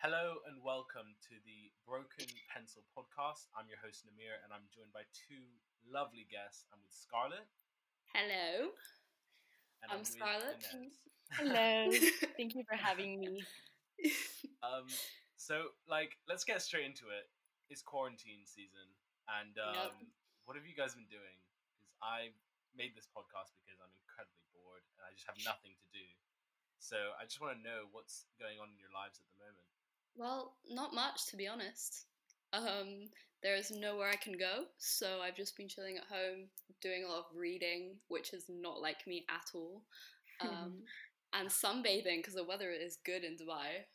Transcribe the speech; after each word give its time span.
Hello 0.00 0.40
and 0.48 0.56
welcome 0.64 1.12
to 1.28 1.34
the 1.44 1.68
Broken 1.84 2.24
Pencil 2.48 2.80
podcast. 2.96 3.52
I'm 3.52 3.68
your 3.68 3.76
host 3.84 4.08
Namir, 4.08 4.40
and 4.40 4.48
I'm 4.48 4.64
joined 4.72 4.96
by 4.96 5.04
two 5.12 5.44
lovely 5.84 6.24
guests. 6.32 6.64
I'm 6.72 6.80
with 6.80 6.92
Scarlett. 6.96 7.44
Hello. 8.16 8.72
And 9.84 9.88
I'm 9.92 10.00
with 10.00 10.08
Scarlett. 10.08 10.64
Hello. 11.36 11.92
Thank 12.40 12.56
you 12.56 12.64
for 12.64 12.80
having 12.80 13.20
me. 13.20 13.44
Um, 14.64 14.88
so 15.36 15.76
like, 15.84 16.16
let's 16.24 16.48
get 16.48 16.64
straight 16.64 16.88
into 16.88 17.12
it. 17.12 17.28
It's 17.68 17.84
quarantine 17.84 18.48
season, 18.48 18.88
and 19.30 19.54
um, 19.60 19.76
Yep. 19.78 19.92
what 20.48 20.54
have 20.58 20.66
you 20.66 20.74
guys 20.74 20.96
been 20.96 21.06
doing? 21.12 21.36
Because 21.68 21.86
I 22.02 22.34
made 22.74 22.96
this 22.98 23.06
podcast 23.12 23.52
because 23.62 23.78
I'm 23.78 23.92
incredibly 24.02 24.42
bored 24.56 24.82
and 24.96 25.04
I 25.06 25.12
just 25.14 25.28
have 25.30 25.38
nothing 25.46 25.76
to 25.78 25.88
do. 25.94 26.02
So 26.82 26.96
I 27.20 27.28
just 27.28 27.38
want 27.38 27.54
to 27.54 27.60
know 27.62 27.86
what's 27.94 28.26
going 28.42 28.56
on 28.58 28.72
in 28.74 28.78
your 28.80 28.90
lives 28.90 29.20
at 29.22 29.28
the 29.30 29.38
moment. 29.38 29.68
Well, 30.16 30.56
not 30.68 30.94
much 30.94 31.26
to 31.30 31.36
be 31.36 31.48
honest. 31.48 32.06
Um, 32.52 33.08
there 33.42 33.56
is 33.56 33.70
nowhere 33.70 34.10
I 34.10 34.16
can 34.16 34.36
go, 34.36 34.64
so 34.78 35.20
I've 35.22 35.36
just 35.36 35.56
been 35.56 35.68
chilling 35.68 35.96
at 35.96 36.04
home, 36.04 36.48
doing 36.82 37.04
a 37.04 37.08
lot 37.08 37.20
of 37.30 37.36
reading, 37.36 37.96
which 38.08 38.34
is 38.34 38.44
not 38.48 38.82
like 38.82 39.06
me 39.06 39.24
at 39.30 39.50
all, 39.54 39.82
um, 40.42 40.82
and 41.32 41.48
sunbathing 41.48 42.18
because 42.18 42.34
the 42.34 42.44
weather 42.44 42.70
is 42.70 42.98
good 43.06 43.24
in 43.24 43.36
Dubai. 43.36 43.86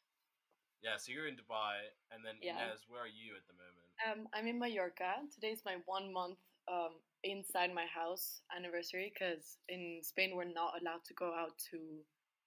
Yeah, 0.81 0.97
so 0.97 1.11
you're 1.11 1.27
in 1.27 1.35
Dubai, 1.35 1.93
and 2.11 2.25
then 2.25 2.35
Yeah. 2.41 2.69
Ines, 2.69 2.85
where 2.87 3.01
are 3.01 3.07
you 3.07 3.35
at 3.35 3.45
the 3.47 3.53
moment? 3.53 3.85
Um, 4.05 4.27
I'm 4.33 4.47
in 4.47 4.59
Mallorca. 4.59 5.21
Today 5.33 5.51
is 5.51 5.63
my 5.65 5.77
one 5.85 6.11
month 6.11 6.37
um, 6.67 7.01
inside 7.23 7.73
my 7.73 7.85
house 7.85 8.41
anniversary 8.55 9.11
because 9.13 9.57
in 9.69 10.01
Spain 10.03 10.35
we're 10.35 10.45
not 10.45 10.73
allowed 10.79 11.03
to 11.05 11.13
go 11.13 11.33
out 11.33 11.57
to 11.71 11.77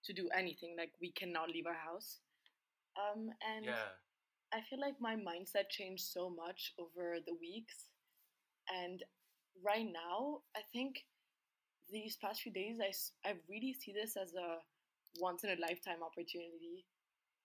to 0.04 0.12
do 0.12 0.28
anything. 0.36 0.74
Like 0.76 0.92
we 1.00 1.12
cannot 1.12 1.50
leave 1.50 1.66
our 1.66 1.74
house. 1.74 2.20
Um, 2.98 3.30
and 3.46 3.66
Yeah, 3.66 3.90
I 4.52 4.60
feel 4.68 4.80
like 4.80 5.00
my 5.00 5.16
mindset 5.16 5.70
changed 5.70 6.04
so 6.04 6.30
much 6.30 6.72
over 6.78 7.18
the 7.26 7.34
weeks. 7.40 7.90
And 8.68 9.02
right 9.64 9.86
now, 9.86 10.42
I 10.56 10.60
think 10.72 10.96
these 11.90 12.16
past 12.22 12.42
few 12.42 12.52
days, 12.52 12.78
I, 12.80 12.92
I 13.28 13.34
really 13.48 13.74
see 13.74 13.92
this 13.92 14.16
as 14.16 14.34
a 14.34 14.60
once 15.20 15.44
in 15.44 15.50
a 15.50 15.60
lifetime 15.60 16.02
opportunity. 16.04 16.86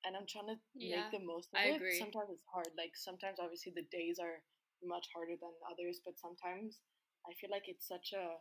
And 0.05 0.16
I'm 0.16 0.27
trying 0.27 0.47
to 0.53 0.59
Yeah, 0.77 0.89
make 0.89 1.11
the 1.11 1.19
most 1.23 1.53
of 1.53 1.59
I 1.59 1.66
it. 1.66 1.77
agree. 1.77 1.97
Sometimes 1.97 2.30
it's 2.31 2.47
hard. 2.52 2.70
Like, 2.77 2.94
sometimes 2.95 3.39
obviously 3.42 3.73
the 3.75 3.88
days 3.92 4.20
are 4.20 4.42
much 4.83 5.08
harder 5.14 5.36
than 5.39 5.53
others, 5.70 6.02
but 6.05 6.20
sometimes 6.20 6.80
I 7.27 7.33
feel 7.39 7.52
like 7.52 7.67
it's 7.67 7.88
such 7.88 8.14
a 8.16 8.38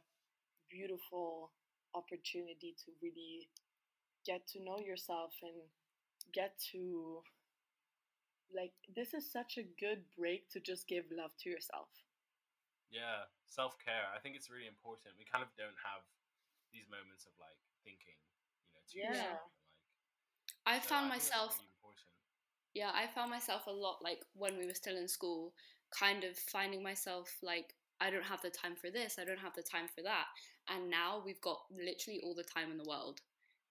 beautiful 0.70 1.52
opportunity 1.94 2.74
to 2.84 2.88
really 3.02 3.48
get 4.26 4.46
to 4.48 4.62
know 4.64 4.78
yourself 4.80 5.32
and 5.42 5.58
get 6.32 6.58
to 6.72 7.22
like 8.54 8.72
this 8.94 9.14
is 9.14 9.30
such 9.32 9.58
a 9.58 9.62
good 9.80 10.04
break 10.16 10.48
to 10.50 10.60
just 10.60 10.86
give 10.86 11.04
love 11.10 11.32
to 11.38 11.50
yourself 11.50 11.88
yeah, 12.90 13.26
self 13.48 13.74
care. 13.80 14.06
I 14.12 14.18
think 14.20 14.36
it's 14.36 14.50
really 14.52 14.68
important. 14.68 15.16
We 15.18 15.24
kind 15.24 15.42
of 15.42 15.50
don't 15.56 15.76
have 15.82 16.04
these 16.72 16.86
moments 16.92 17.24
of 17.26 17.32
like 17.40 17.58
thinking, 17.84 18.18
you 18.68 18.72
know, 18.76 18.84
to 18.84 18.94
Yeah. 18.94 19.08
yourself. 19.08 19.50
Like, 20.66 20.74
I 20.74 20.80
so 20.80 20.88
found 20.88 21.06
think 21.06 21.14
that's 21.18 21.30
myself 21.30 21.56
really 21.56 21.70
important. 21.70 22.06
yeah, 22.74 22.90
I 22.94 23.06
found 23.06 23.30
myself 23.30 23.66
a 23.66 23.70
lot 23.72 23.98
like 24.02 24.20
when 24.34 24.56
we 24.58 24.66
were 24.66 24.74
still 24.74 24.96
in 24.96 25.08
school, 25.08 25.52
kind 25.98 26.24
of 26.24 26.36
finding 26.36 26.82
myself 26.82 27.28
like, 27.42 27.74
I 28.00 28.10
don't 28.10 28.24
have 28.24 28.40
the 28.42 28.50
time 28.50 28.76
for 28.76 28.90
this, 28.90 29.18
I 29.18 29.24
don't 29.24 29.38
have 29.38 29.54
the 29.54 29.62
time 29.62 29.88
for 29.94 30.02
that. 30.02 30.26
And 30.68 30.90
now 30.90 31.22
we've 31.24 31.40
got 31.40 31.58
literally 31.70 32.20
all 32.24 32.34
the 32.34 32.44
time 32.44 32.70
in 32.70 32.78
the 32.78 32.88
world. 32.88 33.20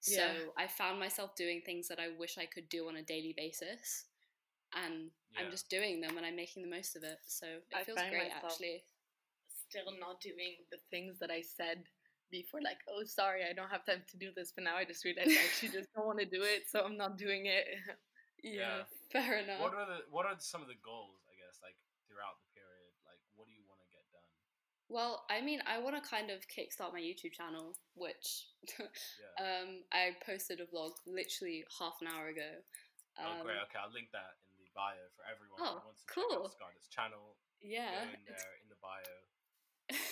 So 0.02 0.22
Yeah. 0.22 0.34
I 0.58 0.68
found 0.68 1.00
myself 1.00 1.36
doing 1.36 1.62
things 1.62 1.88
that 1.88 2.00
I 2.00 2.10
wish 2.10 2.38
I 2.38 2.46
could 2.46 2.70
do 2.70 2.88
on 2.90 2.98
a 2.98 3.04
daily 3.04 3.34
basis. 3.38 4.06
And 4.74 5.12
Yeah. 5.34 5.46
I'm 5.46 5.52
just 5.52 5.70
doing 5.70 6.02
them 6.02 6.18
and 6.18 6.26
I'm 6.26 6.36
making 6.36 6.64
the 6.64 6.70
most 6.70 6.96
of 6.96 7.04
it. 7.04 7.20
So 7.28 7.48
it 7.48 7.76
I 7.76 7.84
feels 7.84 8.00
great 8.10 8.32
actually. 8.32 8.84
still 9.70 9.92
not 10.00 10.20
doing 10.20 10.58
the 10.72 10.78
things 10.92 11.18
that 11.20 11.32
i 11.32 11.42
said 11.42 11.84
before 12.30 12.60
like 12.62 12.80
oh 12.92 13.04
sorry 13.06 13.44
i 13.48 13.54
don't 13.54 13.70
have 13.72 13.86
time 13.86 14.04
to 14.10 14.18
do 14.18 14.32
this 14.36 14.52
but 14.52 14.64
now 14.64 14.76
i 14.76 14.84
just 14.84 15.04
realized 15.06 15.32
i 15.32 15.44
actually 15.48 15.70
just 15.72 15.88
don't 15.96 16.06
want 16.08 16.20
to 16.20 16.26
do 16.26 16.42
it 16.44 16.64
so 16.70 16.84
i'm 16.84 16.98
not 16.98 17.18
doing 17.18 17.46
it 17.46 17.68
Yeah. 18.44 18.90
fair 19.14 19.38
enough. 19.46 19.62
What 19.62 19.76
are 19.78 19.86
the 19.86 20.00
what 20.10 20.26
are 20.26 20.34
some 20.40 20.62
of 20.66 20.68
the 20.68 20.80
goals? 20.82 21.22
I 21.30 21.38
guess 21.38 21.62
like 21.62 21.78
throughout 22.10 22.42
the 22.42 22.50
period. 22.58 22.90
Like, 23.06 23.22
what 23.38 23.46
do 23.46 23.54
you 23.54 23.62
want 23.70 23.80
to 23.86 23.90
get 23.94 24.02
done? 24.10 24.26
Well, 24.92 25.24
I 25.32 25.40
mean, 25.40 25.64
I 25.66 25.80
want 25.80 25.96
to 25.96 26.04
kind 26.04 26.30
of 26.30 26.44
kickstart 26.52 26.92
my 26.92 27.00
YouTube 27.00 27.32
channel, 27.32 27.76
which 27.96 28.52
Yeah. 28.76 29.40
um, 29.40 29.88
I 29.92 30.12
posted 30.26 30.60
a 30.60 30.68
vlog 30.68 30.92
literally 31.08 31.64
half 31.80 31.96
an 32.04 32.08
hour 32.12 32.28
ago. 32.28 32.60
oh, 33.18 33.40
Um, 33.40 33.46
great. 33.48 33.56
Okay, 33.72 33.80
I'll 33.80 33.94
link 33.96 34.12
that 34.12 34.36
in 34.52 34.60
the 34.60 34.68
bio 34.76 35.00
for 35.16 35.24
everyone 35.32 35.64
Oh, 35.64 35.80
who 35.80 35.88
wants 35.88 36.04
to 36.04 36.08
check 36.12 36.28
cool. 36.28 36.44
out 36.44 36.52
Scarlett's 36.52 36.92
channel. 36.92 37.40
Yeah. 37.64 38.04
Go 38.04 38.12
in 38.20 38.24
there 38.28 38.54
in 38.60 38.68
the 38.68 38.80
bio. 38.84 39.16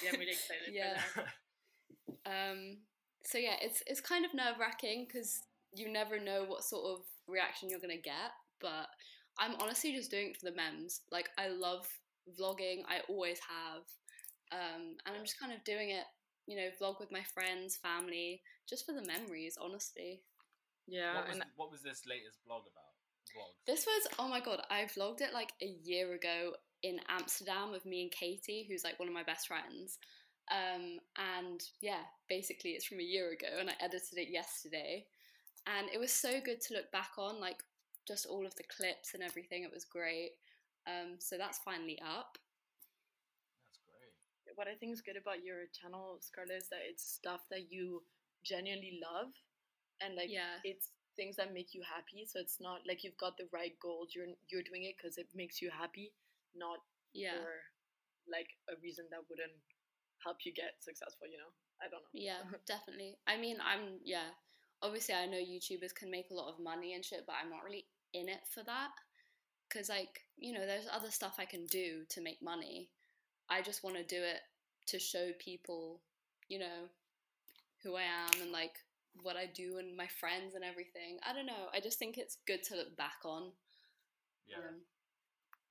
yeah 0.04 0.10
i'm 0.14 0.20
really 0.20 0.32
excited 0.32 0.72
Yeah. 0.74 1.00
for 1.12 1.24
that 1.28 1.34
Um, 2.26 2.78
so 3.24 3.38
yeah, 3.38 3.56
it's 3.62 3.82
it's 3.88 4.02
kind 4.02 4.26
of 4.26 4.34
nerve 4.34 4.60
wracking 4.60 5.06
because 5.08 5.42
you 5.74 5.92
never 5.92 6.20
know 6.20 6.44
what 6.46 6.64
sort 6.64 6.86
of 6.86 7.06
reaction 7.28 7.70
you're 7.70 7.80
gonna 7.80 7.96
get. 7.98 8.32
But 8.60 8.88
I'm 9.38 9.56
honestly 9.62 9.94
just 9.96 10.12
doing 10.12 10.32
it 10.32 10.38
for 10.38 10.50
the 10.50 10.56
memes. 10.56 11.02
Like 11.12 11.30
I 11.38 11.48
love 11.48 11.88
vlogging. 12.40 12.82
I 12.90 13.02
always 13.08 13.40
have, 13.48 13.84
um, 14.52 14.98
and 15.06 15.16
I'm 15.16 15.24
just 15.24 15.40
kind 15.40 15.54
of 15.54 15.64
doing 15.64 15.90
it. 15.92 16.06
You 16.48 16.58
know, 16.58 16.70
vlog 16.82 17.00
with 17.00 17.12
my 17.12 17.22
friends, 17.22 17.78
family, 17.78 18.42
just 18.68 18.86
for 18.86 18.94
the 18.94 19.06
memories. 19.06 19.58
Honestly, 19.62 20.22
yeah 20.88 21.16
what 21.16 21.28
was 21.28 21.36
and 21.36 21.46
what 21.56 21.72
was 21.72 21.82
this 21.82 22.02
latest 22.08 22.40
blog 22.46 22.64
about? 22.64 22.90
Vlog. 23.30 23.54
this 23.68 23.86
was 23.86 24.08
oh 24.18 24.28
my 24.28 24.40
god. 24.40 24.62
I 24.72 24.86
vlogged 24.86 25.22
it 25.22 25.34
like 25.34 25.54
a 25.62 25.76
year 25.84 26.14
ago 26.14 26.54
in 26.82 27.00
Amsterdam 27.10 27.72
with 27.72 27.86
me 27.86 28.02
and 28.04 28.12
Katie, 28.12 28.66
who's 28.68 28.84
like 28.84 29.00
one 29.00 29.08
of 29.08 29.14
my 29.14 29.24
best 29.24 29.48
friends. 29.48 30.00
Um, 30.50 30.98
and 31.18 31.62
yeah, 31.82 32.02
basically 32.28 32.72
it's 32.72 32.86
from 32.86 33.00
a 33.00 33.04
year 33.04 33.32
ago, 33.32 33.60
and 33.60 33.70
I 33.70 33.74
edited 33.80 34.18
it 34.18 34.32
yesterday, 34.32 35.06
and 35.68 35.88
it 35.94 36.00
was 36.00 36.12
so 36.12 36.40
good 36.44 36.62
to 36.62 36.74
look 36.74 36.92
back 36.92 37.12
on, 37.18 37.40
like 37.40 37.58
just 38.08 38.26
all 38.26 38.46
of 38.46 38.56
the 38.56 38.64
clips 38.76 39.14
and 39.14 39.22
everything. 39.22 39.64
It 39.64 39.72
was 39.72 39.86
great. 39.86 40.32
Um, 40.88 41.18
so 41.20 41.38
that's 41.38 41.60
finally 41.60 42.00
up. 42.02 42.38
What 44.60 44.68
I 44.68 44.76
think 44.76 44.92
is 44.92 45.00
good 45.00 45.16
about 45.16 45.40
your 45.40 45.72
channel, 45.72 46.20
Scarlett, 46.20 46.68
is 46.68 46.68
that 46.68 46.84
it's 46.84 47.08
stuff 47.08 47.48
that 47.48 47.72
you 47.72 48.04
genuinely 48.44 49.00
love, 49.00 49.32
and 50.04 50.16
like 50.20 50.28
Yeah. 50.30 50.60
it's 50.68 50.92
things 51.16 51.38
that 51.38 51.54
make 51.54 51.74
you 51.74 51.82
happy. 51.82 52.26
So 52.28 52.42
it's 52.44 52.60
not 52.60 52.86
like 52.86 53.06
you've 53.06 53.16
got 53.16 53.38
the 53.40 53.48
right 53.56 53.72
goals. 53.80 54.12
You're 54.14 54.36
you're 54.52 54.64
doing 54.68 54.84
it 54.84 54.98
because 55.00 55.18
it 55.18 55.32
makes 55.34 55.62
you 55.62 55.72
happy, 55.72 56.12
not 56.54 56.84
Yeah, 57.14 57.40
for 57.40 57.64
like 58.28 58.52
a 58.68 58.76
reason 58.84 59.08
that 59.12 59.24
wouldn't 59.30 59.56
help 60.26 60.44
you 60.44 60.52
get 60.52 60.84
successful. 60.84 61.28
You 61.32 61.38
know, 61.40 61.54
I 61.80 61.88
don't 61.88 62.04
know. 62.04 62.12
yeah, 62.12 62.44
definitely. 62.68 63.16
I 63.28 63.38
mean, 63.38 63.62
I'm 63.64 64.02
yeah. 64.04 64.28
Obviously, 64.82 65.16
I 65.16 65.26
know 65.26 65.38
YouTubers 65.40 65.96
can 65.96 66.12
make 66.12 66.32
a 66.32 66.36
lot 66.36 66.52
of 66.52 66.60
money 66.60 66.96
and 66.96 67.06
shit, 67.06 67.26
but 67.26 67.36
I'm 67.42 67.50
not 67.50 67.64
really 67.64 67.88
in 68.14 68.28
it 68.28 68.46
for 68.54 68.64
that. 68.64 68.92
Cause 69.70 69.88
like 69.88 70.26
you 70.36 70.52
know, 70.52 70.66
there's 70.66 70.88
other 70.92 71.12
stuff 71.12 71.36
I 71.40 71.46
can 71.46 71.66
do 71.68 72.04
to 72.10 72.20
make 72.22 72.42
money. 72.42 72.90
I 73.50 73.62
just 73.64 73.84
want 73.84 73.96
to 73.98 74.04
do 74.04 74.22
it 74.22 74.42
to 74.90 75.00
show 75.00 75.32
people, 75.40 76.02
you 76.48 76.60
know, 76.60 76.90
who 77.84 77.96
I 77.96 78.04
am 78.04 78.42
and 78.42 78.52
like 78.52 78.76
what 79.24 79.36
I 79.36 79.46
do 79.48 79.78
and 79.80 79.96
my 79.98 80.08
friends 80.20 80.56
and 80.56 80.64
everything. 80.64 81.18
I 81.28 81.34
don't 81.34 81.46
know. 81.46 81.68
I 81.74 81.80
just 81.80 81.98
think 82.00 82.18
it's 82.18 82.38
good 82.48 82.64
to 82.64 82.76
look 82.76 82.96
back 82.98 83.20
on. 83.26 83.52
Yeah. 84.48 84.58
Um, 84.58 84.76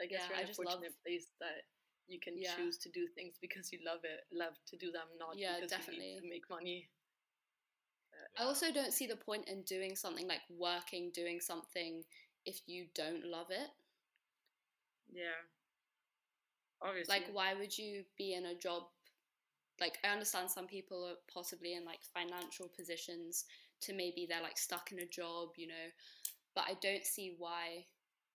I 0.00 0.06
guess 0.06 0.20
Yeah, 0.22 0.28
you're 0.28 0.36
I 0.36 0.40
in 0.40 0.44
a 0.44 0.48
just 0.48 0.58
love- 0.60 0.74
fortunate 0.74 0.94
place 1.04 1.26
that 1.40 1.64
you 2.06 2.18
can 2.20 2.38
Yeah. 2.38 2.54
choose 2.56 2.78
to 2.78 2.90
do 2.90 3.06
things 3.08 3.34
because 3.40 3.72
you 3.72 3.80
love 3.84 4.04
it, 4.04 4.24
love 4.30 4.54
to 4.66 4.76
do 4.76 4.90
them, 4.90 5.06
not 5.18 5.36
Yeah, 5.36 5.56
because 5.56 5.70
you 5.72 5.76
definitely. 5.78 6.14
need 6.14 6.20
to 6.20 6.28
make 6.28 6.48
money. 6.50 6.88
I 8.36 8.44
also 8.44 8.72
don't 8.72 8.92
see 8.92 9.06
the 9.06 9.16
point 9.16 9.48
in 9.48 9.62
doing 9.62 9.94
something 9.94 10.26
like 10.26 10.42
working, 10.50 11.10
doing 11.12 11.40
something 11.40 12.04
if 12.44 12.60
you 12.66 12.86
don't 12.94 13.24
love 13.24 13.50
it. 13.50 13.70
Yeah. 15.12 15.42
Obviously. 16.80 17.12
Like, 17.12 17.28
why 17.32 17.54
would 17.54 17.76
you 17.76 18.04
be 18.16 18.34
in 18.34 18.46
a 18.46 18.54
job? 18.54 18.84
Like, 19.80 19.98
I 20.04 20.08
understand 20.08 20.50
some 20.50 20.66
people 20.66 21.04
are 21.06 21.18
possibly 21.32 21.74
in 21.74 21.84
like 21.84 22.00
financial 22.14 22.68
positions 22.68 23.44
to 23.82 23.92
maybe 23.94 24.26
they're 24.28 24.42
like 24.42 24.58
stuck 24.58 24.90
in 24.92 24.98
a 25.00 25.06
job, 25.06 25.50
you 25.56 25.68
know, 25.68 25.88
but 26.54 26.64
I 26.68 26.74
don't 26.82 27.04
see 27.06 27.34
why 27.38 27.86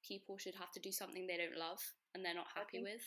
people 0.07 0.37
should 0.37 0.55
have 0.55 0.71
to 0.73 0.79
do 0.79 0.91
something 0.91 1.27
they 1.27 1.37
don't 1.37 1.57
love 1.57 1.81
and 2.15 2.23
they're 2.23 2.35
not 2.35 2.47
happy 2.55 2.79
with. 2.81 3.03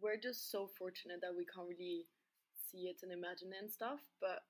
we're 0.00 0.16
just 0.20 0.50
so 0.50 0.68
fortunate 0.78 1.20
that 1.22 1.34
we 1.36 1.44
can't 1.46 1.68
really 1.68 2.06
see 2.54 2.88
it 2.88 3.00
and 3.02 3.12
imagine 3.12 3.52
it 3.52 3.62
and 3.62 3.72
stuff. 3.72 4.00
But 4.20 4.44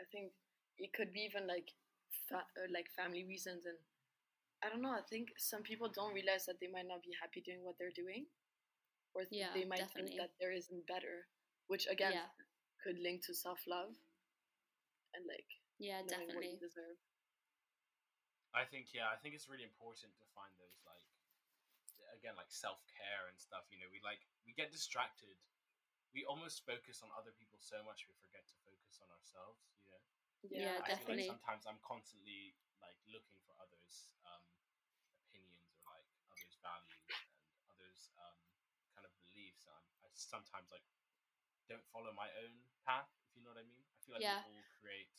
I 0.00 0.04
think 0.12 0.32
it 0.78 0.92
could 0.92 1.12
be 1.12 1.20
even 1.28 1.46
like 1.48 1.70
fa- 2.28 2.48
uh, 2.58 2.68
like 2.72 2.88
family 2.96 3.24
reasons 3.24 3.66
and 3.66 3.78
I 4.64 4.70
don't 4.70 4.82
know. 4.82 4.92
I 4.94 5.02
think 5.08 5.30
some 5.38 5.62
people 5.62 5.88
don't 5.88 6.14
realize 6.14 6.46
that 6.46 6.60
they 6.60 6.68
might 6.68 6.88
not 6.88 7.02
be 7.02 7.14
happy 7.20 7.40
doing 7.42 7.64
what 7.64 7.76
they're 7.78 7.94
doing, 7.94 8.26
or 9.14 9.22
Yeah, 9.30 9.52
they 9.54 9.64
might 9.64 9.78
definitely. 9.78 10.12
think 10.12 10.18
that 10.18 10.32
there 10.40 10.52
isn't 10.52 10.86
better, 10.86 11.26
which 11.68 11.86
again 11.90 12.12
Yeah. 12.14 12.28
could 12.82 12.98
link 12.98 13.22
to 13.26 13.34
self 13.34 13.60
love 13.66 13.94
and 15.14 15.24
like 15.26 15.46
Yeah, 15.78 16.00
knowing 16.06 16.32
what 16.34 16.44
definitely. 16.44 16.54
you 16.54 16.58
deserve. 16.58 16.98
I 18.52 18.64
think 18.68 18.92
yeah, 18.92 19.08
I 19.08 19.16
think 19.16 19.32
it's 19.34 19.48
really 19.48 19.64
important 19.64 20.12
to 20.20 20.24
find 20.36 20.52
those 20.60 20.76
like 20.84 21.06
again 22.18 22.36
like 22.36 22.52
self 22.52 22.82
care 22.92 23.26
and 23.30 23.36
stuff. 23.40 23.64
You 23.72 23.80
know, 23.80 23.88
we 23.88 24.02
like 24.04 24.20
we 24.44 24.52
get 24.52 24.70
distracted. 24.70 25.34
We 26.12 26.28
almost 26.28 26.68
focus 26.68 27.00
on 27.00 27.08
other 27.16 27.32
people 27.32 27.56
so 27.56 27.80
much 27.88 28.04
we 28.04 28.12
forget 28.20 28.44
to 28.52 28.56
focus 28.68 29.00
on 29.00 29.08
ourselves. 29.08 29.64
You 29.80 29.88
know. 29.88 30.00
Yeah, 30.52 30.76
I 30.84 30.92
feel 30.92 31.08
definitely. 31.08 31.24
like 31.24 31.32
sometimes 31.32 31.64
I'm 31.64 31.80
constantly 31.80 32.52
like 32.84 32.98
looking 33.08 33.40
for 33.48 33.56
others' 33.56 34.12
um, 34.28 34.44
opinions 35.24 35.72
or 35.72 35.80
like 35.88 36.04
others' 36.28 36.60
values 36.60 37.08
and 37.08 37.64
others' 37.72 38.12
um, 38.20 38.36
kind 38.92 39.08
of 39.08 39.12
beliefs. 39.24 39.64
And 39.64 39.72
I'm, 39.72 39.86
I 40.04 40.12
sometimes 40.12 40.68
like 40.68 40.84
don't 41.70 41.84
follow 41.94 42.10
my 42.14 42.28
own 42.42 42.54
path. 42.86 43.08
If 43.30 43.38
you 43.38 43.42
know 43.42 43.52
what 43.54 43.60
I 43.62 43.66
mean. 43.68 43.82
I 43.82 43.98
feel 44.04 44.14
like 44.18 44.24
Yeah. 44.26 44.42
we 44.46 44.58
all 44.58 44.66
create 44.82 45.14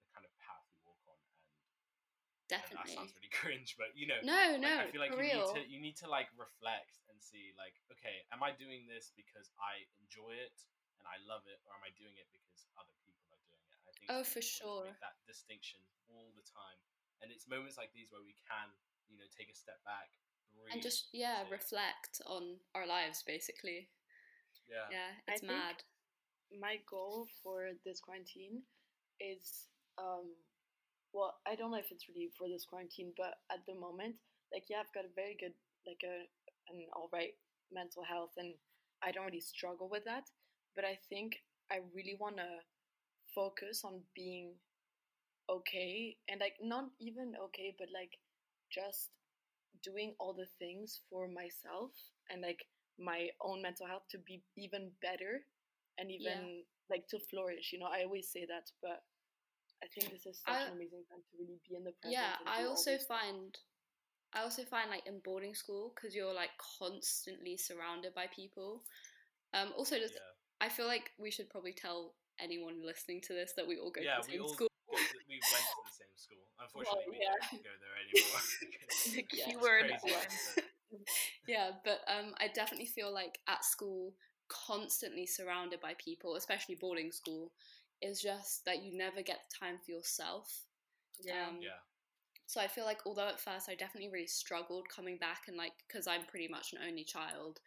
the 0.00 0.08
kind 0.12 0.24
of 0.24 0.32
path 0.40 0.64
we 0.72 0.80
walk 0.84 1.00
on, 1.06 1.20
and 1.20 2.60
I 2.60 2.68
know 2.72 2.80
that 2.80 2.88
Definitely. 2.88 2.96
sounds 2.96 3.12
really 3.16 3.32
cringe, 3.40 3.76
but 3.76 3.92
you 3.96 4.08
know, 4.08 4.20
No, 4.24 4.56
like, 4.56 4.64
no, 4.64 4.74
I 4.80 4.86
feel 4.92 5.02
like 5.04 5.12
you 5.16 5.20
real. 5.20 5.44
need 5.44 5.52
to 5.56 5.60
you 5.68 5.78
need 5.80 5.96
to 6.04 6.08
like 6.08 6.28
reflect 6.36 7.04
and 7.12 7.16
see 7.20 7.52
like, 7.56 7.76
okay, 7.92 8.24
am 8.32 8.40
I 8.44 8.52
doing 8.56 8.88
this 8.88 9.12
because 9.16 9.52
I 9.60 9.84
enjoy 10.00 10.36
it 10.36 10.56
and 11.00 11.04
I 11.08 11.20
love 11.28 11.44
it, 11.48 11.60
or 11.68 11.76
am 11.76 11.84
I 11.84 11.92
doing 12.00 12.16
it 12.16 12.28
because 12.32 12.64
other 12.80 12.96
people 13.04 13.28
are 13.32 13.42
doing 13.48 13.64
it? 13.68 13.80
I 13.88 13.92
think 14.00 14.08
Oh, 14.12 14.24
for 14.24 14.40
really 14.40 14.48
important 14.56 14.56
to 14.56 14.64
sure. 14.64 14.84
make 14.88 15.04
that 15.04 15.16
distinction 15.28 15.80
all 16.08 16.32
the 16.36 16.46
time, 16.48 16.78
and 17.20 17.28
it's 17.32 17.44
moments 17.48 17.76
like 17.76 17.92
these 17.92 18.08
where 18.12 18.24
we 18.24 18.36
can, 18.40 18.72
you 19.12 19.16
know, 19.20 19.28
take 19.36 19.52
a 19.52 19.56
step 19.56 19.80
back, 19.84 20.08
breathe, 20.52 20.72
and 20.72 20.80
just 20.84 21.08
yeah, 21.12 21.44
reflect 21.52 22.20
on 22.24 22.60
our 22.76 22.86
lives 22.88 23.20
basically. 23.24 23.88
Yeah, 24.68 24.86
Yeah, 24.90 25.10
it's 25.28 25.40
think- 25.40 25.52
mad. 25.52 25.82
my 26.60 26.76
goal 26.88 27.26
for 27.42 27.70
this 27.84 28.00
quarantine 28.00 28.62
is 29.20 29.68
um 29.98 30.26
well 31.12 31.34
i 31.46 31.54
don't 31.54 31.70
know 31.70 31.78
if 31.78 31.90
it's 31.90 32.08
really 32.08 32.30
for 32.38 32.48
this 32.48 32.64
quarantine 32.64 33.12
but 33.16 33.34
at 33.50 33.64
the 33.66 33.74
moment 33.74 34.14
like 34.52 34.64
yeah 34.70 34.78
i've 34.80 34.92
got 34.92 35.04
a 35.04 35.14
very 35.16 35.36
good 35.38 35.54
like 35.86 36.02
a 36.04 36.26
an 36.70 36.86
all 36.94 37.08
right 37.12 37.34
mental 37.72 38.02
health 38.04 38.30
and 38.36 38.54
i 39.02 39.10
don't 39.10 39.26
really 39.26 39.40
struggle 39.40 39.88
with 39.90 40.04
that 40.04 40.24
but 40.76 40.84
i 40.84 40.98
think 41.08 41.36
i 41.72 41.78
really 41.94 42.16
want 42.20 42.36
to 42.36 42.50
focus 43.34 43.82
on 43.84 44.00
being 44.14 44.54
okay 45.50 46.16
and 46.28 46.40
like 46.40 46.56
not 46.62 46.84
even 47.00 47.34
okay 47.42 47.74
but 47.78 47.88
like 47.92 48.18
just 48.72 49.10
doing 49.82 50.14
all 50.18 50.32
the 50.32 50.46
things 50.58 51.00
for 51.10 51.28
myself 51.28 51.90
and 52.30 52.40
like 52.42 52.64
my 52.98 53.28
own 53.40 53.62
mental 53.62 53.86
health 53.86 54.04
to 54.10 54.18
be 54.18 54.42
even 54.56 54.90
better 55.02 55.42
and 55.98 56.10
even 56.10 56.62
like 56.90 57.06
to 57.08 57.18
flourish 57.30 57.72
you 57.72 57.78
know 57.78 57.86
i 57.90 58.02
always 58.04 58.28
say 58.28 58.46
that 58.46 58.70
but 58.82 59.02
i 59.82 59.86
think 59.92 60.12
this 60.12 60.26
is 60.26 60.40
such 60.44 60.54
I- 60.54 60.66
an 60.66 60.72
amazing 60.72 61.04
time 61.10 61.22
to 61.24 61.32
really 61.38 61.58
be 61.68 61.76
in 61.76 61.84
the 61.84 61.92
present 62.00 62.14
Yeah, 62.20 62.34
I 62.46 62.64
also 62.64 62.98
find 62.98 63.56
I 64.34 64.42
also 64.42 64.64
find 64.64 64.90
like 64.90 65.06
in 65.06 65.20
boarding 65.24 65.54
school 65.54 65.92
because 65.94 66.14
you're 66.14 66.34
like 66.34 66.50
constantly 66.78 67.56
surrounded 67.56 68.14
by 68.14 68.26
people. 68.34 68.82
Um, 69.54 69.70
also, 69.78 69.94
just 69.96 70.14
yeah. 70.14 70.66
I 70.66 70.68
feel 70.68 70.86
like 70.90 71.12
we 71.22 71.30
should 71.30 71.48
probably 71.48 71.72
tell 71.72 72.14
anyone 72.42 72.82
listening 72.84 73.20
to 73.30 73.32
this 73.32 73.52
that 73.56 73.62
we 73.66 73.78
all 73.78 73.92
go 73.92 74.02
yeah, 74.02 74.18
to 74.18 74.26
the 74.26 74.26
we 74.26 74.32
same 74.34 74.42
all 74.42 74.48
school. 74.54 74.66
go 74.90 74.96
to, 74.98 75.18
we 75.30 75.38
went 75.38 75.62
to 75.70 75.78
the 75.86 75.94
same 75.94 76.16
school. 76.18 76.42
Unfortunately, 76.66 77.14
we 77.14 77.18
yeah. 77.22 77.38
don't 77.46 77.62
go 77.62 77.74
there 77.78 77.94
anymore. 78.02 78.42
the 79.14 79.22
keyword 79.30 79.86
crazy, 80.02 80.16
was 80.18 80.26
but- 80.58 80.64
yeah, 81.46 81.70
but 81.84 82.00
um, 82.08 82.34
I 82.38 82.48
definitely 82.54 82.86
feel 82.86 83.12
like 83.12 83.38
at 83.48 83.64
school, 83.64 84.14
constantly 84.48 85.26
surrounded 85.26 85.80
by 85.80 85.94
people, 86.02 86.36
especially 86.36 86.76
boarding 86.76 87.12
school, 87.12 87.52
is 88.02 88.20
just 88.20 88.64
that 88.66 88.82
you 88.82 88.96
never 88.96 89.22
get 89.22 89.38
the 89.48 89.56
time 89.66 89.78
for 89.84 89.90
yourself. 89.90 90.64
yeah 91.22 91.48
Um, 91.48 91.58
yeah, 91.60 91.80
So 92.46 92.60
I 92.60 92.68
feel 92.68 92.84
like 92.84 93.00
although 93.06 93.28
at 93.28 93.40
first 93.40 93.68
I 93.68 93.74
definitely 93.74 94.10
really 94.10 94.26
struggled 94.26 94.88
coming 94.88 95.18
back 95.18 95.42
and 95.48 95.56
like 95.56 95.72
because 95.86 96.06
I'm 96.06 96.26
pretty 96.26 96.48
much 96.48 96.72
an 96.72 96.80
only 96.86 97.04
child, 97.04 97.60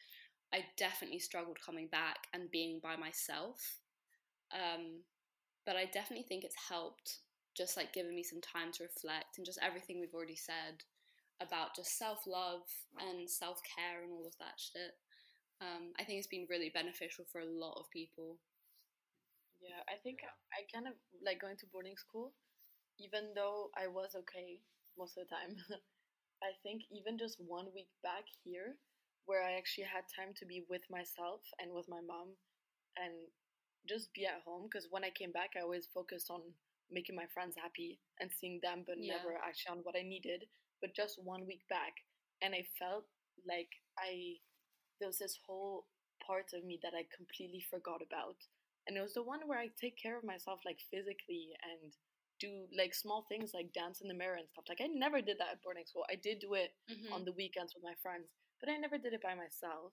I 0.53 0.65
definitely 0.77 1.19
struggled 1.19 1.59
coming 1.65 1.87
back 1.87 2.27
and 2.33 2.51
being 2.51 2.79
by 2.81 2.95
myself. 2.95 3.79
Um, 4.53 5.03
but 5.65 5.75
I 5.75 5.85
definitely 5.85 6.25
think 6.27 6.43
it's 6.43 6.67
helped 6.69 7.19
just 7.55 7.77
like 7.77 7.93
giving 7.93 8.15
me 8.15 8.23
some 8.23 8.41
time 8.41 8.71
to 8.73 8.83
reflect 8.83 9.37
and 9.37 9.45
just 9.45 9.59
everything 9.61 9.99
we've 9.99 10.13
already 10.13 10.35
said 10.35 10.83
about 11.41 11.75
just 11.75 11.97
self 11.97 12.19
love 12.27 12.63
and 12.99 13.29
self 13.29 13.59
care 13.75 14.03
and 14.03 14.11
all 14.11 14.25
of 14.27 14.37
that 14.39 14.57
shit. 14.57 14.93
Um, 15.61 15.93
I 15.99 16.03
think 16.03 16.19
it's 16.19 16.27
been 16.27 16.47
really 16.49 16.71
beneficial 16.73 17.25
for 17.31 17.41
a 17.41 17.45
lot 17.49 17.77
of 17.79 17.89
people. 17.91 18.39
yeah 19.61 19.81
i 19.89 19.97
think 20.03 20.19
Yeah. 20.21 20.33
i 20.53 20.61
kind 20.73 20.87
of 20.87 20.95
like 21.23 21.41
going 21.41 21.57
to 21.57 21.67
boarding 21.71 21.97
school 21.97 22.33
even 22.99 23.33
though 23.35 23.69
i 23.77 23.87
was 23.87 24.15
okay 24.15 24.59
most 24.97 25.17
of 25.17 25.25
the 25.27 25.31
time 25.35 25.55
i 26.49 26.51
think 26.63 26.83
even 26.91 27.17
just 27.17 27.37
one 27.41 27.67
week 27.73 27.89
back 28.03 28.25
here 28.43 28.77
where 29.25 29.43
i 29.43 29.53
actually 29.57 29.85
had 29.85 30.05
time 30.13 30.33
to 30.37 30.45
be 30.45 30.65
with 30.69 30.83
myself 30.89 31.41
and 31.59 31.73
with 31.73 31.87
my 31.89 32.01
mom 32.01 32.35
and 32.97 33.13
just 33.87 34.13
be 34.13 34.25
at 34.25 34.41
home 34.45 34.65
because 34.69 34.87
when 34.91 35.03
i 35.03 35.11
came 35.11 35.31
back 35.31 35.51
i 35.57 35.61
always 35.61 35.87
focused 35.93 36.29
on 36.29 36.41
making 36.91 37.15
my 37.15 37.27
friends 37.33 37.55
happy 37.57 37.99
and 38.19 38.31
seeing 38.31 38.59
them 38.63 38.83
but 38.87 38.97
Yeah. 38.97 39.17
never 39.17 39.37
actually 39.37 39.77
on 39.77 39.83
what 39.83 39.95
i 39.97 40.03
needed 40.03 40.45
but 40.81 40.95
just 40.95 41.19
one 41.23 41.45
week 41.47 41.61
back 41.69 41.93
and 42.41 42.53
i 42.53 42.63
felt 42.79 43.05
like 43.47 43.69
i 43.99 44.35
there 44.99 45.09
was 45.09 45.19
this 45.19 45.37
whole 45.47 45.85
part 46.25 46.49
of 46.53 46.63
me 46.65 46.79
that 46.83 46.93
i 46.97 47.03
completely 47.15 47.61
forgot 47.69 48.01
about 48.01 48.37
and 48.87 48.97
it 48.97 49.01
was 49.01 49.13
the 49.13 49.23
one 49.23 49.41
where 49.45 49.59
i 49.59 49.69
take 49.79 49.97
care 50.01 50.17
of 50.17 50.23
myself 50.23 50.59
like 50.65 50.79
physically 50.91 51.53
and 51.63 51.93
do 52.39 52.65
like 52.77 52.93
small 52.93 53.25
things 53.29 53.51
like 53.53 53.73
dance 53.73 54.01
in 54.01 54.07
the 54.07 54.13
mirror 54.13 54.37
and 54.37 54.49
stuff 54.49 54.65
like 54.69 54.81
i 54.81 54.87
never 54.87 55.21
did 55.21 55.37
that 55.39 55.51
at 55.57 55.61
boarding 55.63 55.85
school 55.85 56.05
i 56.09 56.15
did 56.15 56.39
do 56.39 56.53
it 56.53 56.71
Mhm. 56.89 57.13
on 57.13 57.25
the 57.25 57.33
weekends 57.33 57.73
with 57.75 57.83
my 57.83 57.95
friends, 58.01 58.27
but 58.59 58.69
I 58.69 58.77
never 58.77 58.97
did 58.97 59.13
it 59.13 59.21
by 59.21 59.35
myself. 59.35 59.91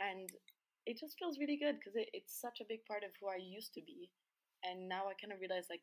And 0.00 0.28
it 0.86 0.98
just 0.98 1.18
feels 1.18 1.38
really 1.38 1.56
good 1.56 1.78
because 1.78 1.96
it, 1.96 2.08
it's 2.12 2.34
such 2.40 2.60
a 2.60 2.68
big 2.68 2.84
part 2.86 3.02
of 3.04 3.10
who 3.20 3.28
I 3.28 3.36
used 3.38 3.74
to 3.74 3.82
be. 3.82 4.10
And 4.64 4.88
now 4.88 5.06
I 5.08 5.14
kind 5.14 5.32
of 5.32 5.40
realize 5.40 5.66
like 5.70 5.82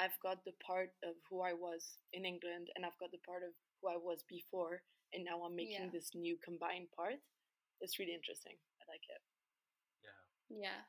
I've 0.00 0.18
got 0.24 0.44
the 0.44 0.56
part 0.64 0.90
of 1.04 1.14
who 1.28 1.42
I 1.42 1.52
was 1.52 1.98
in 2.12 2.24
England 2.24 2.68
and 2.74 2.86
I've 2.86 2.98
got 2.98 3.12
the 3.12 3.20
part 3.26 3.42
of 3.44 3.52
who 3.80 3.88
I 3.88 3.96
was 3.96 4.24
before. 4.28 4.82
And 5.12 5.24
now 5.24 5.42
I'm 5.44 5.54
making 5.56 5.86
Yeah. 5.86 5.90
this 5.92 6.14
new 6.14 6.38
combined 6.38 6.88
part. 6.96 7.20
It's 7.80 7.98
really 7.98 8.14
interesting. 8.14 8.56
I 8.80 8.84
like 8.88 9.04
it. 9.08 9.22
yeah, 10.02 10.22
Yeah. 10.48 10.80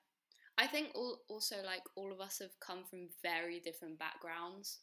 I 0.58 0.68
think 0.68 0.92
all, 0.96 1.24
also 1.28 1.62
like 1.64 1.84
all 1.96 2.12
of 2.14 2.22
us 2.22 2.40
have 2.40 2.54
come 2.60 2.86
from 2.86 3.10
very 3.24 3.60
different 3.60 3.98
backgrounds. 4.00 4.80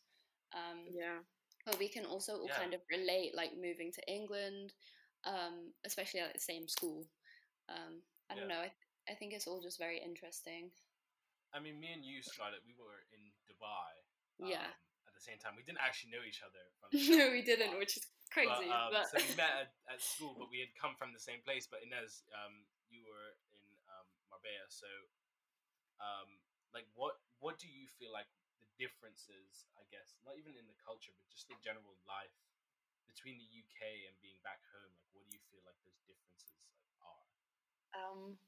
Um, 0.52 0.86
Yeah. 0.90 1.22
but 1.64 1.78
we 1.78 1.88
can 1.88 2.04
also 2.04 2.40
all 2.40 2.48
Yeah. 2.48 2.58
kind 2.58 2.74
of 2.74 2.82
relate 2.90 3.34
like 3.34 3.54
moving 3.56 3.92
to 3.92 4.02
England, 4.10 4.74
um, 5.24 5.72
especially 5.84 6.20
at 6.20 6.32
the 6.34 6.40
same 6.40 6.68
school. 6.68 7.08
Um, 7.68 8.02
I 8.30 8.34
don't 8.34 8.48
know. 8.48 8.60
I, 8.60 8.72
I 9.08 9.14
think 9.14 9.32
it's 9.32 9.46
all 9.46 9.60
just 9.62 9.78
very 9.78 9.98
interesting. 10.00 10.72
I 11.52 11.60
mean, 11.60 11.80
me 11.80 11.92
and 11.92 12.04
you, 12.04 12.22
Scarlett, 12.22 12.64
we 12.66 12.74
were 12.76 13.04
in 13.12 13.32
Dubai. 13.48 13.88
Yeah. 14.38 14.62
um, 14.62 15.10
at 15.10 15.14
the 15.14 15.22
same 15.22 15.38
time, 15.42 15.58
we 15.58 15.66
didn't 15.66 15.82
actually 15.82 16.14
know 16.14 16.22
each 16.22 16.40
other. 16.42 16.62
From 16.78 16.94
no, 17.18 17.34
we 17.34 17.42
didn't, 17.42 17.74
which 17.78 17.98
is 17.98 18.06
crazy. 18.30 18.70
But, 18.70 18.70
um, 18.70 18.90
but 18.94 19.06
so 19.10 19.18
we 19.18 19.34
met 19.34 19.54
at, 19.66 19.70
at 19.94 20.00
school, 20.02 20.38
but 20.38 20.48
we 20.48 20.62
had 20.62 20.70
come 20.78 20.94
from 20.94 21.10
the 21.10 21.22
same 21.22 21.42
place. 21.42 21.66
But 21.66 21.82
Ines, 21.82 22.22
um, 22.34 22.62
you 22.88 23.02
were 23.02 23.34
in 23.50 23.66
um, 23.90 24.06
Marbella, 24.30 24.70
so 24.70 24.88
um, 25.98 26.38
like, 26.70 26.86
what 26.94 27.18
what 27.42 27.58
do 27.58 27.66
you 27.66 27.90
feel 27.98 28.14
like 28.14 28.28
the 28.62 28.68
differences? 28.78 29.66
I 29.78 29.84
guess 29.90 30.14
not 30.22 30.38
even 30.38 30.54
in 30.54 30.66
the 30.70 30.78
culture, 30.78 31.14
but 31.14 31.26
just 31.30 31.50
the 31.50 31.58
general 31.58 31.98
life 32.06 32.34
between 33.10 33.40
the 33.40 33.48
UK 33.48 34.06
and 34.06 34.14
being 34.22 34.38
back 34.46 34.62
home. 34.70 34.92
Like, 34.94 35.10
what 35.14 35.26
do 35.26 35.30
you 35.34 35.42
feel 35.50 35.62
like 35.66 35.78
those 35.82 35.98
differences 36.06 36.54
like, 36.62 36.94
are? 37.02 37.26
Um, 37.98 38.38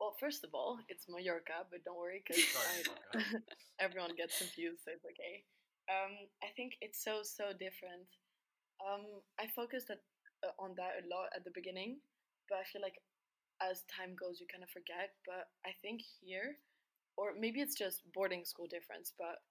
well, 0.00 0.14
first 0.20 0.44
of 0.44 0.50
all, 0.54 0.78
it's 0.88 1.06
Mallorca, 1.08 1.66
but 1.70 1.84
don't 1.84 1.98
worry 1.98 2.22
because 2.22 2.42
everyone 3.80 4.14
gets 4.16 4.38
confused, 4.38 4.82
so 4.84 4.92
it's 4.94 5.04
okay. 5.04 5.42
Um, 5.90 6.28
I 6.42 6.48
think 6.56 6.74
it's 6.80 7.02
so 7.02 7.22
so 7.24 7.50
different. 7.56 8.06
Um, 8.82 9.22
I 9.40 9.46
focused 9.54 9.90
at, 9.90 10.00
uh, 10.46 10.54
on 10.58 10.74
that 10.78 11.02
a 11.02 11.04
lot 11.10 11.30
at 11.34 11.44
the 11.44 11.54
beginning, 11.54 11.98
but 12.48 12.58
I 12.62 12.64
feel 12.70 12.82
like 12.82 12.98
as 13.62 13.82
time 13.90 14.14
goes, 14.14 14.38
you 14.40 14.46
kind 14.50 14.62
of 14.64 14.70
forget. 14.70 15.14
But 15.26 15.50
I 15.66 15.74
think 15.82 16.02
here, 16.22 16.58
or 17.16 17.34
maybe 17.38 17.60
it's 17.60 17.76
just 17.76 18.02
boarding 18.14 18.44
school 18.44 18.66
difference, 18.68 19.12
but 19.18 19.42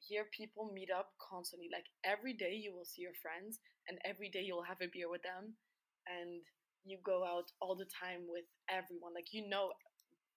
here 0.00 0.26
people 0.32 0.70
meet 0.72 0.90
up 0.90 1.12
constantly. 1.18 1.68
Like 1.72 1.86
every 2.04 2.32
day, 2.34 2.54
you 2.54 2.74
will 2.74 2.86
see 2.86 3.02
your 3.02 3.16
friends, 3.22 3.58
and 3.88 3.98
every 4.04 4.30
day 4.30 4.42
you'll 4.46 4.66
have 4.66 4.80
a 4.82 4.90
beer 4.92 5.10
with 5.10 5.22
them, 5.22 5.54
and 6.06 6.42
you 6.84 6.98
go 7.04 7.24
out 7.24 7.50
all 7.60 7.74
the 7.76 7.88
time 7.90 8.26
with 8.28 8.46
everyone. 8.70 9.14
Like 9.14 9.32
you 9.32 9.48
know, 9.48 9.72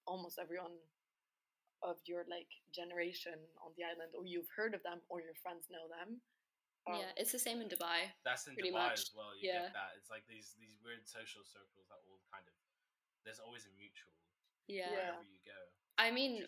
almost 0.08 0.39
everyone 0.39 0.75
of 1.81 1.98
your 2.05 2.25
like 2.29 2.50
generation 2.74 3.38
on 3.65 3.74
the 3.77 3.84
island, 3.84 4.13
or 4.13 4.25
you've 4.25 4.50
heard 4.53 4.74
of 4.74 4.84
them, 4.84 5.01
or 5.10 5.22
your 5.22 5.34
friends 5.41 5.65
know 5.72 5.89
them. 5.89 6.22
Um, 6.89 6.98
yeah, 6.98 7.13
it's 7.17 7.31
the 7.31 7.41
same 7.41 7.62
in 7.62 7.70
Dubai. 7.70 8.10
That's 8.25 8.46
in 8.50 8.58
Dubai 8.58 8.74
much, 8.74 9.05
as 9.05 9.12
well. 9.13 9.34
You 9.38 9.50
yeah. 9.53 9.70
get 9.70 9.77
that. 9.77 9.91
It's 9.98 10.10
like 10.10 10.25
these 10.29 10.53
these 10.58 10.77
weird 10.81 11.05
social 11.05 11.46
circles 11.46 11.86
that 11.89 12.01
all 12.10 12.22
kind 12.34 12.46
of. 12.46 12.53
There's 13.25 13.38
always 13.38 13.70
a 13.70 13.74
mutual 13.77 14.17
Yeah. 14.65 14.89
Yeah. 14.89 15.13
wherever 15.13 15.29
you 15.29 15.41
go. 15.46 15.60
I 16.01 16.10
mean, 16.10 16.41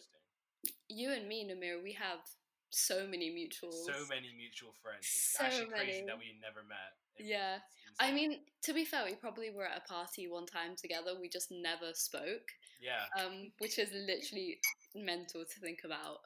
you 0.90 1.12
and 1.14 1.28
me, 1.30 1.46
Namir, 1.46 1.84
we 1.84 1.94
have 1.94 2.26
so 2.72 3.06
many 3.06 3.30
mutuals. 3.30 3.86
So 3.86 4.06
many 4.10 4.34
mutual 4.34 4.74
friends. 4.82 5.06
It's 5.06 5.38
So 5.38 5.46
actually 5.46 5.70
crazy 5.70 6.02
many. 6.02 6.06
that 6.10 6.18
we 6.18 6.34
never 6.42 6.64
met. 6.66 6.98
It- 7.18 7.30
Yeah. 7.30 7.62
I 8.00 8.10
mean, 8.12 8.42
to 8.64 8.74
be 8.74 8.86
fair, 8.86 9.06
we 9.06 9.14
probably 9.14 9.52
were 9.52 9.68
at 9.70 9.78
a 9.78 9.86
party 9.86 10.28
one 10.28 10.48
time 10.48 10.76
together. 10.76 11.14
We 11.14 11.30
just 11.30 11.52
never 11.52 11.94
spoke, 11.94 12.50
yeah, 12.84 13.08
um, 13.18 13.52
which 13.60 13.80
is 13.80 13.90
literally 13.94 14.60
mental 14.96 15.46
to 15.46 15.60
think 15.60 15.80
about. 15.86 16.20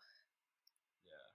yeah. 1.06 1.28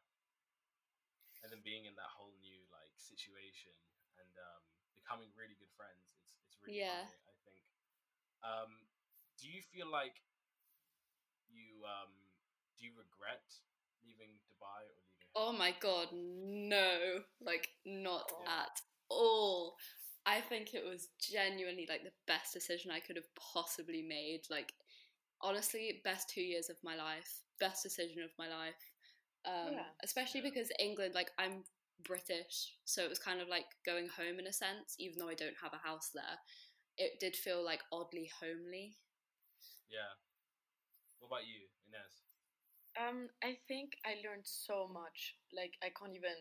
And 1.42 1.50
then 1.50 1.62
being 1.66 1.86
in 1.86 1.94
that 1.98 2.10
whole 2.14 2.34
new 2.42 2.62
like 2.70 2.94
situation 2.98 3.74
and 4.18 4.30
um, 4.38 4.62
becoming 4.94 5.30
really 5.34 5.54
good 5.58 5.70
friends, 5.74 6.14
it's 6.22 6.34
it's 6.46 6.58
really 6.62 6.78
Yeah. 6.78 7.06
funny. 7.06 7.22
I 7.26 7.36
think. 7.46 7.62
Um, 8.42 8.70
do 9.38 9.46
you 9.50 9.62
feel 9.62 9.90
like 9.90 10.22
you 11.50 11.82
um 11.86 12.12
do 12.78 12.86
you 12.86 12.92
regret 12.96 13.44
leaving 14.02 14.38
Dubai 14.50 14.82
or 14.86 14.98
leaving? 15.06 15.30
Oh 15.34 15.52
my 15.52 15.74
god, 15.80 16.08
no. 16.12 17.22
Like, 17.40 17.68
not 17.84 18.30
Yeah. 18.40 18.62
at 18.64 18.80
all. 19.08 19.76
I 20.24 20.40
think 20.40 20.74
it 20.74 20.84
was 20.84 21.08
genuinely 21.18 21.86
like 21.88 22.04
the 22.04 22.12
best 22.26 22.52
decision 22.52 22.90
I 22.90 23.00
could 23.00 23.16
have 23.16 23.34
possibly 23.34 24.02
made. 24.02 24.42
Like, 24.50 24.72
honestly, 25.42 26.00
best 26.04 26.28
two 26.30 26.42
years 26.42 26.70
of 26.70 26.76
my 26.82 26.96
life, 26.96 27.42
best 27.60 27.82
decision 27.82 28.22
of 28.22 28.30
my 28.38 28.48
life. 28.48 28.82
Um, 29.44 29.74
Yeah. 29.74 29.90
Especially 30.02 30.40
Yeah. 30.40 30.50
because 30.50 30.72
England, 30.78 31.14
like, 31.14 31.30
I'm 31.38 31.64
British, 32.04 32.76
so 32.84 33.02
it 33.04 33.08
was 33.10 33.18
kind 33.18 33.40
of 33.40 33.48
like 33.48 33.66
going 33.84 34.08
home 34.08 34.38
in 34.38 34.46
a 34.46 34.52
sense, 34.52 34.96
even 34.98 35.18
though 35.18 35.28
I 35.28 35.34
don't 35.34 35.56
have 35.62 35.72
a 35.74 35.78
house 35.78 36.10
there. 36.10 36.38
It 36.98 37.20
did 37.20 37.36
feel 37.36 37.62
like 37.62 37.82
oddly 37.92 38.26
homely. 38.40 38.98
Yeah. 39.88 40.14
What 41.20 41.28
about 41.28 41.46
you, 41.46 41.68
Ines? 41.86 42.22
Um, 42.98 43.28
I 43.42 43.58
think 43.68 43.96
I 44.04 44.20
learned 44.24 44.44
so 44.46 44.88
much. 44.88 45.36
Like 45.52 45.74
I 45.82 45.88
can't 45.90 46.14
even, 46.16 46.36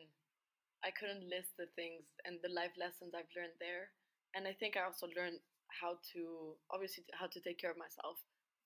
I 0.84 0.92
couldn't 0.92 1.30
list 1.30 1.56
the 1.58 1.68
things 1.76 2.04
and 2.26 2.40
the 2.44 2.50
life 2.54 2.76
lessons 2.78 3.14
I've 3.16 3.32
learned 3.36 3.56
there. 3.60 3.92
And 4.36 4.48
I 4.48 4.54
think 4.54 4.76
I 4.78 4.84
also 4.86 5.08
learned 5.16 5.40
how 5.70 5.98
to, 6.14 6.56
obviously, 6.72 7.04
how 7.14 7.28
to 7.28 7.40
take 7.42 7.60
care 7.60 7.72
of 7.72 7.78
myself, 7.78 8.20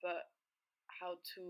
but 0.05 0.29
how 1.01 1.17
to 1.33 1.43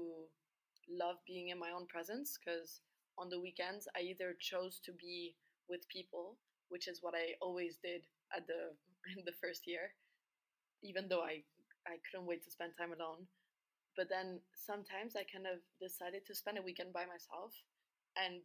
love 0.88 1.20
being 1.28 1.50
in 1.50 1.60
my 1.60 1.72
own 1.76 1.88
presence. 1.88 2.40
Because 2.40 2.80
on 3.20 3.30
the 3.30 3.40
weekends, 3.40 3.88
I 3.98 4.08
either 4.08 4.36
chose 4.40 4.80
to 4.88 4.94
be 4.96 5.36
with 5.68 5.84
people, 5.92 6.38
which 6.70 6.88
is 6.88 7.04
what 7.04 7.16
I 7.16 7.36
always 7.44 7.78
did 7.84 8.08
at 8.36 8.48
the 8.48 8.72
in 9.18 9.26
the 9.26 9.36
first 9.44 9.68
year, 9.68 9.92
even 10.84 11.08
though 11.10 11.22
I 11.22 11.44
I 11.88 12.00
couldn't 12.08 12.28
wait 12.28 12.44
to 12.46 12.52
spend 12.52 12.74
time 12.80 12.94
alone 12.94 13.28
but 13.98 14.10
then 14.10 14.40
sometimes 14.56 15.16
I 15.16 15.24
kind 15.26 15.48
of 15.48 15.64
decided 15.82 16.28
to 16.28 16.36
spend 16.36 16.58
a 16.60 16.64
weekend 16.64 16.94
by 16.94 17.08
myself. 17.08 17.56
And 18.20 18.44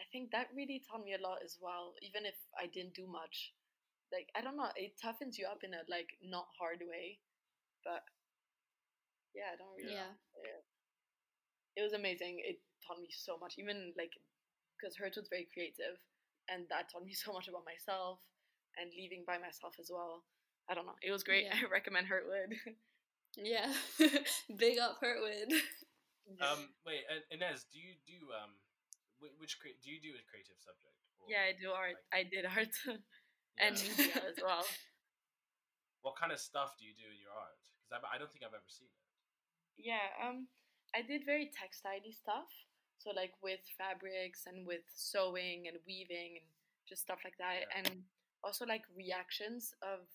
I 0.00 0.04
think 0.12 0.32
that 0.32 0.52
really 0.56 0.82
taught 0.84 1.04
me 1.04 1.14
a 1.14 1.22
lot 1.22 1.44
as 1.44 1.58
well, 1.60 1.94
even 2.02 2.24
if 2.24 2.36
I 2.56 2.66
didn't 2.68 2.96
do 2.96 3.06
much. 3.06 3.52
Like, 4.12 4.28
I 4.36 4.40
don't 4.40 4.56
know, 4.56 4.72
it 4.76 4.96
toughens 5.00 5.36
you 5.38 5.46
up 5.46 5.64
in 5.64 5.74
a 5.74 5.84
like 5.88 6.16
not 6.24 6.48
hard 6.58 6.80
way. 6.84 7.20
But 7.84 8.04
yeah, 9.36 9.52
I 9.52 9.56
don't 9.60 9.76
really. 9.76 9.92
Yeah. 9.92 10.16
yeah. 10.40 10.60
It 11.76 11.82
was 11.84 11.92
amazing. 11.92 12.40
It 12.40 12.58
taught 12.80 12.96
me 12.98 13.12
so 13.12 13.36
much, 13.36 13.60
even 13.60 13.92
like 14.00 14.16
because 14.74 14.96
Hurt 14.96 15.16
was 15.16 15.28
very 15.28 15.46
creative, 15.52 16.00
and 16.48 16.64
that 16.72 16.88
taught 16.88 17.04
me 17.04 17.12
so 17.24 17.32
much 17.36 17.48
about 17.48 17.68
myself 17.68 18.24
and 18.80 18.88
leaving 18.96 19.24
by 19.28 19.36
myself 19.36 19.76
as 19.80 19.92
well. 19.92 20.24
I 20.68 20.74
don't 20.74 20.86
know. 20.88 20.98
It 21.04 21.12
was 21.12 21.22
great. 21.22 21.44
Yeah. 21.52 21.60
I 21.60 21.70
recommend 21.70 22.08
Hurtwood. 22.08 22.56
Yeah. 23.36 23.68
Big 24.56 24.80
up 24.80 24.96
Hurtwood. 25.00 25.52
Um, 26.42 26.74
wait, 26.84 27.06
uh, 27.06 27.22
Ines, 27.30 27.68
do 27.70 27.78
you 27.78 27.94
do 28.02 28.32
um, 28.34 28.50
which 29.38 29.60
crea- 29.62 29.78
do 29.78 29.92
you 29.94 30.00
do 30.02 30.10
a 30.18 30.24
creative 30.26 30.58
subject? 30.58 30.96
Or, 31.22 31.30
Yeah, 31.30 31.46
I 31.46 31.54
do 31.54 31.70
art. 31.70 31.94
like- 32.10 32.10
I 32.10 32.22
did 32.26 32.44
art 32.48 32.74
yeah. 32.82 32.98
and 33.62 33.74
media 33.78 34.18
as 34.26 34.36
well. 34.42 34.66
What 36.02 36.18
kind 36.18 36.34
of 36.34 36.40
stuff 36.42 36.74
do 36.78 36.82
you 36.84 36.94
do 36.98 37.06
in 37.06 37.18
your 37.22 37.30
art? 37.30 37.54
Because 37.78 37.94
I, 37.94 38.16
I 38.16 38.18
don't 38.18 38.30
think 38.32 38.42
I've 38.42 38.56
ever 38.58 38.66
seen 38.66 38.90
it. 38.90 39.05
Yeah, 39.76 40.08
um, 40.20 40.48
I 40.94 41.02
did 41.02 41.24
very 41.24 41.50
textile 41.52 42.02
stuff. 42.12 42.48
So 42.98 43.12
like 43.14 43.32
with 43.42 43.60
fabrics 43.78 44.48
and 44.48 44.66
with 44.66 44.82
sewing 44.94 45.68
and 45.68 45.78
weaving 45.86 46.40
and 46.42 46.48
just 46.88 47.02
stuff 47.02 47.20
like 47.22 47.36
that, 47.38 47.68
Yeah. 47.68 47.78
and 47.84 48.04
also 48.42 48.64
like 48.66 48.82
reactions 48.96 49.74
of 49.82 50.08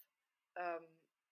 um, 0.59 0.83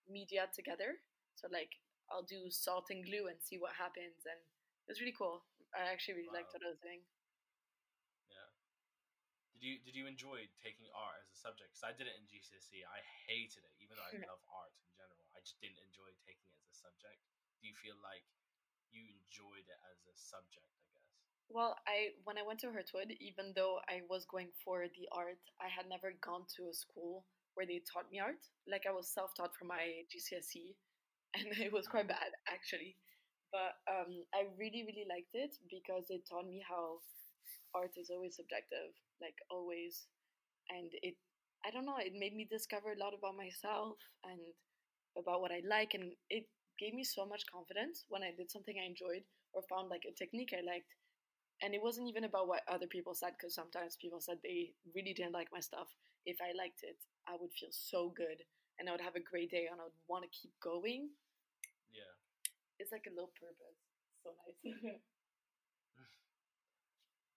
media 0.08 0.48
together. 0.56 1.02
So 1.36 1.48
like 1.52 1.76
I'll 2.12 2.24
do 2.24 2.50
salt 2.50 2.88
and 2.94 3.04
glue 3.04 3.28
and 3.28 3.38
see 3.42 3.58
what 3.58 3.74
happens, 3.76 4.24
and 4.26 4.40
it 4.40 4.90
was 4.90 5.02
really 5.02 5.16
cool. 5.18 5.44
I 5.76 5.90
actually 5.92 6.22
really 6.24 6.34
liked 6.34 6.54
Wow. 6.54 6.62
what 6.62 6.68
I 6.68 6.72
was 6.74 6.80
doing. 6.82 7.02
Yeah. 8.32 8.50
Did 9.54 9.62
you 9.66 9.74
did 9.84 9.96
you 9.98 10.06
enjoy 10.08 10.48
taking 10.64 10.88
art 10.96 11.20
as 11.28 11.30
a 11.34 11.40
subject? 11.40 11.74
Because 11.76 11.84
I 11.84 11.92
did 11.98 12.08
it 12.08 12.16
in 12.16 12.24
GCSE. 12.30 12.86
I 12.88 13.02
hated 13.28 13.66
it, 13.68 13.74
even 13.84 13.98
though 14.00 14.08
I 14.08 14.16
love 14.32 14.40
art 14.54 14.72
in 14.80 14.88
general. 14.96 15.26
I 15.36 15.42
just 15.44 15.60
didn't 15.60 15.82
enjoy 15.84 16.08
taking 16.24 16.48
it 16.48 16.56
as 16.64 16.72
a 16.72 16.78
subject. 16.88 17.20
Do 17.62 17.68
you 17.68 17.76
feel 17.84 17.98
like 18.00 18.24
you 18.92 19.04
enjoyed 19.06 19.68
it 19.68 19.80
as 19.92 20.00
a 20.08 20.16
subject? 20.16 20.68
I 20.96 21.00
guess. 21.08 21.20
Well, 21.50 21.76
I 21.88 22.16
when 22.24 22.38
I 22.38 22.44
went 22.46 22.60
to 22.62 22.68
Hurtwood, 22.72 23.12
even 23.20 23.54
though 23.56 23.80
I 23.90 24.02
was 24.10 24.26
going 24.26 24.52
for 24.64 24.86
the 24.88 25.10
art, 25.12 25.42
I 25.62 25.68
had 25.68 25.88
never 25.90 26.14
gone 26.22 26.46
to 26.58 26.70
a 26.70 26.74
school 26.74 27.26
where 27.56 27.66
they 27.66 27.82
taught 27.84 28.12
me 28.12 28.20
art. 28.20 28.42
Like 28.68 28.86
I 28.88 28.94
was 28.94 29.10
self-taught 29.10 29.56
for 29.58 29.66
my 29.66 30.06
GCSE, 30.12 30.76
and 31.36 31.48
it 31.60 31.74
was 31.74 31.88
quite 31.88 32.08
bad 32.08 32.32
actually. 32.48 32.96
But 33.52 33.76
um, 33.90 34.26
I 34.34 34.46
really, 34.58 34.86
really 34.86 35.08
liked 35.10 35.34
it 35.34 35.58
because 35.70 36.06
it 36.10 36.28
taught 36.30 36.46
me 36.48 36.62
how 36.68 37.02
art 37.76 37.92
is 37.98 38.10
always 38.10 38.36
subjective, 38.36 38.94
like 39.22 39.36
always, 39.52 40.08
and 40.70 40.92
it. 41.04 41.16
I 41.66 41.72
don't 41.72 41.86
know. 41.86 41.98
It 42.00 42.14
made 42.18 42.36
me 42.36 42.48
discover 42.50 42.94
a 42.94 43.00
lot 43.00 43.14
about 43.14 43.36
myself 43.36 43.98
and 44.24 44.40
about 45.18 45.42
what 45.42 45.52
I 45.52 45.62
like, 45.68 45.94
and 45.94 46.14
it 46.30 46.46
gave 46.80 46.94
me 46.94 47.04
so 47.04 47.26
much 47.26 47.44
confidence 47.52 48.06
when 48.08 48.24
I 48.24 48.32
did 48.32 48.50
something 48.50 48.76
I 48.80 48.88
enjoyed 48.88 49.24
or 49.54 49.62
found 49.68 49.90
like 49.90 50.08
a 50.08 50.16
technique 50.16 50.54
I 50.56 50.64
liked. 50.66 50.96
And 51.62 51.76
it 51.76 51.84
wasn't 51.84 52.08
even 52.08 52.24
about 52.24 52.48
what 52.48 52.64
other 52.72 52.88
people 52.88 53.14
said 53.14 53.36
because 53.36 53.54
sometimes 53.54 54.00
people 54.00 54.22
said 54.22 54.40
they 54.42 54.72
really 54.96 55.14
didn't 55.14 55.36
like 55.36 55.52
my 55.52 55.60
stuff. 55.60 55.88
If 56.26 56.38
i 56.44 56.52
liked 56.56 56.84
it 56.84 57.00
i 57.28 57.36
would 57.40 57.52
feel 57.54 57.72
so 57.72 58.14
good 58.16 58.44
and 58.78 58.88
i 58.88 58.92
would 58.92 59.02
have 59.02 59.16
a 59.16 59.24
great 59.24 59.50
day 59.50 59.68
and 59.72 59.80
i 59.80 59.84
would 59.84 60.00
want 60.08 60.24
to 60.24 60.32
keep 60.32 60.52
going. 60.62 61.10
Yeah. 61.92 62.14
it's 62.80 62.92
like 62.92 63.08
a 63.08 63.14
little 63.14 63.34
purpose. 63.36 63.80
So 64.24 64.32
nice. 64.46 65.00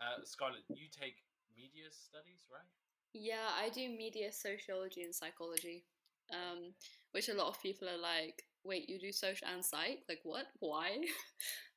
Uh, 0.03 0.19
Scarlett, 0.25 0.67
you 0.75 0.91
take 0.91 1.23
media 1.55 1.87
studies, 1.95 2.43
right? 2.51 2.67
Yeah, 3.15 3.55
I 3.55 3.69
do 3.69 3.87
media 3.89 4.33
sociology 4.33 5.03
and 5.03 5.15
psychology, 5.15 5.85
um, 6.33 6.75
which 7.13 7.29
a 7.29 7.35
lot 7.35 7.47
of 7.47 7.63
people 7.63 7.87
are 7.89 8.03
like, 8.03 8.43
wait, 8.65 8.89
you 8.89 8.99
do 8.99 9.13
social 9.13 9.49
and 9.53 9.65
psych? 9.65 10.01
Like, 10.09 10.21
what? 10.25 10.47
Why? 10.61 10.99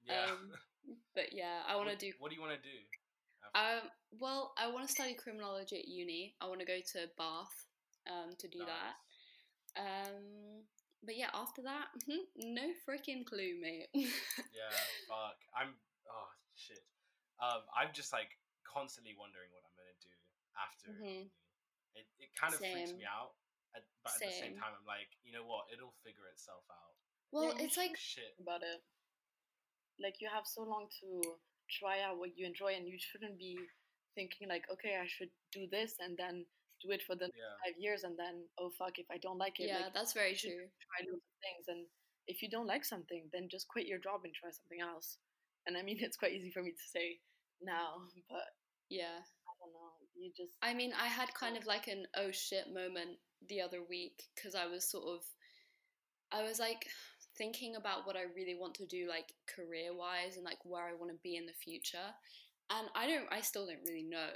Yeah. 0.05 0.37
Um, 0.37 0.53
but 1.17 1.33
yeah, 1.33 1.65
I 1.67 1.75
want 1.75 1.89
to 1.89 1.97
do. 1.97 2.13
What 2.19 2.29
do 2.29 2.35
you 2.37 2.41
want 2.45 2.53
to 2.53 2.61
do? 2.61 2.77
after? 3.41 3.57
Um, 3.57 3.89
well, 4.21 4.53
I 4.53 4.69
want 4.69 4.85
to 4.85 4.91
study 4.93 5.15
criminology 5.17 5.81
at 5.81 5.87
uni. 5.87 6.35
I 6.39 6.45
want 6.45 6.59
to 6.59 6.65
go 6.69 6.77
to 6.77 7.09
Bath 7.17 7.65
um, 8.05 8.37
to 8.37 8.47
do 8.47 8.59
that. 8.69 8.93
Um, 9.81 10.61
but 11.01 11.17
yeah, 11.17 11.33
after 11.33 11.63
that, 11.63 11.89
mhm, 12.05 12.21
no 12.37 12.69
freaking 12.85 13.25
clue, 13.25 13.57
mate. 13.59 13.89
Yeah, 14.53 14.69
fuck. 15.09 15.41
I'm. 15.57 15.73
Oh 16.05 16.29
shit. 16.53 16.85
Um, 17.41 17.65
I'm 17.73 17.89
just 17.91 18.13
like 18.13 18.37
constantly 18.61 19.17
wondering 19.17 19.49
what 19.57 19.65
I'm 19.65 19.73
gonna 19.73 19.97
do 20.05 20.13
after. 20.53 20.85
Mhm. 20.93 21.01
uni. 21.01 21.97
It 21.97 22.05
it 22.19 22.29
kind 22.37 22.53
of 22.53 22.59
freaks 22.59 22.93
me 22.93 23.09
out, 23.09 23.33
at, 23.75 23.83
but 24.03 24.15
at 24.15 24.19
the 24.23 24.31
same 24.31 24.55
Same. 24.55 24.61
time, 24.61 24.73
I'm 24.79 24.87
like, 24.87 25.11
you 25.27 25.31
know 25.35 25.43
what? 25.45 25.67
It'll 25.73 25.93
figure 26.03 26.25
itself 26.31 26.63
out. 26.71 26.95
well, 27.35 27.51
you 27.59 27.65
it's 27.67 27.75
like 27.77 27.95
Shit. 27.99 28.33
about 28.39 28.63
it 28.63 28.79
like 29.99 30.19
you 30.19 30.27
have 30.27 30.43
so 30.45 30.63
long 30.63 30.87
to 30.99 31.07
try 31.71 32.01
out 32.03 32.17
what 32.19 32.35
you 32.37 32.45
enjoy 32.45 32.75
and 32.75 32.87
you 32.87 32.97
shouldn't 32.99 33.37
be 33.39 33.57
thinking 34.13 34.47
like 34.47 34.63
okay 34.71 34.99
i 35.01 35.07
should 35.07 35.31
do 35.51 35.65
this 35.71 35.95
and 35.99 36.15
then 36.17 36.45
do 36.83 36.91
it 36.91 37.01
for 37.07 37.15
the 37.15 37.25
Yeah. 37.31 37.55
five 37.63 37.75
years 37.79 38.03
and 38.03 38.15
then 38.19 38.43
oh 38.59 38.69
fuck 38.77 38.99
if 38.99 39.07
i 39.09 39.17
don't 39.17 39.37
like 39.39 39.59
it 39.59 39.67
yeah, 39.67 39.87
like 39.87 39.93
that's 39.93 40.13
very 40.13 40.35
true. 40.35 40.51
try 40.87 40.99
loads 41.07 41.23
of 41.23 41.37
things 41.41 41.65
and 41.67 41.87
if 42.27 42.41
you 42.43 42.49
don't 42.49 42.67
like 42.67 42.83
something 42.85 43.23
then 43.33 43.47
just 43.49 43.67
quit 43.67 43.87
your 43.87 43.99
job 43.99 44.21
and 44.23 44.33
try 44.35 44.51
something 44.51 44.81
else 44.81 45.17
and 45.65 45.77
i 45.77 45.81
mean 45.81 45.97
it's 46.05 46.17
quite 46.17 46.33
easy 46.33 46.51
for 46.51 46.61
me 46.61 46.71
to 46.71 46.87
say 46.91 47.17
now 47.63 48.03
but 48.29 48.51
Yeah. 48.89 49.15
i 49.23 49.51
don't 49.59 49.73
know 49.73 49.95
you 50.15 50.31
just 50.35 50.51
I 50.61 50.73
mean, 50.73 50.91
I 50.93 51.07
had 51.07 51.33
kind 51.33 51.57
of 51.57 51.65
like 51.65 51.87
an 51.87 52.05
oh 52.15 52.31
shit 52.31 52.67
moment 52.73 53.19
the 53.47 53.61
other 53.61 53.79
week 53.87 54.23
because 54.35 54.55
I 54.55 54.67
was 54.67 54.89
sort 54.89 55.05
of, 55.05 55.21
I 56.31 56.43
was 56.43 56.59
like 56.59 56.85
thinking 57.37 57.75
about 57.75 58.05
what 58.05 58.15
I 58.15 58.23
really 58.35 58.55
want 58.59 58.75
to 58.75 58.85
do, 58.85 59.07
like 59.09 59.33
career 59.53 59.93
wise, 59.95 60.35
and 60.35 60.45
like 60.45 60.59
where 60.63 60.83
I 60.83 60.93
want 60.93 61.11
to 61.11 61.17
be 61.23 61.35
in 61.35 61.45
the 61.45 61.53
future. 61.53 62.13
And 62.69 62.87
I 62.95 63.07
don't, 63.07 63.25
I 63.31 63.41
still 63.41 63.65
don't 63.67 63.85
really 63.85 64.03
know, 64.03 64.29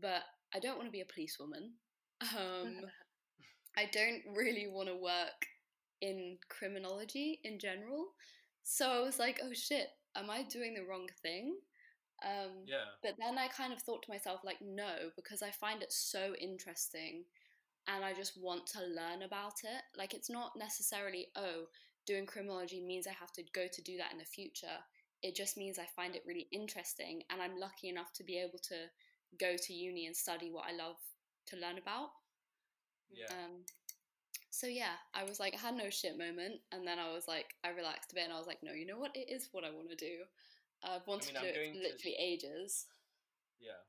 but 0.00 0.22
I 0.54 0.58
don't 0.58 0.76
want 0.76 0.88
to 0.88 0.92
be 0.92 1.00
a 1.00 1.12
policewoman. 1.12 1.72
Um, 2.22 2.80
I 3.76 3.88
don't 3.92 4.22
really 4.36 4.68
want 4.68 4.88
to 4.88 4.96
work 4.96 5.46
in 6.00 6.38
criminology 6.48 7.40
in 7.44 7.58
general. 7.58 8.08
So 8.62 8.88
I 8.90 9.00
was 9.00 9.18
like, 9.18 9.40
oh 9.42 9.52
shit, 9.52 9.88
am 10.16 10.30
I 10.30 10.42
doing 10.42 10.74
the 10.74 10.84
wrong 10.84 11.08
thing? 11.22 11.56
Um, 12.24 12.64
Yeah. 12.66 12.84
But 13.02 13.14
then 13.18 13.38
I 13.38 13.48
kind 13.48 13.72
of 13.72 13.80
thought 13.82 14.02
to 14.04 14.10
myself, 14.10 14.40
like, 14.44 14.58
no, 14.62 15.10
because 15.16 15.42
I 15.42 15.50
find 15.50 15.82
it 15.82 15.92
so 15.92 16.34
interesting 16.40 17.24
and 17.88 18.04
I 18.04 18.14
just 18.14 18.40
want 18.40 18.66
to 18.68 18.80
learn 18.80 19.22
about 19.22 19.64
it. 19.64 19.82
Like, 19.96 20.14
it's 20.14 20.30
not 20.30 20.52
necessarily, 20.56 21.26
oh, 21.36 21.66
doing 22.06 22.26
criminology 22.26 22.80
means 22.80 23.06
I 23.06 23.12
have 23.18 23.32
to 23.32 23.42
go 23.54 23.66
to 23.70 23.82
do 23.82 23.96
that 23.98 24.12
in 24.12 24.18
the 24.18 24.24
future. 24.24 24.78
It 25.22 25.34
just 25.34 25.56
means 25.56 25.78
I 25.78 25.86
find 25.96 26.14
it 26.14 26.24
really 26.26 26.48
interesting 26.52 27.22
and 27.30 27.40
I'm 27.40 27.58
lucky 27.58 27.88
enough 27.88 28.12
to 28.14 28.24
be 28.24 28.38
able 28.38 28.58
to 28.68 28.76
go 29.40 29.56
to 29.56 29.72
uni 29.72 30.06
and 30.06 30.14
study 30.14 30.50
what 30.50 30.66
I 30.68 30.76
love 30.76 30.96
to 31.46 31.56
learn 31.56 31.78
about. 31.78 32.10
Yeah. 33.10 33.26
Um, 33.30 33.64
so 34.50 34.66
yeah, 34.66 34.94
I 35.14 35.24
was 35.24 35.40
like, 35.40 35.54
I 35.54 35.58
had 35.58 35.74
no 35.74 35.90
shit 35.90 36.16
moment, 36.16 36.60
and 36.70 36.86
then 36.86 36.98
I 36.98 37.12
was 37.12 37.26
like, 37.26 37.46
I 37.64 37.70
relaxed 37.70 38.12
a 38.12 38.14
bit, 38.14 38.24
and 38.24 38.32
I 38.32 38.38
was 38.38 38.46
like, 38.46 38.62
no, 38.62 38.72
you 38.72 38.86
know 38.86 38.98
what? 38.98 39.10
It 39.14 39.26
is 39.28 39.48
what 39.50 39.64
I 39.64 39.70
want 39.70 39.90
to 39.90 39.96
do. 39.96 40.22
I've 40.84 41.06
wanted 41.06 41.34
I'm 41.36 41.42
to 41.42 41.52
do 41.52 41.58
it 41.58 41.68
for 41.68 41.74
to- 41.74 41.80
literally 41.80 42.16
ages. 42.20 42.86
Yeah. 43.60 43.82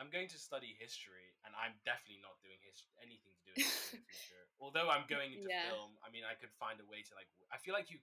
I'm 0.00 0.08
going 0.08 0.32
to 0.32 0.40
study 0.40 0.72
history, 0.80 1.36
and 1.44 1.52
I'm 1.52 1.76
definitely 1.84 2.24
not 2.24 2.40
doing 2.40 2.56
his- 2.64 2.88
anything 3.04 3.36
to 3.36 3.42
do 3.44 3.52
with 3.52 3.68
history 3.68 4.00
in 4.00 4.08
the 4.08 4.16
future. 4.16 4.44
Although 4.56 4.88
I'm 4.88 5.04
going 5.12 5.36
into 5.36 5.52
Yeah. 5.52 5.68
film, 5.68 6.00
I 6.00 6.08
mean, 6.08 6.24
I 6.24 6.32
could 6.40 6.52
find 6.56 6.80
a 6.80 6.88
way 6.88 7.04
to 7.04 7.12
like. 7.12 7.28
I 7.52 7.60
feel 7.60 7.76
like 7.76 7.92
you, 7.92 8.00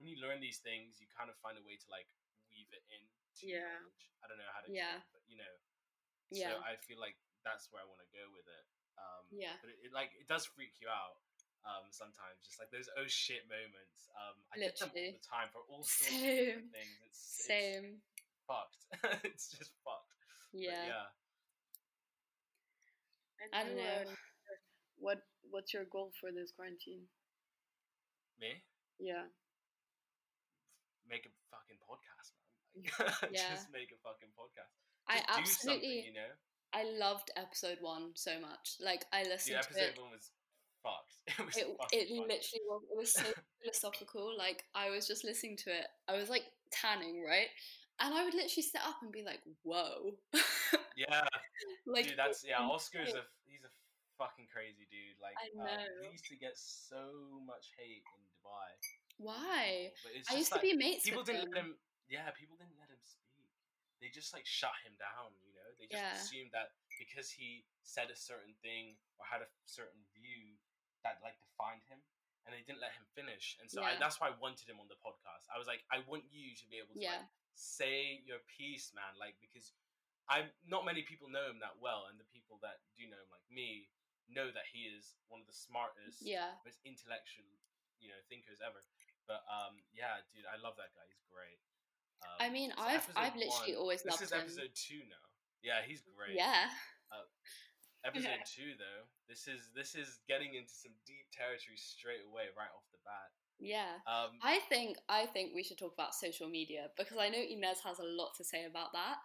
when 0.00 0.08
you 0.08 0.16
learn 0.24 0.40
these 0.40 0.64
things, 0.64 0.96
you 0.98 1.06
kind 1.12 1.28
of 1.28 1.36
find 1.44 1.60
a 1.60 1.64
way 1.68 1.76
to 1.76 1.86
like 1.92 2.08
weave 2.48 2.72
it 2.72 2.80
in. 2.88 3.04
Yeah. 3.44 3.60
knowledge. 3.78 4.04
I 4.18 4.24
don't 4.26 4.40
know 4.40 4.48
how 4.56 4.64
to. 4.64 4.68
Yeah. 4.72 5.04
it, 5.04 5.06
but 5.12 5.22
you 5.28 5.36
know. 5.36 5.54
Yeah. 6.32 6.56
So 6.56 6.64
I 6.64 6.80
feel 6.80 6.96
like 6.98 7.14
that's 7.44 7.68
where 7.70 7.84
I 7.84 7.86
want 7.86 8.00
to 8.02 8.10
go 8.16 8.24
with 8.32 8.48
it. 8.48 8.64
Um, 8.98 9.24
Yeah. 9.30 9.54
But 9.60 9.70
it, 9.76 9.78
it 9.84 9.92
like 9.92 10.16
it 10.16 10.26
does 10.26 10.48
freak 10.48 10.80
you 10.80 10.88
out. 10.88 11.20
Um, 11.66 11.90
sometimes 11.92 12.40
just 12.46 12.56
like 12.56 12.70
those 12.72 12.88
oh 12.96 13.04
shit 13.10 13.44
moments. 13.50 14.08
Um, 14.16 14.36
I 14.54 14.56
get 14.62 14.78
them 14.80 14.88
all 14.94 15.12
the 15.12 15.20
time 15.20 15.48
for 15.52 15.60
all 15.68 15.84
sorts 15.84 16.08
of 16.08 16.20
Same. 16.24 16.64
different 16.64 16.72
things. 16.72 16.96
It's 17.04 17.20
it's 17.20 17.44
Same. 17.44 17.86
fucked. 18.48 18.80
it's 19.28 19.52
just 19.52 19.74
fucked. 19.84 20.08
But 20.54 20.64
Yeah. 20.64 21.12
Yeah. 23.40 23.46
And 23.46 23.52
I 23.54 23.62
don't 23.64 23.76
you, 23.78 23.82
know. 23.84 24.12
what 24.98 25.18
What's 25.50 25.72
your 25.72 25.84
goal 25.84 26.12
for 26.20 26.30
this 26.32 26.52
quarantine? 26.52 27.08
Me 28.40 28.62
Yeah. 29.00 29.24
make 31.08 31.24
a 31.24 31.32
fucking 31.50 31.78
podcast, 31.80 32.32
man. 32.36 33.12
Like, 33.22 33.30
Yeah. 33.32 33.54
just 33.54 33.72
make 33.72 33.90
a 33.92 33.98
fucking 34.04 34.30
podcast. 34.36 34.74
I 35.08 35.18
Just 35.40 35.62
do 35.62 35.70
absolutely, 35.72 36.04
you 36.06 36.12
know. 36.12 36.28
I 36.74 36.84
loved 36.84 37.30
episode 37.36 37.78
one 37.80 38.12
so 38.14 38.38
much. 38.40 38.76
Like 38.80 39.06
I 39.12 39.24
The 39.24 39.30
listened 39.30 39.56
to 39.62 39.64
episode 39.64 39.96
it. 39.96 40.00
one 40.02 40.10
was 40.12 40.30
fucked. 40.82 41.14
It 41.38 41.44
was 41.46 41.56
It, 41.56 41.66
it 41.92 42.10
literally 42.12 42.64
was. 42.68 42.82
It 42.92 42.96
was 42.98 43.12
so 43.12 43.24
philosophical. 43.62 44.36
Like 44.36 44.64
I 44.74 44.90
was 44.90 45.06
just 45.06 45.24
listening 45.24 45.56
to 45.64 45.70
it. 45.70 45.86
I 46.08 46.16
was 46.16 46.28
like 46.28 46.44
tanning, 46.70 47.24
right? 47.26 47.48
And 48.00 48.14
I 48.14 48.22
would 48.24 48.34
literally 48.34 48.62
sit 48.62 48.80
up 48.86 49.02
and 49.02 49.10
be 49.10 49.22
like, 49.26 49.42
"Whoa!" 49.62 50.14
Yeah, 50.98 51.22
like 51.86 52.10
dude. 52.10 52.18
That's 52.18 52.42
yeah. 52.42 52.58
Oscar's 52.58 53.14
a 53.14 53.22
he's 53.46 53.62
a 53.62 53.70
fucking 54.18 54.50
crazy 54.50 54.86
dude. 54.90 55.14
Like 55.22 55.38
I 55.38 55.46
um, 55.54 55.62
know. 55.62 55.86
he 56.02 56.10
used 56.10 56.26
to 56.26 56.34
get 56.34 56.58
so 56.58 57.38
much 57.46 57.70
hate 57.78 58.02
in 58.02 58.20
Dubai. 58.26 58.70
Why? 59.22 59.94
But 60.02 60.18
it's 60.18 60.26
I 60.26 60.42
used 60.42 60.50
to 60.54 60.58
be 60.58 60.74
mates 60.74 61.06
people 61.06 61.22
with 61.22 61.30
didn't 61.30 61.54
them. 61.54 61.54
let 61.54 61.64
him. 61.70 61.78
Yeah, 62.10 62.26
people 62.34 62.58
didn't 62.58 62.74
let 62.82 62.90
him 62.90 62.98
speak. 63.06 63.46
They 64.02 64.10
just 64.10 64.34
like 64.34 64.42
shut 64.46 64.74
him 64.82 64.98
down. 64.98 65.34
You 65.46 65.54
know, 65.54 65.70
they 65.78 65.86
just 65.86 66.02
Yeah. 66.02 66.18
assumed 66.18 66.50
that 66.50 66.74
because 66.98 67.30
he 67.30 67.62
said 67.86 68.10
a 68.10 68.18
certain 68.18 68.58
thing 68.62 68.98
or 69.18 69.26
had 69.26 69.42
a 69.42 69.50
certain 69.70 70.02
view 70.14 70.58
that 71.06 71.22
like 71.22 71.38
defined 71.38 71.86
him, 71.86 72.02
and 72.42 72.50
they 72.50 72.66
didn't 72.66 72.82
let 72.82 72.90
him 72.98 73.06
finish. 73.14 73.54
And 73.62 73.70
so 73.70 73.86
I, 73.86 73.94
that's 74.02 74.18
why 74.18 74.30
I 74.30 74.34
wanted 74.42 74.66
him 74.66 74.82
on 74.82 74.90
the 74.90 74.98
podcast. 74.98 75.46
I 75.54 75.58
was 75.62 75.70
like, 75.70 75.86
I 75.94 76.02
want 76.10 76.26
you 76.30 76.58
to 76.58 76.64
be 76.66 76.82
able 76.82 76.94
to 76.94 76.98
Yeah. 76.98 77.22
like, 77.22 77.37
say 77.58 78.22
your 78.22 78.38
piece, 78.46 78.94
man. 78.94 79.18
Like 79.18 79.34
because 79.42 79.74
I'm 80.30 80.48
not 80.62 80.86
many 80.86 81.02
people 81.02 81.26
know 81.26 81.50
him 81.50 81.58
that 81.60 81.74
well, 81.82 82.06
and 82.06 82.16
the 82.16 82.28
people 82.30 82.62
that 82.62 82.78
do 82.94 83.04
know 83.10 83.18
him, 83.18 83.30
like 83.34 83.44
me, 83.50 83.90
know 84.30 84.48
that 84.54 84.68
he 84.70 84.86
is 84.86 85.18
one 85.32 85.42
of 85.42 85.48
the 85.50 85.56
smartest, 85.56 86.20
Yeah. 86.22 86.54
most 86.62 86.78
intellectual, 86.86 87.48
you 87.98 88.12
know, 88.12 88.20
thinkers 88.28 88.60
ever. 88.62 88.84
But 89.26 89.42
um, 89.48 89.80
yeah, 89.92 90.20
dude, 90.32 90.46
I 90.48 90.56
love 90.60 90.76
that 90.78 90.92
guy. 90.96 91.04
He's 91.10 91.24
great. 91.28 91.58
Um, 92.22 92.38
I 92.40 92.48
mean, 92.50 92.70
I've 92.76 93.06
I've 93.16 93.34
literally 93.38 93.74
one- 93.74 93.82
always 93.82 94.02
This 94.06 94.14
loved 94.16 94.24
is 94.26 94.32
him. 94.32 94.40
episode 94.44 94.72
two 94.76 95.02
now. 95.08 95.24
Yeah, 95.64 95.82
he's 95.82 96.02
great. 96.14 96.36
Yeah. 96.38 96.70
Episode 98.06 98.46
two 98.46 98.78
though, 98.78 99.10
this 99.26 99.50
is 99.50 99.74
this 99.74 99.98
is 99.98 100.22
getting 100.30 100.54
into 100.54 100.70
some 100.70 100.94
deep 101.02 101.26
territory 101.34 101.74
straight 101.76 102.22
away, 102.22 102.46
right 102.54 102.70
off 102.70 102.86
the 102.94 103.02
bat. 103.02 103.30
Yeah. 103.60 103.94
Um, 104.06 104.30
I 104.42 104.60
think 104.68 104.96
I 105.08 105.26
think 105.26 105.52
we 105.54 105.62
should 105.64 105.78
talk 105.78 105.92
about 105.94 106.14
social 106.14 106.48
media 106.48 106.88
because 106.96 107.16
I 107.18 107.28
know 107.28 107.38
Ines 107.38 107.80
has 107.84 107.98
a 107.98 108.04
lot 108.04 108.30
to 108.36 108.44
say 108.44 108.64
about 108.64 108.92
that. 108.92 109.16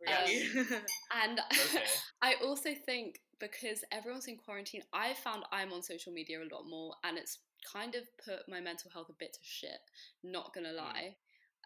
Really? 0.00 0.48
And 1.24 1.38
Okay. 1.38 1.84
I 2.22 2.34
also 2.42 2.70
think 2.86 3.20
because 3.38 3.84
everyone's 3.92 4.26
in 4.26 4.36
quarantine, 4.36 4.82
I 4.92 5.14
found 5.14 5.44
I'm 5.52 5.72
on 5.72 5.82
social 5.82 6.12
media 6.12 6.38
a 6.40 6.48
lot 6.54 6.64
more 6.68 6.94
and 7.04 7.18
it's 7.18 7.38
kind 7.72 7.94
of 7.94 8.02
put 8.24 8.48
my 8.48 8.60
mental 8.60 8.90
health 8.90 9.08
a 9.10 9.14
bit 9.18 9.32
to 9.34 9.38
shit, 9.42 9.78
not 10.22 10.52
gonna 10.54 10.72
lie. 10.72 11.16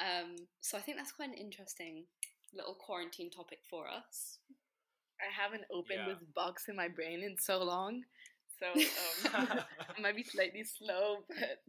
Um, 0.01 0.37
so 0.61 0.77
I 0.77 0.81
think 0.81 0.99
that's 0.99 1.13
quite 1.13 1.31
an 1.31 1.35
interesting 1.35 2.05
little 2.55 2.75
quarantine 2.75 3.31
topic 3.31 3.59
for 3.69 3.89
us. 3.89 4.39
I 5.21 5.33
haven't 5.33 5.65
opened 5.73 6.01
Yeah. 6.07 6.15
this 6.15 6.23
box 6.35 6.69
in 6.69 6.77
my 6.77 6.89
brain 6.89 7.23
in 7.23 7.39
so 7.39 7.63
long, 7.63 8.05
so 8.59 8.67
um, 9.35 9.61
I 9.97 10.01
might 10.01 10.17
be 10.17 10.25
slightly 10.25 10.65
slow, 10.65 11.25
but 11.29 11.63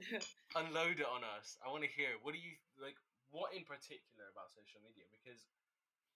Unload 0.55 0.99
it 0.99 1.07
on 1.07 1.23
us. 1.23 1.57
I 1.63 1.69
want 1.69 1.83
to 1.83 1.91
hear. 1.91 2.15
What 2.23 2.33
do 2.33 2.39
you 2.39 2.55
like? 2.81 2.95
What 3.29 3.51
in 3.51 3.67
particular 3.67 4.31
about 4.31 4.49
social 4.55 4.79
media? 4.83 5.03
Because 5.11 5.43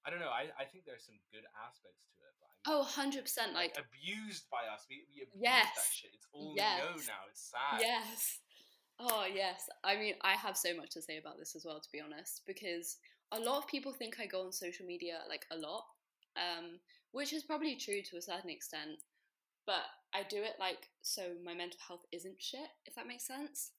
I 0.06 0.10
don't 0.10 0.24
know. 0.24 0.32
I, 0.34 0.50
I 0.58 0.66
think 0.66 0.88
there's 0.88 1.04
some 1.06 1.20
good 1.30 1.44
aspects 1.60 2.08
to 2.16 2.24
it, 2.26 2.34
but 2.42 2.50
I'm, 2.50 2.58
Oh, 2.66 2.88
100%. 2.88 3.54
Like, 3.54 3.78
abused 3.78 4.50
by 4.50 4.66
us. 4.72 4.88
We, 4.90 5.06
we 5.14 5.22
abuse 5.28 5.38
Yes. 5.38 5.70
that 5.76 5.92
shit. 5.94 6.12
It's 6.14 6.26
all 6.34 6.54
we 6.54 6.62
know 6.62 6.98
now. 7.06 7.22
It's 7.30 7.52
sad. 7.52 7.82
Yes. 7.82 8.40
Oh, 8.98 9.26
yes. 9.32 9.70
I 9.84 9.98
mean, 9.98 10.16
I 10.22 10.34
have 10.34 10.58
so 10.58 10.76
much 10.76 10.92
to 10.92 11.02
say 11.02 11.18
about 11.18 11.38
this 11.38 11.56
as 11.56 11.66
well, 11.66 11.80
to 11.80 11.92
be 11.92 12.02
honest, 12.02 12.42
because 12.48 12.98
a 13.32 13.40
lot 13.40 13.58
of 13.58 13.68
people 13.68 13.94
think 13.94 14.20
I 14.20 14.26
go 14.26 14.46
on 14.46 14.52
social 14.52 14.86
media 14.86 15.20
like 15.30 15.46
a 15.52 15.58
lot, 15.58 15.86
um, 16.38 16.80
which 17.12 17.34
is 17.34 17.44
probably 17.44 17.76
true 17.76 18.02
to 18.10 18.18
a 18.18 18.22
certain 18.22 18.50
extent. 18.50 18.98
But 19.66 19.86
I 20.14 20.24
do 20.30 20.38
it 20.38 20.56
like 20.60 20.90
so 21.02 21.22
my 21.44 21.54
mental 21.54 21.80
health 21.88 22.06
isn't 22.12 22.42
shit, 22.42 22.70
if 22.86 22.96
that 22.96 23.08
makes 23.08 23.26
sense. 23.26 23.72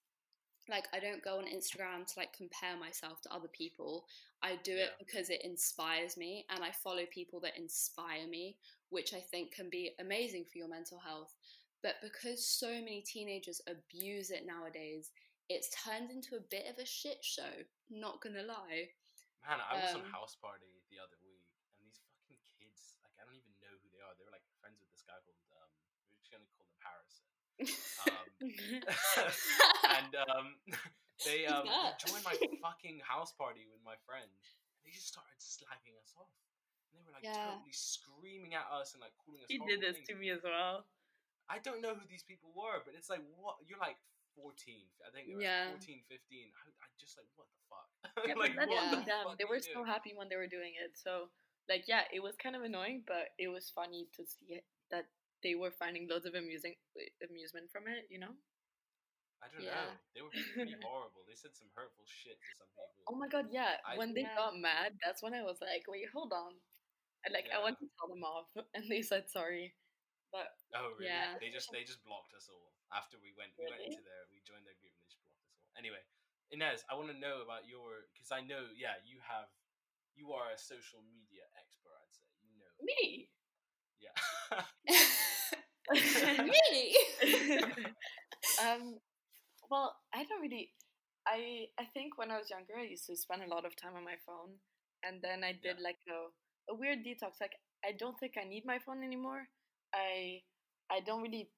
Like, 0.71 0.87
I 0.95 1.01
don't 1.01 1.25
go 1.25 1.39
on 1.39 1.51
Instagram 1.51 2.07
to 2.07 2.15
like 2.17 2.33
compare 2.33 2.79
myself 2.79 3.21
to 3.23 3.35
other 3.35 3.49
people. 3.49 4.07
I 4.43 4.59
do 4.63 4.73
it 4.77 4.91
because 4.99 5.29
it 5.29 5.43
inspires 5.45 6.17
me 6.17 6.47
and 6.55 6.63
I 6.63 6.71
follow 6.71 7.03
people 7.11 7.41
that 7.41 7.59
inspire 7.59 8.27
me, 8.31 8.57
which 8.91 9.13
I 9.13 9.19
think 9.19 9.53
can 9.53 9.69
be 9.71 9.91
amazing 9.99 10.47
for 10.47 10.59
your 10.59 10.69
mental 10.71 10.99
health. 10.99 11.35
But 11.83 11.99
because 11.99 12.47
so 12.47 12.71
many 12.79 13.03
teenagers 13.03 13.61
abuse 13.67 14.31
it 14.31 14.47
nowadays, 14.47 15.11
it's 15.51 15.69
turned 15.75 16.15
into 16.15 16.39
a 16.39 16.47
bit 16.47 16.71
of 16.71 16.79
a 16.79 16.87
shit 16.87 17.19
show. 17.27 17.67
Not 17.91 18.23
gonna 18.23 18.47
lie. 18.47 18.95
Man, 19.43 19.59
I 19.59 19.83
was 19.83 19.99
on 19.99 20.07
Um, 20.07 20.15
house 20.15 20.39
party 20.39 20.71
the 20.95 21.03
other 21.03 21.19
week, 21.27 21.43
and 21.75 21.83
these 21.83 21.99
fucking 22.07 22.39
kids, 22.55 22.95
like, 23.03 23.11
I 23.19 23.27
don't 23.27 23.35
even 23.35 23.51
know 23.59 23.75
who 23.83 23.91
they 23.91 23.99
are. 23.99 24.15
They 24.15 24.23
were 24.23 24.31
like 24.31 24.47
friends 24.63 24.79
with 24.79 24.95
this 24.95 25.03
guy 25.03 25.19
called, 25.27 25.43
um, 25.59 25.75
we're 26.07 26.23
just 26.23 26.31
gonna 26.31 26.47
call 26.55 26.63
him 26.71 26.79
Harrison. 26.79 27.27
Um, 27.63 28.27
and 29.97 30.13
um, 30.29 30.47
they 31.27 31.47
um 31.47 31.67
joined 31.99 32.25
my 32.25 32.35
fucking 32.61 33.01
house 33.07 33.33
party 33.33 33.67
with 33.71 33.81
my 33.85 33.95
friends. 34.07 34.35
And 34.79 34.83
they 34.87 34.93
just 34.95 35.09
started 35.09 35.39
slagging 35.39 35.95
us 36.03 36.13
off. 36.19 36.33
And 36.91 36.99
they 36.99 37.03
were 37.07 37.15
like 37.15 37.23
Yeah. 37.25 37.55
totally 37.55 37.75
screaming 37.75 38.55
at 38.59 38.67
us 38.71 38.95
and 38.95 39.01
like 39.01 39.15
calling 39.23 39.41
us. 39.43 39.49
he 39.49 39.63
did 39.63 39.81
this 39.81 39.97
things. 40.03 40.09
to 40.11 40.15
me 40.19 40.31
as 40.35 40.43
well. 40.43 40.87
I 41.51 41.59
don't 41.63 41.83
know 41.83 41.95
who 41.95 42.05
these 42.09 42.23
people 42.27 42.51
were, 42.55 42.83
but 42.87 42.95
it's 42.99 43.11
like 43.11 43.23
what 43.39 43.59
you're 43.67 43.79
like 43.83 43.99
14. 44.35 44.55
I 45.05 45.11
think 45.13 45.29
they 45.29 45.35
were 45.37 45.43
Yeah. 45.45 45.75
like 45.77 45.85
14, 45.85 46.03
15. 46.09 46.51
I, 46.55 46.69
I 46.73 46.87
just 46.99 47.15
like 47.19 47.29
what 47.37 47.47
the 47.53 47.63
fuck? 47.69 47.89
Yeah, 48.27 48.35
like 48.35 48.57
but 48.57 48.67
that's 48.67 48.73
what 48.73 48.85
Yeah. 48.91 48.99
the 48.99 49.05
them. 49.07 49.27
They 49.39 49.45
were 49.47 49.61
so 49.61 49.83
doing? 49.83 49.87
happy 49.87 50.13
when 50.17 50.29
they 50.29 50.37
were 50.41 50.51
doing 50.51 50.75
it. 50.79 50.97
So, 50.99 51.29
like, 51.69 51.87
yeah, 51.87 52.05
it 52.13 52.19
was 52.21 52.35
kind 52.37 52.57
of 52.57 52.63
annoying, 52.63 53.05
but 53.07 53.31
it 53.39 53.49
was 53.49 53.71
funny 53.71 54.09
to 54.19 54.27
see 54.27 54.59
it, 54.59 54.65
that 54.91 55.07
they 55.43 55.55
were 55.55 55.71
finding 55.75 56.09
loads 56.09 56.27
of 56.27 56.35
amusing 56.35 56.75
amusement 57.23 57.71
from 57.71 57.87
it. 57.89 58.07
You 58.11 58.21
know? 58.21 58.35
I 59.43 59.51
don't 59.51 59.63
Yeah. 59.67 59.75
know. 59.75 59.93
They 60.15 60.23
were 60.23 60.31
pretty 60.31 60.75
horrible. 60.87 61.27
They 61.27 61.35
said 61.35 61.55
some 61.59 61.71
hurtful 61.75 62.07
shit 62.07 62.39
to 62.39 62.51
some 62.63 62.71
people. 62.79 63.11
Oh 63.11 63.17
my 63.19 63.27
god, 63.29 63.51
yeah. 63.51 63.83
I- 63.85 63.99
when 63.99 64.15
they 64.15 64.23
Yeah. 64.23 64.39
got 64.39 64.55
mad, 64.57 64.95
that's 65.03 65.23
when 65.23 65.35
I 65.35 65.43
was 65.43 65.59
like, 65.61 65.83
wait, 65.91 66.07
hold 66.15 66.33
on. 66.33 66.55
And 67.27 67.35
like, 67.35 67.51
I 67.51 67.59
Yeah. 67.59 67.65
went 67.67 67.79
to 67.83 67.87
tell 67.99 68.09
them 68.09 68.23
off, 68.23 68.51
and 68.75 68.87
they 68.91 69.03
said 69.03 69.29
sorry. 69.31 69.75
But 70.31 70.57
Oh 70.73 70.95
really? 70.97 71.11
Yeah. 71.13 71.37
They 71.39 71.51
just 71.51 71.71
they 71.75 71.85
just 71.85 72.03
blocked 72.07 72.33
us 72.33 72.49
all 72.49 72.73
after 72.95 73.19
we 73.21 73.33
went 73.37 73.53
we 73.59 73.69
went 73.69 73.83
into 73.85 74.01
there, 74.01 74.25
we 74.33 74.41
joined 74.47 74.65
their 74.65 74.79
group 74.81 74.95
and 74.97 75.05
they 75.05 75.11
just 75.13 75.21
blocked 75.29 75.45
us 75.45 75.59
all. 75.61 75.77
Anyway, 75.77 76.01
Ines, 76.55 76.85
I 76.89 76.95
want 76.97 77.11
to 77.13 77.19
know 77.19 77.43
about 77.45 77.67
your 77.69 78.09
because 78.15 78.33
I 78.33 78.41
know 78.41 78.71
yeah 78.73 78.97
you 79.05 79.21
have 79.27 79.51
you 80.15 80.33
are 80.33 80.53
a 80.53 80.59
social 80.61 81.03
media 81.13 81.45
expert. 81.61 81.93
I'd 82.01 82.13
say 82.17 82.25
you 82.45 82.53
know 82.57 82.73
me. 82.81 83.32
Yeah. 84.03 84.63
Me. 85.93 86.97
um, 88.63 88.99
well, 89.71 89.95
I 90.15 90.25
don't 90.25 90.41
really. 90.43 90.71
I 91.27 91.67
I 91.79 91.85
think 91.95 92.19
when 92.19 92.31
I 92.31 92.39
was 92.39 92.51
younger, 92.51 92.77
I 92.79 92.85
used 92.91 93.07
to 93.07 93.17
spend 93.17 93.43
a 93.43 93.49
lot 93.49 93.65
of 93.65 93.77
time 93.77 93.95
on 93.97 94.05
my 94.05 94.17
phone, 94.27 94.59
and 95.05 95.23
then 95.23 95.45
I 95.45 95.53
did 95.53 95.79
like 95.83 96.01
a, 96.09 96.31
a 96.73 96.75
weird 96.77 97.01
detox. 97.07 97.41
Like 97.41 97.57
I 97.85 97.93
don't 97.99 98.19
think 98.19 98.35
I 98.41 98.49
need 98.49 98.65
my 98.67 98.79
phone 98.85 99.03
anymore. 99.03 99.49
I 99.95 100.43
I 100.91 101.01
don't 101.07 101.23
really 101.23 101.51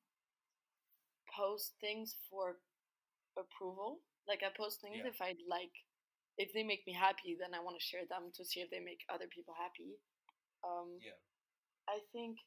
post 1.37 1.75
things 1.81 2.17
for 2.31 2.57
approval. 3.39 4.01
Like 4.29 4.43
I 4.43 4.51
post 4.57 4.81
things 4.81 4.99
Yeah. 5.03 5.11
if 5.11 5.21
I 5.21 5.37
like 5.49 5.73
if 6.39 6.53
they 6.53 6.65
make 6.65 6.87
me 6.87 6.93
happy, 6.95 7.37
then 7.39 7.55
I 7.55 7.61
want 7.61 7.79
to 7.79 7.85
share 7.85 8.07
them 8.09 8.33
to 8.37 8.45
see 8.45 8.61
if 8.61 8.71
they 8.71 8.81
make 8.81 9.05
other 9.09 9.29
people 9.29 9.55
happy. 9.55 9.99
Um, 10.65 10.99
Yeah. 11.01 11.19
I 11.89 11.99
think 12.13 12.39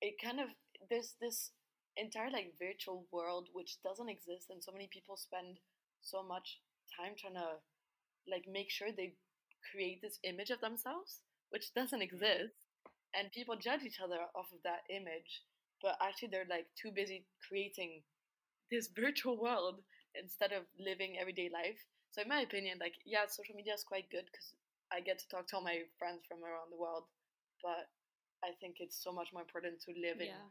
it 0.00 0.14
kind 0.22 0.40
of 0.40 0.48
there's 0.90 1.14
this 1.20 1.50
entire 1.96 2.30
like 2.30 2.54
virtual 2.58 3.06
world 3.10 3.48
which 3.52 3.82
doesn't 3.82 4.08
exist, 4.08 4.50
and 4.50 4.62
so 4.62 4.72
many 4.72 4.88
people 4.92 5.16
spend 5.16 5.58
so 6.02 6.22
much 6.22 6.60
time 6.96 7.14
trying 7.18 7.34
to 7.34 7.58
like 8.28 8.44
make 8.50 8.70
sure 8.70 8.88
they 8.90 9.14
create 9.72 10.00
this 10.02 10.18
image 10.22 10.50
of 10.50 10.60
themselves 10.60 11.20
which 11.50 11.72
doesn't 11.74 12.00
mm-hmm. 12.00 12.14
exist, 12.14 12.54
and 13.14 13.32
people 13.32 13.56
judge 13.56 13.82
each 13.82 14.00
other 14.02 14.18
off 14.34 14.50
of 14.52 14.62
that 14.64 14.82
image, 14.90 15.42
but 15.80 15.96
actually 16.02 16.28
they're 16.28 16.48
like 16.50 16.66
too 16.74 16.90
busy 16.90 17.24
creating 17.46 18.02
this 18.70 18.88
virtual 18.88 19.40
world 19.40 19.80
instead 20.18 20.52
of 20.52 20.64
living 20.78 21.16
everyday 21.20 21.48
life. 21.52 21.78
So 22.10 22.22
in 22.22 22.28
my 22.28 22.40
opinion, 22.40 22.78
like 22.80 22.94
yeah, 23.04 23.26
social 23.28 23.54
media 23.54 23.74
is 23.74 23.84
quite 23.86 24.10
good 24.10 24.26
because 24.26 24.54
I 24.90 25.00
get 25.00 25.18
to 25.20 25.28
talk 25.28 25.48
to 25.48 25.56
all 25.56 25.64
my 25.64 25.86
friends 25.98 26.26
from 26.26 26.42
around 26.42 26.70
the 26.70 26.80
world, 26.80 27.04
but 27.62 27.88
I 28.46 28.52
think 28.60 28.76
it's 28.78 28.96
so 28.96 29.10
much 29.12 29.32
more 29.32 29.42
important 29.42 29.80
to 29.86 29.90
live 29.98 30.20
in 30.20 30.28
yeah. 30.30 30.48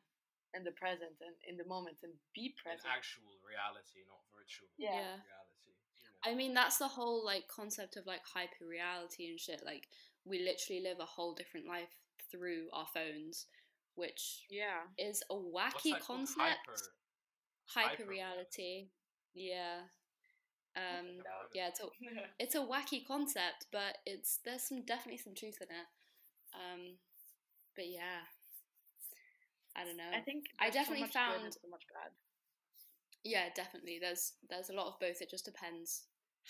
in 0.53 0.63
the 0.63 0.71
present 0.71 1.15
and 1.23 1.35
in 1.47 1.55
the 1.57 1.65
moment 1.67 1.97
and 2.03 2.11
be 2.33 2.51
In 2.51 2.53
present. 2.61 2.87
actual 2.91 3.31
reality, 3.47 4.03
not 4.07 4.19
virtual 4.35 4.67
Yeah. 4.77 4.91
Yeah. 4.95 5.15
reality. 5.23 5.71
you 5.71 6.11
know. 6.11 6.31
I 6.31 6.35
mean, 6.35 6.53
that's 6.53 6.77
the 6.77 6.87
whole 6.87 7.23
like 7.23 7.47
concept 7.47 7.95
of 7.97 8.05
like 8.05 8.21
hyper 8.25 8.65
reality 8.67 9.29
and 9.29 9.39
shit. 9.39 9.63
Like, 9.65 9.87
we 10.25 10.39
literally 10.43 10.81
live 10.81 10.99
a 10.99 11.05
whole 11.05 11.33
different 11.33 11.67
life 11.67 11.93
through 12.31 12.67
our 12.73 12.87
phones, 12.93 13.47
which 13.95 14.45
Yeah. 14.49 14.83
is 14.97 15.23
a 15.29 15.35
What's 15.35 15.75
wacky 15.83 15.91
that 15.91 16.01
concept. 16.01 16.39
Hyper. 16.41 16.77
Hyper 17.67 17.89
hyper-reality. 17.89 18.89
Yeah. 19.33 19.87
Um. 20.75 21.17
Never 21.17 21.49
Yeah. 21.53 21.67
It's 21.69 21.79
a 21.79 21.87
it's 22.39 22.55
a 22.55 22.59
wacky 22.59 23.05
concept, 23.05 23.67
but 23.71 23.97
it's 24.05 24.37
there's 24.43 24.63
some 24.63 24.81
definitely 24.85 25.17
some 25.17 25.33
truth 25.35 25.59
in 25.61 25.67
it. 25.69 25.87
Um. 26.53 26.97
But 27.75 27.87
yeah. 27.89 28.23
I 29.75 29.83
don't 29.83 29.97
know. 29.97 30.11
I 30.15 30.21
think 30.21 30.45
I 30.59 30.65
there's 30.69 30.75
so 30.75 30.79
definitely 30.79 31.01
much 31.03 31.13
good 31.13 31.19
found- 31.19 31.53
so 31.53 31.67
much 31.69 31.83
bad. 31.93 32.11
yeah, 33.23 33.49
definitely. 33.55 33.99
There's 33.99 34.33
there's 34.49 34.69
a 34.69 34.73
lot 34.73 34.87
of 34.87 34.99
both. 34.99 35.21
It 35.21 35.29
just 35.29 35.45
depends 35.45 36.03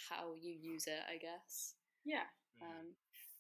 how 0.10 0.36
you 0.40 0.52
use 0.54 0.86
it, 0.88 1.02
I 1.10 1.18
guess. 1.18 1.74
Yeah. 2.04 2.28
Mm. 2.62 2.68
Um, 2.68 2.86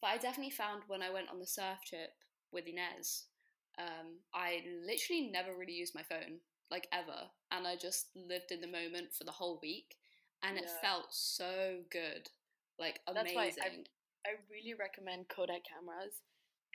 but 0.01 0.07
I 0.07 0.17
definitely 0.17 0.51
found 0.51 0.83
when 0.87 1.01
I 1.03 1.11
went 1.11 1.29
on 1.29 1.39
the 1.39 1.45
surf 1.47 1.79
trip 1.85 2.09
with 2.51 2.65
Ines, 2.67 3.25
um, 3.77 4.19
I 4.33 4.63
literally 4.85 5.29
never 5.31 5.55
really 5.55 5.73
used 5.73 5.93
my 5.95 6.03
phone, 6.03 6.39
like 6.71 6.87
ever. 6.91 7.29
And 7.51 7.67
I 7.67 7.75
just 7.75 8.07
lived 8.15 8.51
in 8.51 8.61
the 8.61 8.67
moment 8.67 9.13
for 9.13 9.23
the 9.23 9.31
whole 9.31 9.59
week. 9.61 9.95
And 10.43 10.57
it 10.57 10.69
felt 10.81 11.07
so 11.09 11.79
good. 11.91 12.29
Like 12.77 12.99
That's 13.11 13.33
why 13.33 13.43
I- 13.43 13.45
amazing. 13.45 13.85
I 14.25 14.31
really 14.49 14.73
recommend 14.77 15.27
Kodak 15.29 15.61
cameras 15.65 16.21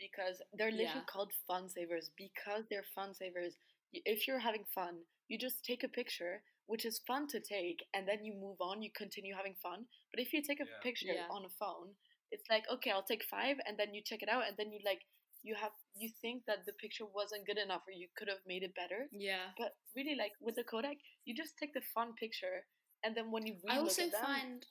because 0.01 0.43
they're 0.55 0.73
literally 0.73 1.05
Yeah. 1.05 1.13
called 1.13 1.33
fun 1.47 1.69
savers 1.69 2.11
because 2.17 2.65
they're 2.71 2.85
fun 2.95 3.15
savers. 3.15 3.57
If 3.93 4.27
you're 4.27 4.41
having 4.41 4.65
fun, 4.75 5.05
you 5.29 5.39
just 5.39 5.65
take 5.65 5.85
a 5.85 5.89
picture, 5.89 6.43
which 6.67 6.85
is 6.87 7.01
fun 7.07 7.27
to 7.29 7.41
take, 7.41 7.85
and 7.95 8.09
then 8.09 8.25
you 8.25 8.35
move 8.35 8.61
on, 8.61 8.83
you 8.83 8.91
continue 8.93 9.35
having 9.35 9.55
fun. 9.57 9.87
But 10.13 10.21
if 10.21 10.33
you 10.33 10.43
take 10.43 10.61
a 10.61 10.67
Yeah. 10.67 10.81
picture 10.83 11.13
Yeah. 11.15 11.29
on 11.31 11.45
a 11.45 11.51
phone, 11.51 11.95
it's 12.33 12.49
like, 12.51 12.69
okay, 12.71 12.91
I'll 12.91 13.03
take 13.05 13.25
five, 13.25 13.59
and 13.67 13.79
then 13.79 13.95
you 13.95 14.03
check 14.03 14.23
it 14.23 14.29
out, 14.29 14.47
and 14.49 14.57
then 14.57 14.73
you 14.73 14.81
like, 14.85 15.03
you 15.43 15.55
have, 15.57 15.73
you 15.95 16.11
think 16.21 16.45
that 16.47 16.67
the 16.67 16.73
picture 16.75 17.07
wasn't 17.07 17.47
good 17.47 17.59
enough 17.59 17.83
or 17.89 17.93
you 17.93 18.09
could 18.17 18.29
have 18.29 18.45
made 18.47 18.63
it 18.63 18.75
better. 18.75 19.09
yeah. 19.13 19.53
But 19.59 19.77
really, 19.97 20.15
like 20.15 20.33
with 20.41 20.55
the 20.57 20.65
Kodak, 20.65 20.99
you 21.25 21.35
just 21.35 21.57
take 21.59 21.73
the 21.75 21.83
fun 21.95 22.15
picture, 22.15 22.67
and 23.05 23.17
then 23.17 23.31
when 23.31 23.47
you 23.47 23.55
relook 23.55 23.71
I 23.71 23.79
also 23.79 24.03
at 24.03 24.13
them, 24.13 24.21
find 24.23 24.67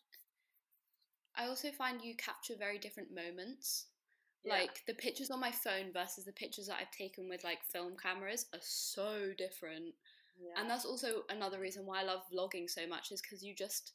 I 1.36 1.46
also 1.48 1.72
find 1.72 2.02
you 2.04 2.16
capture 2.16 2.56
very 2.58 2.78
different 2.80 3.12
moments. 3.14 3.88
Yeah. 4.44 4.54
Like 4.54 4.84
the 4.88 4.94
pictures 4.94 5.32
on 5.32 5.40
my 5.40 5.52
phone 5.52 5.92
versus 5.94 6.26
the 6.26 6.32
pictures 6.34 6.68
that 6.68 6.78
I've 6.82 6.92
taken 6.92 7.28
with 7.30 7.44
like 7.44 7.60
film 7.72 7.94
cameras 8.02 8.46
are 8.54 8.62
so 8.62 9.32
different. 9.38 9.94
yeah. 10.40 10.60
And 10.60 10.70
that's 10.70 10.86
also 10.86 11.24
another 11.30 11.60
reason 11.60 11.86
why 11.86 12.02
I 12.02 12.04
love 12.04 12.22
vlogging 12.34 12.70
so 12.70 12.88
much 12.88 13.12
is 13.12 13.22
because 13.22 13.44
you 13.44 13.54
just 13.56 13.92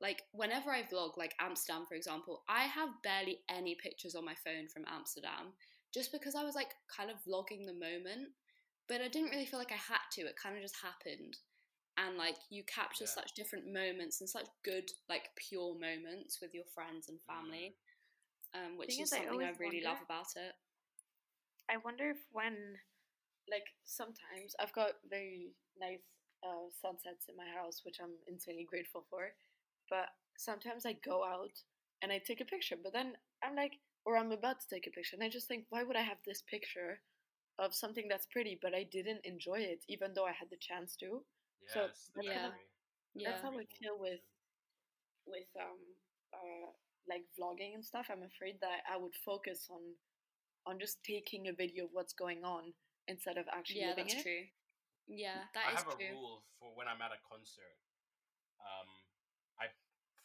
like 0.00 0.22
whenever 0.32 0.70
I 0.70 0.82
vlog, 0.82 1.16
like 1.16 1.34
Amsterdam 1.40 1.84
for 1.88 1.94
example, 1.94 2.42
I 2.48 2.64
have 2.64 2.90
barely 3.02 3.40
any 3.48 3.74
pictures 3.82 4.14
on 4.14 4.24
my 4.24 4.34
phone 4.44 4.68
from 4.68 4.84
Amsterdam 4.88 5.52
just 5.92 6.12
because 6.12 6.34
I 6.34 6.44
was 6.44 6.54
like 6.54 6.70
kind 6.94 7.10
of 7.10 7.16
vlogging 7.26 7.66
the 7.66 7.72
moment, 7.72 8.30
but 8.88 9.00
I 9.00 9.08
didn't 9.08 9.30
really 9.30 9.46
feel 9.46 9.58
like 9.58 9.72
I 9.72 9.76
had 9.76 10.04
to. 10.12 10.22
It 10.22 10.36
kind 10.36 10.56
of 10.56 10.62
just 10.62 10.76
happened. 10.82 11.36
And 11.96 12.16
like 12.16 12.36
you 12.50 12.62
capture 12.64 13.04
Yeah. 13.04 13.10
such 13.10 13.34
different 13.34 13.66
moments 13.72 14.20
and 14.20 14.30
such 14.30 14.46
good 14.64 14.88
like 15.08 15.30
pure 15.36 15.74
moments 15.74 16.40
with 16.40 16.54
your 16.54 16.64
friends 16.74 17.08
and 17.08 17.18
family, 17.22 17.74
mm. 17.74 17.87
Um, 18.54 18.76
which 18.78 18.90
is 18.90 19.00
is, 19.00 19.10
something 19.10 19.28
I, 19.28 19.32
always 19.32 19.58
really 19.60 19.82
love 19.82 19.98
about 20.04 20.28
it. 20.36 20.54
I 21.70 21.76
wonder 21.84 22.10
if 22.10 22.18
when, 22.32 22.56
like, 23.50 23.66
sometimes 23.84 24.56
I've 24.60 24.72
got 24.72 24.92
very 25.08 25.52
nice 25.78 26.00
uh, 26.42 26.68
sunsets 26.80 27.26
in 27.28 27.36
my 27.36 27.46
house, 27.54 27.82
which 27.84 27.98
I'm 28.02 28.16
insanely 28.26 28.64
grateful 28.68 29.04
for. 29.10 29.32
But 29.90 30.08
sometimes 30.36 30.86
I 30.86 30.94
go 31.04 31.24
out 31.24 31.52
and 32.02 32.12
I 32.12 32.18
take 32.18 32.40
a 32.40 32.44
picture, 32.44 32.76
but 32.82 32.92
then 32.92 33.14
I'm 33.42 33.56
like, 33.56 33.72
or 34.04 34.16
I'm 34.16 34.32
about 34.32 34.60
to 34.60 34.68
take 34.72 34.86
a 34.86 34.90
picture, 34.90 35.16
and 35.16 35.24
I 35.24 35.28
just 35.28 35.48
think, 35.48 35.66
why 35.68 35.82
would 35.82 35.96
I 35.96 36.02
have 36.02 36.18
this 36.24 36.42
picture 36.48 37.00
of 37.58 37.74
something 37.74 38.06
that's 38.08 38.26
pretty, 38.30 38.58
but 38.62 38.74
I 38.74 38.84
didn't 38.84 39.20
enjoy 39.24 39.58
it, 39.60 39.84
even 39.88 40.12
though 40.14 40.24
I 40.24 40.32
had 40.32 40.48
the 40.50 40.56
chance 40.56 40.96
to? 40.96 41.20
Yes, 41.60 41.72
so 41.74 41.88
the 42.16 42.28
that's 42.28 42.40
how- 42.40 42.52
Yeah. 43.14 43.30
That's 43.30 43.42
how 43.42 43.50
I 43.58 43.64
feel 43.66 43.98
with 43.98 44.20
with 45.26 45.48
um 45.60 45.80
uh 46.32 46.70
like 47.08 47.24
vlogging 47.34 47.74
and 47.74 47.84
stuff. 47.84 48.06
I'm 48.12 48.22
afraid 48.22 48.60
that 48.60 48.84
I 48.86 48.96
would 48.96 49.14
focus 49.24 49.66
on 49.72 49.96
on 50.68 50.76
just 50.78 51.00
taking 51.02 51.48
a 51.48 51.54
video 51.56 51.88
of 51.88 51.90
what's 51.96 52.12
going 52.12 52.44
on 52.44 52.76
instead 53.08 53.40
of 53.40 53.48
actually 53.48 53.80
Yeah, 53.80 53.96
living 53.96 54.12
that's 54.12 54.20
it. 54.20 54.26
true. 54.28 54.44
Yeah, 55.08 55.48
I 55.56 55.56
that 55.56 55.66
is 55.72 55.80
have 55.80 55.88
a 55.88 55.96
rule 56.12 56.44
for 56.60 56.68
when 56.76 56.84
I'm 56.84 57.00
at 57.00 57.16
a 57.16 57.20
concert. 57.24 57.80
Um, 58.60 58.90
I 59.56 59.72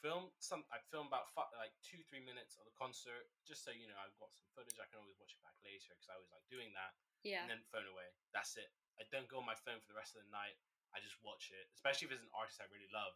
film 0.03 0.27
some. 0.43 0.67
I 0.67 0.83
film 0.91 1.07
about 1.07 1.31
fi- 1.31 1.47
like 1.55 1.71
two, 1.79 2.03
three 2.11 2.19
minutes 2.19 2.59
of 2.59 2.67
the 2.67 2.75
concert, 2.75 3.31
just 3.47 3.63
so 3.63 3.71
you 3.71 3.87
know 3.87 3.95
I've 3.95 4.11
got 4.19 4.35
some 4.35 4.43
footage. 4.51 4.75
I 4.83 4.87
can 4.91 4.99
always 4.99 5.15
watch 5.15 5.31
it 5.31 5.39
back 5.39 5.55
later 5.63 5.95
because 5.95 6.11
I 6.11 6.19
was 6.19 6.27
like 6.35 6.43
doing 6.51 6.75
that, 6.75 6.91
Yeah. 7.23 7.47
and 7.47 7.55
then 7.55 7.63
phone 7.71 7.87
away. 7.87 8.11
That's 8.35 8.59
it. 8.59 8.67
I 8.99 9.07
don't 9.07 9.31
go 9.31 9.39
on 9.39 9.47
my 9.47 9.55
phone 9.63 9.79
for 9.79 9.95
the 9.95 9.99
rest 9.99 10.19
of 10.19 10.27
the 10.27 10.31
night. 10.35 10.59
I 10.91 10.99
just 10.99 11.15
watch 11.23 11.49
it, 11.55 11.71
especially 11.79 12.11
if 12.11 12.19
it's 12.19 12.25
an 12.27 12.33
artist 12.35 12.59
I 12.59 12.67
really 12.67 12.91
love. 12.91 13.15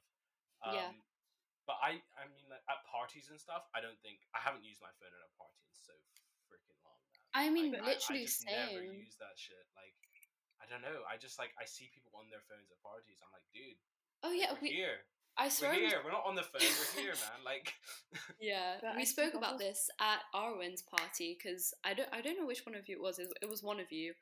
Um, 0.63 0.73
Yeah. 0.73 0.89
But 1.67 1.77
I, 1.83 1.99
I 2.15 2.23
mean, 2.31 2.47
like, 2.47 2.63
at 2.71 2.79
parties 2.87 3.27
and 3.27 3.35
stuff, 3.35 3.67
I 3.75 3.83
don't 3.83 3.99
think 3.99 4.23
I 4.31 4.39
haven't 4.39 4.63
used 4.63 4.79
my 4.79 4.89
phone 5.03 5.11
at 5.11 5.19
a 5.27 5.31
party 5.35 5.59
in 5.67 5.75
so 5.75 5.91
freaking 6.47 6.79
long. 6.87 6.95
Man. 7.11 7.19
I 7.35 7.51
mean, 7.51 7.75
Like, 7.75 7.83
literally 7.99 8.23
I, 8.23 8.31
just 8.31 8.47
never 8.47 8.79
use 8.87 9.19
that 9.19 9.35
shit. 9.35 9.67
Like, 9.75 9.93
I 10.63 10.65
don't 10.71 10.79
know. 10.81 11.03
I 11.05 11.19
just 11.19 11.35
like 11.37 11.51
I 11.59 11.67
see 11.67 11.91
people 11.91 12.15
on 12.15 12.31
their 12.31 12.41
phones 12.47 12.71
at 12.71 12.79
parties. 12.81 13.19
I'm 13.21 13.29
like, 13.35 13.45
dude, 13.53 13.77
Oh 14.23 14.31
like, 14.33 14.39
yeah, 14.41 14.51
we're 14.55 14.71
we. 14.71 14.79
here. 14.79 15.03
I 15.37 15.45
We're 15.45 15.49
swear. 15.51 15.73
here. 15.77 15.99
We're 16.01 16.15
not 16.17 16.25
on 16.25 16.33
the 16.33 16.41
phone. 16.41 16.63
We're 16.65 17.03
here, 17.03 17.13
man. 17.13 17.45
Like, 17.45 17.75
Yeah, 18.41 18.81
But 18.81 18.95
we 18.97 19.05
think 19.05 19.13
spoke 19.13 19.33
about 19.37 19.59
also- 19.61 19.67
this 19.69 19.85
at 20.01 20.25
Arwen's 20.33 20.81
party 20.81 21.37
because 21.37 21.75
I 21.83 21.93
don't 21.93 22.09
I 22.11 22.21
don't 22.25 22.39
know 22.39 22.47
which 22.47 22.65
one 22.65 22.73
of 22.73 22.87
you 22.89 22.95
it 22.97 23.01
was. 23.03 23.19
It 23.19 23.27
it 23.43 23.49
was 23.51 23.61
one 23.61 23.79
of 23.79 23.91
you, 23.91 24.15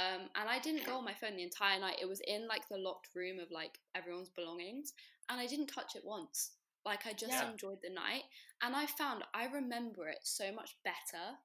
um, 0.00 0.30
and 0.38 0.48
I 0.48 0.58
didn't 0.62 0.86
go 0.86 0.96
on 0.96 1.04
my 1.04 1.12
phone 1.18 1.36
the 1.36 1.42
entire 1.44 1.78
night. 1.78 1.98
It 2.00 2.08
was 2.08 2.22
in 2.26 2.48
like 2.48 2.64
the 2.70 2.78
locked 2.78 3.10
room 3.14 3.38
of 3.38 3.50
like 3.50 3.76
everyone's 3.94 4.30
belongings, 4.30 4.94
and 5.28 5.38
I 5.40 5.46
didn't 5.46 5.66
touch 5.68 5.92
it 5.94 6.02
once. 6.06 6.52
Like 6.84 7.06
I 7.06 7.12
just 7.12 7.30
Yeah. 7.32 7.50
enjoyed 7.52 7.78
the 7.82 7.90
night, 7.90 8.24
and 8.62 8.74
I 8.74 8.86
found 8.86 9.24
I 9.34 9.46
remember 9.46 10.08
it 10.08 10.18
so 10.24 10.52
much 10.52 10.76
better 10.84 11.38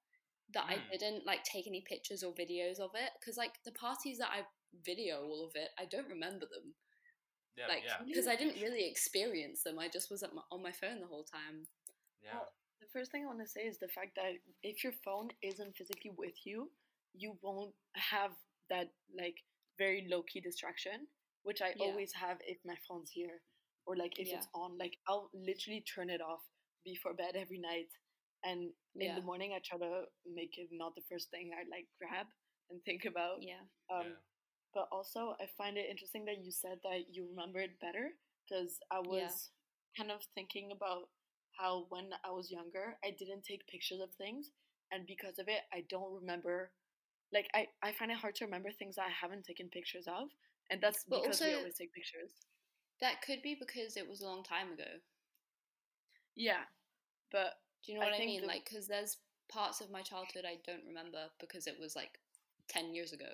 that 0.54 0.66
I 0.68 0.76
Mm. 0.78 0.90
didn't 1.00 1.26
like 1.26 1.44
take 1.44 1.68
any 1.68 1.82
pictures 1.82 2.24
or 2.24 2.34
videos 2.34 2.80
of 2.80 2.92
it 2.96 3.12
because 3.20 3.38
like 3.38 3.54
the 3.66 3.72
parties 3.74 4.18
that 4.20 4.30
I 4.32 4.44
video 4.86 5.24
all 5.24 5.46
of 5.46 5.52
it, 5.56 5.70
I 5.80 5.86
don't 5.86 6.08
remember 6.10 6.46
them 6.46 6.74
yeah, 7.58 7.68
like 7.68 7.84
yeah, 7.86 7.98
because 8.06 8.28
I 8.28 8.36
didn't 8.36 8.62
really 8.62 8.88
experience 8.88 9.64
them. 9.64 9.80
I 9.80 9.88
just 9.90 10.10
was 10.12 10.24
at 10.24 10.34
my, 10.34 10.42
on 10.52 10.62
my 10.64 10.72
phone 10.72 11.00
the 11.02 11.08
whole 11.08 11.24
time. 11.24 11.68
Yeah, 12.24 12.34
Well, 12.34 12.48
The 12.82 12.88
first 12.94 13.12
thing 13.12 13.24
I 13.24 13.28
want 13.28 13.40
to 13.42 13.48
say 13.48 13.62
is 13.62 13.78
the 13.80 13.88
fact 13.90 14.16
that 14.16 14.34
if 14.64 14.84
your 14.84 14.94
phone 15.04 15.30
isn't 15.42 15.76
physically 15.78 16.12
with 16.18 16.36
you, 16.46 16.72
you 17.14 17.38
won't 17.42 17.74
have 17.96 18.32
that 18.70 18.92
like 19.18 19.38
very 19.78 20.08
low 20.10 20.24
key 20.24 20.40
distraction, 20.42 21.08
which 21.44 21.62
I 21.62 21.74
Yeah. 21.76 21.86
always 21.86 22.14
have 22.14 22.38
if 22.46 22.58
my 22.66 22.76
phone's 22.88 23.12
here 23.12 23.42
or 23.88 23.96
like 23.98 24.20
if 24.20 24.28
Yeah. 24.30 24.38
it's 24.38 24.50
on. 24.54 24.78
Like 24.78 24.98
I'll 25.08 25.32
literally 25.34 25.82
turn 25.88 26.10
it 26.12 26.22
off 26.22 26.42
before 26.86 27.14
bed 27.16 27.36
every 27.36 27.60
night, 27.60 27.90
and 28.44 28.72
in 29.00 29.08
Yeah. 29.08 29.16
the 29.16 29.24
morning 29.24 29.54
I 29.56 29.60
try 29.66 29.80
to 29.80 30.06
make 30.26 30.58
it 30.58 30.70
not 30.72 30.96
the 30.96 31.04
first 31.10 31.32
thing 31.32 31.52
I 31.54 31.64
like 31.70 31.88
grab 32.00 32.28
and 32.70 32.84
think 32.84 33.06
about. 33.06 33.42
Yeah. 33.42 33.64
Um, 33.90 34.06
yeah. 34.08 34.20
but 34.74 34.88
also 34.92 35.36
I 35.40 35.48
find 35.58 35.78
it 35.78 35.90
interesting 35.90 36.26
that 36.26 36.44
you 36.44 36.52
said 36.52 36.80
that 36.84 37.08
you 37.12 37.28
remember 37.30 37.60
it 37.60 37.80
better 37.80 38.12
because 38.46 38.78
I 38.92 39.00
was 39.00 39.52
Yeah. 39.98 40.04
kind 40.04 40.12
of 40.12 40.22
thinking 40.36 40.72
about 40.72 41.10
how 41.60 41.86
when 41.90 42.14
I 42.24 42.32
was 42.32 42.52
younger, 42.52 42.98
I 43.04 43.12
didn't 43.12 43.44
take 43.44 43.66
pictures 43.68 44.00
of 44.02 44.14
things, 44.18 44.52
and 44.92 45.08
because 45.08 45.40
of 45.40 45.48
it, 45.48 45.64
I 45.74 45.82
don't 45.90 46.14
remember. 46.14 46.72
Like 47.34 47.48
I, 47.54 47.68
I 47.84 47.92
find 47.94 48.12
it 48.12 48.18
hard 48.18 48.36
to 48.36 48.46
remember 48.46 48.72
things 48.72 48.96
that 48.96 49.08
I 49.08 49.12
haven't 49.12 49.46
taken 49.46 49.68
pictures 49.70 50.08
of, 50.08 50.30
and 50.70 50.80
that's 50.82 51.04
But 51.10 51.24
because 51.24 51.42
we 51.42 51.54
always 51.56 51.76
take 51.76 51.92
pictures. 51.94 52.32
That 53.02 53.22
could 53.22 53.42
be 53.42 53.56
because 53.60 53.96
it 53.98 54.08
was 54.10 54.22
a 54.22 54.26
long 54.26 54.44
time 54.44 54.74
ago. 54.74 54.90
Yeah, 56.36 56.66
but 57.32 57.58
Do 57.86 57.92
you 57.94 58.00
know 58.00 58.06
what 58.06 58.14
I, 58.14 58.18
think 58.18 58.30
mean? 58.32 58.42
the- 58.42 58.48
Like, 58.48 58.66
because 58.66 58.88
there's 58.88 59.18
parts 59.50 59.82
of 59.82 59.90
my 59.90 60.02
childhood 60.02 60.46
I 60.46 60.58
don't 60.66 60.86
remember 60.86 61.30
because 61.40 61.68
it 61.68 61.78
was 61.80 61.96
like 61.96 62.20
10 62.70 62.94
years 62.94 63.14
ago, 63.14 63.30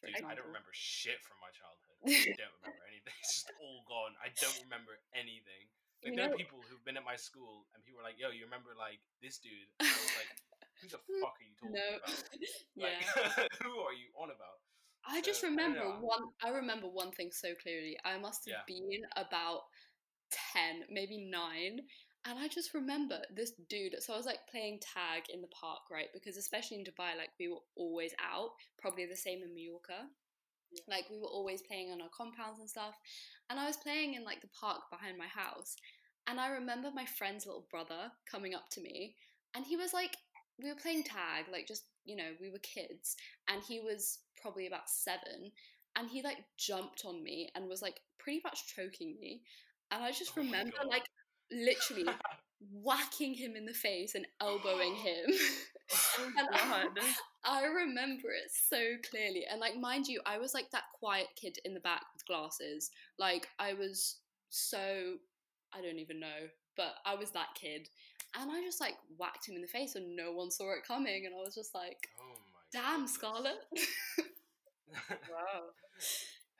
for 0.00 0.06
Dude, 0.06 0.16
I 0.26 0.34
don't 0.34 0.46
remember 0.46 0.70
shit 0.74 1.18
from 1.22 1.38
my 1.42 1.50
childhood. 1.54 1.96
I 2.06 2.34
don't 2.38 2.56
remember 2.62 2.84
anything. 2.90 3.14
It's 3.22 3.34
just 3.42 3.50
all 3.62 3.82
gone. 3.88 4.14
I 4.22 4.30
don't 4.38 4.58
remember 4.68 4.98
anything. 5.16 5.66
Like 6.04 6.12
You 6.12 6.16
there 6.18 6.28
know- 6.28 6.34
are 6.34 6.42
people 6.42 6.60
who've 6.66 6.84
been 6.84 6.98
at 7.00 7.06
my 7.06 7.16
school 7.16 7.66
and 7.74 7.82
people 7.82 8.02
are 8.04 8.06
like, 8.06 8.18
"Yo, 8.20 8.28
you 8.30 8.44
remember 8.44 8.76
like 8.76 9.00
this 9.24 9.38
dude?" 9.40 9.66
And 9.80 9.88
I 9.88 9.96
was 9.96 10.14
like, 10.20 10.30
"Who 10.82 10.86
the 10.92 11.00
fuck 11.24 11.34
are 11.40 11.46
you 11.46 11.54
talking 11.56 11.72
No. 11.74 11.88
about? 11.98 12.14
yeah. 12.76 13.00
Like, 13.40 13.50
who 13.64 13.72
are 13.80 13.96
you 13.96 14.12
on 14.20 14.28
about?" 14.30 14.60
I 15.08 15.20
just 15.20 15.40
So, 15.40 15.48
remember 15.48 15.84
know. 15.84 15.98
one. 16.00 16.24
I 16.42 16.50
remember 16.50 16.88
one 16.88 17.12
thing 17.12 17.30
so 17.32 17.54
clearly. 17.54 17.96
I 18.04 18.18
must 18.18 18.44
have 18.46 18.54
Yeah. 18.54 18.62
been 18.66 19.02
about 19.16 19.62
ten, 20.30 20.84
maybe 20.90 21.18
nine, 21.18 21.80
and 22.24 22.38
I 22.38 22.48
just 22.48 22.74
remember 22.74 23.22
this 23.34 23.52
dude. 23.68 24.02
So 24.02 24.12
I 24.12 24.16
was 24.16 24.26
like 24.26 24.46
playing 24.50 24.80
tag 24.80 25.24
in 25.30 25.40
the 25.40 25.48
park, 25.48 25.82
right? 25.90 26.08
Because 26.12 26.36
especially 26.36 26.78
in 26.78 26.84
Dubai, 26.84 27.16
like 27.16 27.30
we 27.38 27.48
were 27.48 27.62
always 27.76 28.12
out. 28.20 28.50
Probably 28.78 29.06
the 29.06 29.16
same 29.16 29.42
in 29.42 29.54
Mallorca. 29.54 30.08
Yeah. 30.72 30.82
Like 30.88 31.08
we 31.10 31.18
were 31.18 31.28
always 31.28 31.62
playing 31.62 31.90
on 31.92 32.02
our 32.02 32.10
compounds 32.10 32.58
and 32.60 32.68
stuff. 32.68 32.94
And 33.48 33.60
I 33.60 33.66
was 33.66 33.76
playing 33.76 34.14
in 34.14 34.24
like 34.24 34.40
the 34.40 34.48
park 34.48 34.90
behind 34.90 35.16
my 35.18 35.28
house, 35.28 35.76
and 36.26 36.40
I 36.40 36.48
remember 36.48 36.90
my 36.90 37.06
friend's 37.06 37.46
little 37.46 37.66
brother 37.70 38.10
coming 38.30 38.54
up 38.54 38.68
to 38.70 38.80
me, 38.80 39.16
and 39.54 39.64
he 39.64 39.76
was 39.76 39.92
like, 39.92 40.16
we 40.62 40.68
were 40.68 40.76
playing 40.80 41.04
tag, 41.04 41.46
like 41.52 41.66
just 41.68 41.84
you 42.06 42.16
know, 42.16 42.30
we 42.40 42.50
were 42.50 42.58
kids, 42.58 43.16
and 43.48 43.62
he 43.62 43.80
was 43.80 44.18
probably 44.40 44.66
about 44.66 44.88
seven, 44.88 45.52
and 45.96 46.08
he 46.08 46.22
like 46.22 46.38
jumped 46.58 47.04
on 47.04 47.22
me 47.22 47.50
and 47.54 47.68
was 47.68 47.82
like 47.82 48.00
pretty 48.18 48.40
much 48.44 48.74
choking 48.74 49.16
me, 49.20 49.42
and 49.90 50.02
I 50.02 50.10
just 50.12 50.32
Oh 50.36 50.40
remember 50.42 50.76
like 50.88 51.08
literally 51.50 52.06
whacking 52.72 53.34
him 53.34 53.54
in 53.56 53.66
the 53.66 53.74
face 53.74 54.14
and 54.14 54.26
elbowing 54.40 54.94
him. 54.96 55.26
oh 56.18 56.32
god, 56.36 56.88
I 57.44 57.64
remember 57.64 58.28
it 58.28 58.50
so 58.68 58.78
clearly. 59.08 59.44
And 59.50 59.60
like 59.60 59.76
mind 59.76 60.06
you, 60.06 60.20
I 60.26 60.38
was 60.38 60.54
like 60.54 60.70
that 60.70 60.84
quiet 60.98 61.28
kid 61.36 61.58
in 61.64 61.74
the 61.74 61.80
back 61.80 62.02
with 62.14 62.26
glasses. 62.26 62.90
Like 63.18 63.48
I 63.58 63.74
was 63.74 64.16
so 64.48 65.14
I 65.72 65.82
don't 65.82 65.98
even 65.98 66.20
know, 66.20 66.48
but 66.76 66.94
I 67.04 67.14
was 67.14 67.30
that 67.32 67.54
kid. 67.54 67.88
And 68.38 68.50
I 68.52 68.60
just 68.62 68.80
like 68.80 68.96
whacked 69.16 69.48
him 69.48 69.56
in 69.56 69.62
the 69.62 69.68
face 69.68 69.94
and 69.96 70.14
no 70.14 70.32
one 70.32 70.50
saw 70.50 70.72
it 70.76 70.84
coming 70.86 71.24
and 71.24 71.34
I 71.34 71.40
was 71.42 71.54
just 71.54 71.74
like, 71.74 72.08
oh 72.20 72.36
my. 72.52 72.60
"Damn, 72.72 73.08
goodness. 73.08 73.14
Scarlett." 73.16 73.60
wow. 75.32 75.72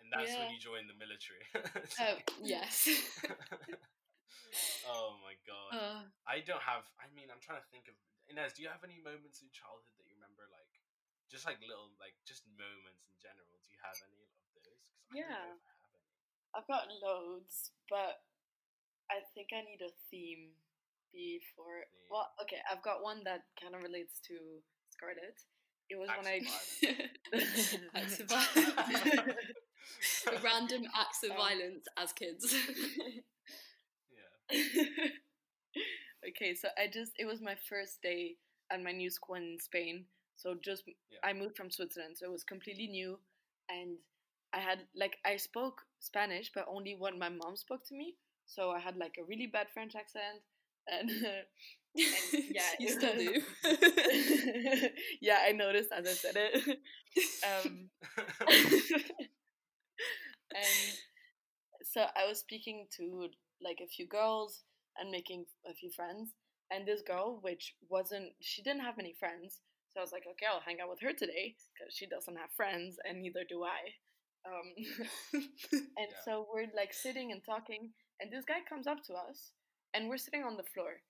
and 0.00 0.08
that's 0.12 0.32
Yeah. 0.32 0.40
when 0.40 0.50
you 0.56 0.60
joined 0.60 0.88
the 0.88 0.96
military. 0.96 1.44
oh, 2.00 2.16
yes. 2.42 2.88
oh 4.88 5.20
my 5.20 5.34
god. 5.44 5.70
uh, 5.76 6.02
I 6.26 6.40
don't 6.40 6.62
have. 6.64 6.88
I 6.96 7.06
mean, 7.12 7.28
I'm 7.28 7.40
trying 7.44 7.60
to 7.60 7.68
think 7.68 7.88
of. 7.92 7.94
Ines, 8.26 8.56
do 8.58 8.62
you 8.64 8.70
have 8.72 8.82
any 8.82 8.98
moments 9.06 9.38
in 9.38 9.46
childhood 9.54 9.94
that 10.02 10.06
you 10.10 10.18
remember, 10.18 10.42
like, 10.50 10.72
just 11.30 11.46
like 11.46 11.62
little, 11.62 11.94
like, 12.02 12.18
just 12.26 12.42
moments 12.58 13.06
in 13.06 13.14
general? 13.22 13.46
Do 13.62 13.68
you 13.70 13.78
have 13.86 13.94
any 14.02 14.18
of 14.18 14.26
those? 14.66 14.82
'Cause 14.98 15.14
I 15.14 15.22
don't 15.22 15.30
Yeah. 15.30 15.30
know 15.46 15.54
if 15.54 15.62
I 15.62 15.74
have 15.78 15.94
any. 15.94 16.10
I've 16.58 16.66
got 16.66 16.90
loads, 16.90 17.70
but 17.86 18.24
I 19.10 19.20
think 19.36 19.52
I 19.54 19.62
need 19.62 19.78
a 19.82 19.90
theme 20.10 20.58
before. 21.16 21.80
Theme. 21.88 22.06
Well, 22.12 22.28
okay, 22.44 22.60
I've 22.70 22.82
got 22.84 23.02
one 23.02 23.24
that 23.24 23.42
kind 23.60 23.74
of 23.74 23.82
relates 23.82 24.20
to 24.28 24.34
Scarlett. 24.92 25.40
It 25.88 25.96
was 25.96 26.08
Acts 26.10 26.18
when 26.24 26.28
I. 26.28 28.00
acts 28.00 28.20
of 28.20 28.28
violence. 28.30 29.32
Random 30.44 30.82
acts 30.98 31.22
of 31.24 31.30
Um, 31.30 31.36
violence 31.36 31.86
as 31.96 32.12
kids. 32.12 32.52
yeah. 34.52 34.58
okay, 36.28 36.54
so 36.54 36.68
I 36.78 36.88
just 36.92 37.12
it 37.18 37.24
was 37.26 37.40
my 37.40 37.54
first 37.68 38.02
day 38.02 38.36
at 38.70 38.82
my 38.82 38.92
new 38.92 39.10
school 39.10 39.36
in 39.36 39.58
Spain. 39.60 40.06
So 40.36 40.54
just 40.62 40.82
Yeah. 40.86 41.18
I 41.24 41.32
moved 41.32 41.56
from 41.56 41.70
Switzerland, 41.70 42.18
so 42.18 42.26
it 42.26 42.32
was 42.32 42.44
completely 42.44 42.88
new, 42.88 43.18
and 43.68 43.96
I 44.52 44.58
had 44.60 44.80
like 44.94 45.16
I 45.24 45.36
spoke 45.36 45.82
Spanish, 46.00 46.50
but 46.54 46.66
only 46.68 46.94
when 46.98 47.18
my 47.18 47.28
mom 47.28 47.56
spoke 47.56 47.84
to 47.88 47.94
me. 47.94 48.16
So 48.46 48.70
I 48.70 48.78
had 48.80 48.96
like 48.96 49.16
a 49.18 49.24
really 49.24 49.46
bad 49.46 49.68
French 49.72 49.94
accent, 49.96 50.42
and 50.88 51.10
yeah, 52.50 52.70
you 52.78 52.88
still 52.88 53.16
do. 53.16 53.40
yeah, 55.20 55.38
I 55.46 55.52
noticed 55.52 55.90
as 55.96 56.06
I 56.06 56.14
said 56.14 56.36
it. 56.36 56.78
um, 57.42 57.90
and 60.54 60.98
so 61.84 62.06
I 62.16 62.26
was 62.28 62.38
speaking 62.38 62.86
to 62.98 63.28
like 63.62 63.78
a 63.82 63.88
few 63.88 64.06
girls 64.06 64.64
and 64.98 65.10
making 65.10 65.46
a 65.68 65.74
few 65.74 65.90
friends. 65.90 66.32
And 66.70 66.86
this 66.86 67.02
girl, 67.02 67.38
which 67.42 67.74
wasn't, 67.88 68.32
she 68.40 68.62
didn't 68.62 68.82
have 68.82 68.96
many 68.96 69.14
friends. 69.18 69.60
So 69.94 70.00
I 70.00 70.02
was 70.02 70.12
like, 70.12 70.24
okay, 70.32 70.46
I'll 70.50 70.60
hang 70.64 70.80
out 70.82 70.90
with 70.90 71.00
her 71.02 71.12
today 71.12 71.56
because 71.74 71.94
she 71.94 72.06
doesn't 72.06 72.36
have 72.36 72.50
friends 72.56 72.96
and 73.04 73.22
neither 73.22 73.44
do 73.48 73.64
I. 73.64 73.80
Um, 74.46 74.74
and 75.98 76.10
Yeah. 76.10 76.22
so 76.24 76.46
we're 76.52 76.68
like 76.76 76.92
sitting 76.92 77.32
and 77.32 77.42
talking, 77.44 77.90
and 78.20 78.30
this 78.32 78.44
guy 78.44 78.60
comes 78.68 78.86
up 78.86 79.02
to 79.04 79.14
us, 79.14 79.52
and 79.96 80.08
we're 80.10 80.18
sitting 80.18 80.44
on 80.44 80.58
the 80.58 80.70
floor, 80.74 81.00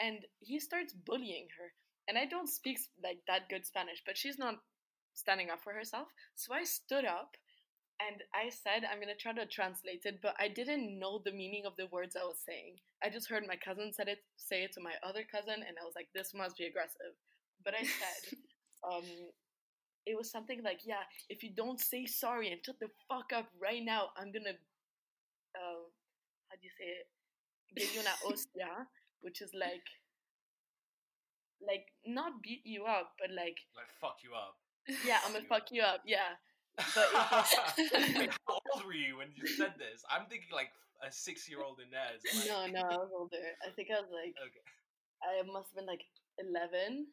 and 0.00 0.20
he 0.40 0.60
starts 0.60 0.94
bullying 0.94 1.48
her. 1.58 1.74
And 2.08 2.16
I 2.16 2.26
don't 2.26 2.48
speak 2.48 2.78
like 3.02 3.18
that 3.26 3.48
good 3.50 3.66
Spanish, 3.66 4.02
but 4.06 4.16
she's 4.16 4.38
not 4.38 4.56
standing 5.14 5.50
up 5.50 5.64
for 5.64 5.72
herself. 5.72 6.06
So 6.36 6.54
I 6.54 6.62
stood 6.62 7.04
up 7.04 7.34
and 7.98 8.22
I 8.34 8.50
said, 8.50 8.86
I'm 8.86 9.00
going 9.00 9.12
to 9.12 9.18
try 9.18 9.32
to 9.32 9.46
translate 9.46 10.02
it, 10.04 10.20
but 10.22 10.36
I 10.38 10.48
didn't 10.48 10.98
know 11.00 11.20
the 11.24 11.32
meaning 11.32 11.64
of 11.66 11.74
the 11.76 11.88
words 11.90 12.14
I 12.14 12.24
was 12.24 12.38
saying. 12.46 12.76
I 13.02 13.10
just 13.10 13.28
heard 13.28 13.44
my 13.48 13.56
cousin 13.56 13.92
said 13.92 14.08
it, 14.08 14.20
say 14.36 14.62
it 14.62 14.72
to 14.74 14.82
my 14.82 14.92
other 15.02 15.24
cousin, 15.24 15.64
and 15.66 15.76
I 15.80 15.84
was 15.84 15.94
like, 15.96 16.08
this 16.14 16.34
must 16.34 16.56
be 16.58 16.66
aggressive. 16.66 17.16
But 17.64 17.74
I 17.74 17.82
said, 17.82 18.38
um, 18.86 19.08
it 20.06 20.16
was 20.16 20.30
something 20.30 20.62
like, 20.62 20.80
yeah, 20.86 21.02
if 21.28 21.42
you 21.42 21.50
don't 21.56 21.80
say 21.80 22.06
sorry 22.06 22.52
and 22.52 22.60
shut 22.64 22.78
the 22.80 22.88
fuck 23.08 23.32
up 23.34 23.48
right 23.60 23.82
now, 23.84 24.10
I'm 24.16 24.30
going 24.30 24.44
to, 24.46 24.56
uh, 25.56 25.82
how 26.48 26.56
do 26.60 26.62
you 26.62 26.70
say 26.78 26.86
it? 26.86 27.08
Give 27.74 27.92
you 27.94 28.00
una 28.00 28.10
hostia, 28.22 28.86
which 29.22 29.40
is 29.42 29.50
like, 29.54 29.84
like 31.66 31.86
not 32.06 32.42
beat 32.42 32.62
you 32.64 32.84
up, 32.84 33.12
but 33.18 33.30
like, 33.30 33.58
like, 33.74 33.90
fuck 34.00 34.16
you 34.22 34.30
up. 34.36 34.56
yeah, 35.06 35.18
I'm 35.24 35.32
gonna 35.32 35.44
fuck 35.48 35.72
you 35.72 35.82
up, 35.82 36.02
yeah. 36.06 36.36
But 36.76 37.08
Wait, 38.18 38.30
how 38.46 38.60
old 38.74 38.84
were 38.84 38.92
you 38.92 39.16
when 39.18 39.28
you 39.34 39.46
said 39.46 39.74
this? 39.78 40.04
I'm 40.10 40.26
thinking 40.28 40.52
like 40.52 40.70
a 41.02 41.10
six-year-old 41.10 41.80
Ines. 41.80 42.20
Like, 42.36 42.48
No, 42.48 42.66
no, 42.80 42.86
I 42.86 42.96
was 42.96 43.10
older. 43.16 43.42
I 43.66 43.70
think 43.74 43.88
I 43.90 44.00
was 44.00 44.10
like, 44.12 44.34
Okay. 44.36 44.64
I 45.24 45.42
must 45.50 45.68
have 45.72 45.76
been 45.76 45.86
like 45.86 46.04
11. 46.38 47.06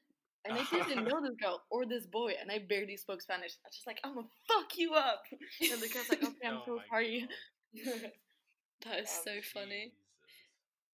And 0.46 0.54
I 0.60 0.64
didn't 0.88 1.06
know 1.08 1.22
this 1.24 1.36
girl 1.42 1.64
or 1.72 1.86
this 1.86 2.06
boy, 2.06 2.34
and 2.40 2.52
I 2.52 2.60
barely 2.68 2.98
spoke 2.98 3.22
Spanish. 3.22 3.54
I 3.64 3.68
was 3.72 3.76
just 3.76 3.88
like, 3.88 4.00
I'm 4.04 4.14
gonna 4.16 4.28
fuck 4.48 4.76
you 4.78 4.94
up. 4.94 5.24
And 5.72 5.82
the 5.82 5.88
girl's 5.88 6.10
like, 6.10 6.22
okay, 6.24 6.48
I'm 6.48 6.58
Oh 6.58 6.64
so 6.66 6.80
sorry. 6.92 7.28
God. 7.86 8.12
that 8.84 9.00
is 9.00 9.08
Um, 9.10 9.24
so 9.24 9.32
funny. 9.54 9.94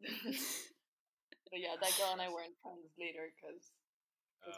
Jesus. 0.02 0.70
but 1.52 1.60
yeah, 1.60 1.76
that 1.80 1.94
girl 1.98 2.12
and 2.14 2.22
I 2.22 2.30
weren't 2.30 2.56
friends 2.64 2.92
later 3.00 3.30
because 3.36 3.72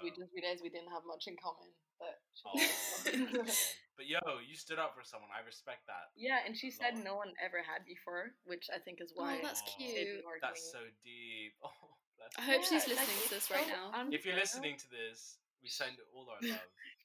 we 0.03 0.11
Oh. 0.13 0.15
just 0.21 0.31
realized 0.33 0.61
we 0.61 0.69
didn't 0.69 0.93
have 0.93 1.03
much 1.09 1.25
in 1.27 1.35
common. 1.41 1.69
But 1.97 2.17
Oh, 2.45 2.51
was- 2.53 2.65
that's 3.05 3.05
a 3.05 3.11
shame. 3.11 3.73
but 3.97 4.05
yo, 4.09 4.21
you 4.45 4.55
stood 4.55 4.77
up 4.79 4.93
for 4.97 5.03
someone. 5.03 5.29
I 5.33 5.45
respect 5.45 5.85
that. 5.87 6.09
yeah, 6.15 6.39
and 6.45 6.57
she 6.57 6.69
said 6.71 6.95
lot. 6.95 7.03
no 7.03 7.15
one 7.17 7.33
ever 7.43 7.61
had 7.61 7.85
before, 7.85 8.33
which 8.45 8.69
I 8.73 8.77
think 8.79 9.01
is 9.01 9.13
Oh, 9.17 9.21
why 9.21 9.39
that's 9.41 9.61
Oh, 9.65 9.71
cute. 9.77 9.97
it 9.97 10.05
didn't 10.05 10.25
work 10.25 10.41
That's 10.41 10.71
so 10.71 10.79
deep. 11.03 11.53
Oh, 11.63 11.97
bless 12.17 12.33
I 12.37 12.45
you. 12.45 12.53
hope 12.57 12.63
she's 12.65 12.71
Yeah, 12.87 12.95
like, 12.95 13.05
listening 13.05 13.17
to 13.17 13.21
it's 13.21 13.29
this 13.29 13.51
right 13.51 13.65
so 13.65 13.73
now. 13.73 14.09
If 14.11 14.25
you're 14.25 14.35
uh, 14.37 14.45
listening 14.45 14.77
to 14.77 14.89
this, 14.89 15.37
we 15.61 15.69
send 15.69 15.97
all 16.13 16.25
our 16.29 16.41
love. 16.49 16.59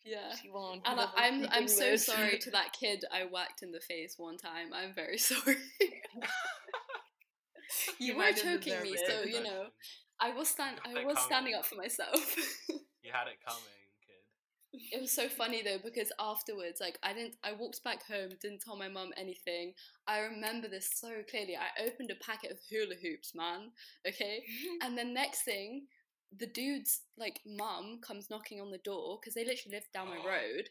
Yeah. 0.04 0.34
she 0.40 0.48
won't. 0.50 0.82
And 0.86 1.00
I, 1.00 1.08
I'm 1.16 1.46
I'm 1.50 1.68
so 1.68 1.96
sorry 1.96 2.38
to 2.38 2.50
that 2.52 2.72
kid 2.72 3.04
I 3.12 3.24
whacked 3.24 3.62
in 3.62 3.72
the 3.72 3.80
face 3.80 4.14
one 4.18 4.36
time. 4.38 4.72
I'm 4.72 4.94
very 4.94 5.18
sorry. 5.18 5.56
you 7.98 8.12
You 8.12 8.14
were 8.14 8.18
might 8.18 8.36
choking 8.36 8.80
me, 8.82 8.96
so 8.96 9.22
you 9.22 9.42
know 9.42 9.66
I 10.20 10.30
was 10.32 10.48
stand 10.48 10.76
I 10.84 11.00
it 11.00 11.06
was 11.06 11.18
standing 11.20 11.54
up 11.54 11.66
for 11.66 11.76
myself. 11.76 12.36
You 13.02 13.12
had 13.12 13.28
it 13.28 13.38
coming, 13.46 13.62
kid. 14.06 14.88
it 14.92 15.00
was 15.00 15.12
so 15.12 15.28
funny 15.28 15.62
though 15.62 15.78
because 15.82 16.10
afterwards, 16.18 16.80
like 16.80 16.98
I 17.02 17.12
didn't 17.12 17.34
I 17.44 17.52
walked 17.52 17.82
back 17.84 18.06
home, 18.06 18.30
didn't 18.40 18.62
tell 18.62 18.76
my 18.76 18.88
mum 18.88 19.10
anything. 19.16 19.74
I 20.06 20.18
remember 20.20 20.68
this 20.68 20.90
so 20.92 21.22
clearly. 21.30 21.56
I 21.56 21.82
opened 21.86 22.10
a 22.10 22.24
packet 22.24 22.50
of 22.50 22.58
hula 22.68 22.94
hoops, 23.00 23.34
man. 23.34 23.70
Okay, 24.06 24.42
and 24.82 24.96
then 24.98 25.14
next 25.14 25.42
thing, 25.42 25.86
the 26.36 26.46
dude's 26.46 27.02
like 27.16 27.40
mum 27.46 28.00
comes 28.06 28.28
knocking 28.30 28.60
on 28.60 28.70
the 28.70 28.78
door 28.78 29.18
because 29.20 29.34
they 29.34 29.44
literally 29.44 29.76
live 29.76 29.86
down 29.94 30.08
my 30.08 30.16
road, 30.16 30.68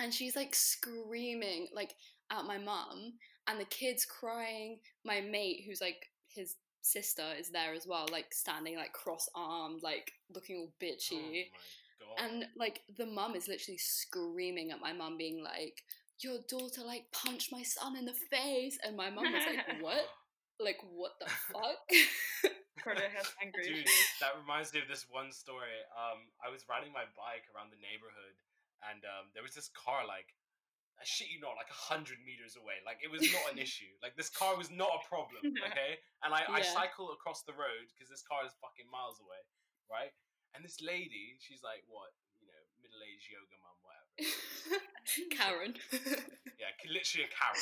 and 0.00 0.12
she's 0.12 0.36
like 0.36 0.54
screaming 0.54 1.68
like 1.74 1.94
at 2.32 2.44
my 2.44 2.58
mum, 2.58 3.14
and 3.46 3.60
the 3.60 3.64
kid's 3.64 4.04
crying. 4.04 4.80
My 5.04 5.20
mate, 5.20 5.62
who's 5.66 5.80
like 5.80 6.10
his 6.34 6.56
sister 6.82 7.24
is 7.38 7.50
there 7.50 7.72
as 7.74 7.86
well, 7.86 8.06
like 8.12 8.32
standing 8.32 8.76
like 8.76 8.92
cross 8.92 9.28
armed, 9.34 9.82
like 9.82 10.12
looking 10.34 10.56
all 10.56 10.72
Oh 10.72 10.84
bitchy. 10.84 11.20
my 11.20 11.44
god. 12.00 12.24
And 12.24 12.44
like 12.56 12.80
the 12.96 13.06
mum 13.06 13.34
is 13.34 13.48
literally 13.48 13.78
screaming 13.78 14.70
at 14.70 14.80
my 14.80 14.92
mum, 14.92 15.16
being 15.16 15.42
like, 15.42 15.82
"Your 16.20 16.38
daughter 16.48 16.82
like 16.84 17.10
punched 17.12 17.50
my 17.52 17.62
son 17.62 17.96
in 17.96 18.04
the 18.04 18.14
face," 18.30 18.78
and 18.84 18.96
my 18.96 19.10
mum 19.10 19.32
was 19.32 19.44
like, 19.46 19.64
"What? 19.82 20.04
Like 20.60 20.78
what 20.82 21.12
the 21.20 21.26
fuck?" 21.52 22.52
Carter 22.82 23.08
Dude, 23.64 23.86
that 24.20 24.36
reminds 24.36 24.74
me 24.74 24.80
of 24.80 24.88
this 24.88 25.06
one 25.08 25.32
story. 25.32 25.72
Um, 25.96 26.28
I 26.44 26.50
was 26.52 26.68
riding 26.68 26.92
my 26.92 27.08
bike 27.16 27.48
around 27.54 27.72
the 27.72 27.80
neighborhood, 27.80 28.36
and 28.92 29.00
um, 29.08 29.32
there 29.32 29.42
was 29.42 29.54
this 29.56 29.70
car 29.72 30.04
like, 30.06 30.28
I 30.94 31.02
shit 31.02 31.28
you 31.28 31.42
not, 31.42 31.58
like 31.58 31.68
a 31.68 31.76
hundred 31.90 32.22
meters 32.22 32.54
away. 32.54 32.78
Like 32.86 33.02
it 33.02 33.10
was 33.10 33.22
not 33.34 33.52
an 33.52 33.58
issue. 33.66 33.90
Like 34.02 34.14
this 34.14 34.30
car 34.30 34.54
was 34.54 34.70
not 34.70 34.90
a 34.94 35.00
problem. 35.06 35.42
Okay, 35.74 35.98
and 36.22 36.30
I, 36.32 36.46
I 36.48 36.62
cycle 36.62 37.10
across 37.12 37.42
the 37.42 37.52
road 37.56 37.90
because 37.92 38.06
this 38.08 38.22
car 38.22 38.44
is 38.46 38.52
fucking 38.62 38.86
miles 38.92 39.18
away, 39.18 39.42
right? 39.90 40.12
And 40.54 40.62
this 40.62 40.78
lady, 40.78 41.34
she's 41.42 41.66
like, 41.66 41.82
what, 41.90 42.14
you 42.38 42.46
know, 42.46 42.62
middle 42.78 43.02
aged 43.02 43.26
yoga 43.26 43.58
mum, 43.58 43.74
whatever. 43.82 44.06
Karen. 45.34 45.74
Yeah, 46.62 46.70
literally 46.86 47.26
a 47.26 47.30
Karen. 47.34 47.58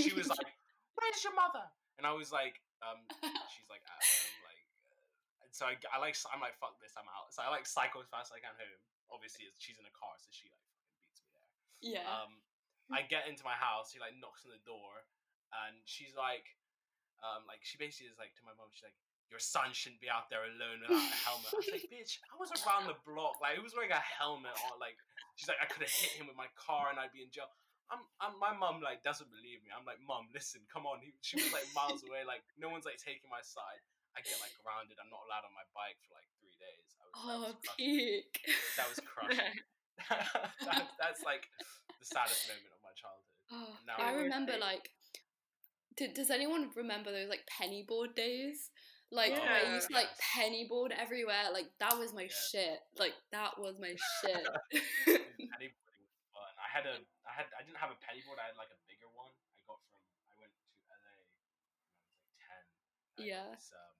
She 0.00 0.16
was 0.16 0.26
like, 0.32 0.56
"Where's 0.96 1.20
your 1.20 1.36
mother?" 1.36 1.68
And 2.00 2.08
I 2.08 2.16
was 2.16 2.32
like, 2.32 2.56
um, 2.80 3.04
she's 3.52 3.68
like 3.68 3.84
at 3.84 4.00
home, 4.00 4.40
like. 4.48 4.62
Uh, 4.88 5.44
and 5.44 5.52
so 5.52 5.68
I, 5.68 5.76
I 5.92 6.00
like, 6.00 6.16
I'm 6.32 6.40
like, 6.40 6.56
fuck 6.56 6.80
this, 6.80 6.96
I'm 6.96 7.04
out. 7.12 7.28
So 7.36 7.44
I 7.44 7.52
like 7.52 7.68
cycle 7.68 8.00
as 8.00 8.08
fast 8.08 8.32
as 8.32 8.40
I 8.40 8.40
can 8.40 8.56
home. 8.56 8.80
Obviously, 9.12 9.44
she's 9.60 9.76
in 9.76 9.84
a 9.84 9.92
car, 9.92 10.16
so 10.16 10.32
she 10.32 10.48
like 10.48 10.64
beats 10.96 11.20
me 11.20 11.30
there. 11.36 12.00
yeah. 12.00 12.08
Um, 12.08 12.40
I 12.90 13.06
get 13.06 13.30
into 13.30 13.46
my 13.46 13.54
house. 13.54 13.94
She 13.94 14.02
like 14.02 14.18
knocks 14.18 14.42
on 14.42 14.50
the 14.54 14.62
door, 14.66 15.06
and 15.66 15.78
she's 15.86 16.14
like, 16.18 16.46
um, 17.22 17.46
like 17.46 17.62
she 17.62 17.78
basically 17.78 18.10
is 18.10 18.18
like 18.18 18.34
to 18.38 18.42
my 18.46 18.54
mom. 18.58 18.70
She's 18.74 18.86
like, 18.86 18.98
"Your 19.30 19.42
son 19.42 19.70
shouldn't 19.70 20.02
be 20.02 20.10
out 20.10 20.28
there 20.28 20.42
alone 20.42 20.82
without 20.82 20.98
a 20.98 21.18
helmet." 21.22 21.50
I 21.54 21.58
was 21.58 21.70
like, 21.70 21.86
"Bitch, 21.94 22.18
I 22.30 22.36
was 22.36 22.50
around 22.62 22.90
the 22.90 22.98
block. 23.06 23.38
Like, 23.38 23.58
who 23.58 23.62
was 23.62 23.74
wearing 23.74 23.94
a 23.94 24.02
helmet 24.02 24.54
Or 24.68 24.78
Like, 24.82 24.98
she's 25.38 25.46
like, 25.46 25.62
I 25.62 25.70
could 25.70 25.86
have 25.86 25.94
hit 25.94 26.18
him 26.18 26.26
with 26.26 26.38
my 26.38 26.50
car, 26.58 26.90
and 26.90 26.98
I'd 26.98 27.14
be 27.14 27.22
in 27.22 27.30
jail." 27.30 27.50
I'm, 27.90 28.06
I'm, 28.22 28.38
my 28.38 28.54
mum 28.54 28.78
like 28.78 29.02
doesn't 29.02 29.26
believe 29.34 29.66
me. 29.66 29.74
I'm 29.74 29.82
like, 29.82 29.98
Mum, 29.98 30.30
listen, 30.30 30.62
come 30.70 30.86
on. 30.86 31.02
He, 31.02 31.10
she 31.26 31.42
was 31.42 31.50
like 31.50 31.66
miles 31.74 32.06
away. 32.06 32.22
Like, 32.22 32.46
no 32.54 32.70
one's 32.70 32.86
like 32.86 33.02
taking 33.02 33.26
my 33.26 33.42
side. 33.42 33.82
I 34.14 34.22
get 34.22 34.38
like 34.42 34.54
grounded. 34.62 34.98
I'm 34.98 35.10
not 35.10 35.26
allowed 35.26 35.46
on 35.46 35.54
my 35.54 35.66
bike 35.74 35.98
for 36.06 36.18
like 36.18 36.26
three 36.38 36.54
days. 36.58 36.94
I 36.98 37.02
was, 37.06 37.14
that 37.14 37.26
oh, 37.26 37.38
was 37.50 37.56
crushing. 37.62 37.82
peak. 37.82 38.32
That 38.78 38.86
was 38.90 39.00
crushing. 39.10 39.58
that, 40.66 40.86
that's 40.98 41.22
like 41.22 41.46
the 41.98 42.06
saddest 42.06 42.48
moment 42.50 42.72
of 42.74 42.79
my 42.90 42.96
childhood. 42.98 43.30
Oh, 43.54 44.02
I 44.02 44.12
remember 44.18 44.52
like- 44.58 44.82
like. 44.82 44.90
Did, 45.98 46.14
does 46.14 46.30
anyone 46.30 46.70
remember 46.74 47.12
those 47.12 47.28
like 47.28 47.44
penny 47.46 47.82
board 47.86 48.14
days? 48.14 48.70
Like 49.10 49.34
where 49.34 49.42
Yeah. 49.42 49.68
you 49.68 49.74
used 49.74 49.88
to 49.90 49.94
like 49.98 50.08
penny 50.32 50.64
board 50.70 50.94
everywhere. 50.96 51.50
Like 51.52 51.66
that 51.82 51.98
was 51.98 52.14
my 52.14 52.30
Yeah. 52.30 52.46
shit. 52.50 52.78
Like 52.96 53.12
that 53.34 53.58
was 53.58 53.76
my 53.82 53.92
shit. 54.22 54.46
penny 55.50 55.68
boarding 55.74 56.06
was 56.06 56.24
fun. 56.30 56.52
I 56.56 56.68
had 56.70 56.86
a, 56.86 56.94
I 57.26 57.32
had, 57.34 57.46
I 57.58 57.66
didn't 57.66 57.76
have 57.82 57.90
a 57.90 57.98
penny 58.00 58.22
board. 58.24 58.38
I 58.38 58.48
had 58.48 58.56
like 58.56 58.70
a 58.70 58.78
bigger 58.86 59.10
one. 59.12 59.34
I 59.34 59.60
got 59.66 59.82
from, 59.82 59.98
I 60.30 60.34
went 60.40 60.54
to 60.54 60.62
LA 60.88 60.94
when 60.94 61.02
I 61.02 61.14
was 61.18 61.34
like 61.34 61.58
ten. 62.38 62.62
Yeah. 63.18 63.50
This, 63.50 63.74
um, 63.74 63.92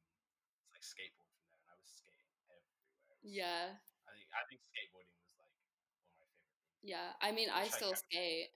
it's 0.71 0.73
like 0.79 0.87
skateboard 0.87 1.27
from 1.35 1.43
there, 1.51 1.59
and 1.67 1.69
I 1.69 1.77
was 1.77 1.91
skating 1.91 2.31
everywhere. 2.31 2.63
Was- 2.63 3.27
yeah, 3.27 3.77
I 4.07 4.11
think, 4.15 4.31
I 4.31 4.43
think 4.47 4.63
skateboarding 4.63 5.11
was 5.21 5.27
like 5.27 5.35
one 5.43 5.51
of 5.51 5.59
my 5.59 5.75
favorite 5.75 6.07
things. 6.23 6.87
yeah. 6.87 7.19
I 7.19 7.29
mean, 7.35 7.51
I 7.51 7.67
I 7.67 7.75
still 7.75 7.93
it. 7.93 7.99
skate. 7.99 8.55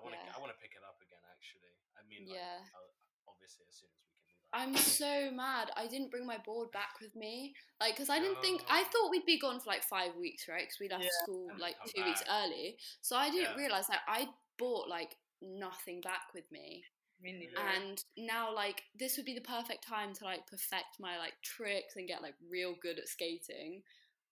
Yeah, 0.00 0.08
I 0.08 0.08
want 0.08 0.14
to, 0.16 0.20
Yeah. 0.24 0.36
I 0.36 0.38
want 0.40 0.52
to 0.52 0.58
pick 0.60 0.72
it 0.74 0.82
up 0.86 0.96
again. 1.04 1.20
Actually, 1.30 1.74
I 1.96 2.02
mean, 2.08 2.26
like, 2.26 2.36
Yeah. 2.40 2.64
I'll, 2.74 2.90
obviously 3.28 3.64
as 3.68 3.76
soon 3.76 3.88
as 3.92 4.00
we 4.00 4.08
can 4.08 4.20
leave. 4.26 4.40
our 4.52 4.60
I'm 4.60 4.76
so 4.76 5.30
mad. 5.30 5.70
I 5.76 5.86
didn't 5.86 6.10
bring 6.10 6.26
my 6.26 6.38
board 6.38 6.72
back 6.72 7.00
with 7.00 7.14
me. 7.14 7.54
Like, 7.80 7.94
because 7.94 8.10
I 8.10 8.18
didn't 8.18 8.40
think, 8.42 8.62
I 8.68 8.84
thought 8.84 9.10
we'd 9.10 9.26
be 9.26 9.38
gone 9.38 9.60
for 9.60 9.70
like 9.70 9.82
five 9.84 10.16
weeks, 10.16 10.48
right? 10.48 10.62
Because 10.66 10.80
we 10.80 10.88
left 10.88 11.04
Yeah. 11.04 11.22
school 11.22 11.48
And 11.50 11.58
like 11.60 11.78
come 11.78 11.88
two 11.94 12.04
weeks 12.04 12.22
back. 12.24 12.30
early. 12.44 12.78
So 13.00 13.16
I 13.16 13.30
didn't 13.30 13.52
Yeah. 13.52 13.62
realize 13.62 13.86
that 13.88 14.02
I 14.06 14.28
bought 14.58 14.88
like 14.88 15.16
nothing 15.40 16.00
back 16.00 16.32
with 16.34 16.50
me. 16.50 16.84
Me 17.20 17.32
neither. 17.32 17.52
Yeah. 17.52 17.72
And 17.76 18.04
now, 18.16 18.52
like, 18.54 18.82
this 18.94 19.16
would 19.16 19.26
be 19.26 19.34
the 19.34 19.40
perfect 19.42 19.84
time 19.86 20.14
to 20.14 20.24
like 20.24 20.46
perfect 20.46 20.98
my 20.98 21.18
like 21.18 21.40
tricks 21.42 21.96
and 21.96 22.08
get 22.08 22.22
like 22.22 22.34
real 22.48 22.74
good 22.74 22.98
at 22.98 23.08
skating. 23.08 23.82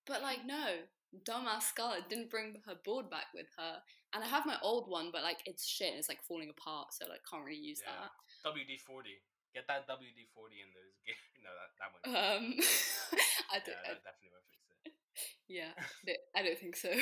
But 0.06 0.22
like, 0.22 0.44
no, 0.46 0.84
dumbass 1.24 1.62
Scarlett 1.64 2.08
didn't 2.08 2.30
bring 2.30 2.62
her 2.66 2.74
board 2.74 3.10
back 3.10 3.26
with 3.34 3.46
her. 3.58 3.82
And 4.14 4.24
I 4.24 4.28
have 4.28 4.46
my 4.46 4.56
old 4.62 4.88
one, 4.88 5.10
but 5.12 5.22
like, 5.22 5.44
it's 5.44 5.66
shit. 5.66 5.90
and 5.92 5.98
It's 5.98 6.08
like 6.08 6.22
falling 6.24 6.48
apart, 6.48 6.94
so 6.96 7.04
like, 7.08 7.20
can't 7.28 7.44
really 7.44 7.60
use 7.60 7.82
Yeah. 7.84 8.08
WD 8.44 8.80
forty. 8.80 9.20
Get 9.52 9.66
that 9.68 9.84
WD 9.88 10.28
forty 10.34 10.60
in 10.64 10.68
those. 10.72 10.96
Ga- 11.04 11.24
no, 11.44 11.50
that 11.52 11.70
that 11.76 11.88
one. 11.92 12.00
that. 12.04 12.36
Um, 12.40 12.44
I 13.52 13.58
don't. 13.60 13.76
yeah, 13.76 13.84
I, 13.84 13.94
that 13.96 14.04
definitely 14.04 14.32
won't 14.32 14.48
fix 14.48 14.64
it. 14.72 14.92
yeah, 15.48 15.72
I- 15.76 16.40
I 16.40 16.42
don't 16.44 16.58
think 16.58 16.76
so. 16.76 16.92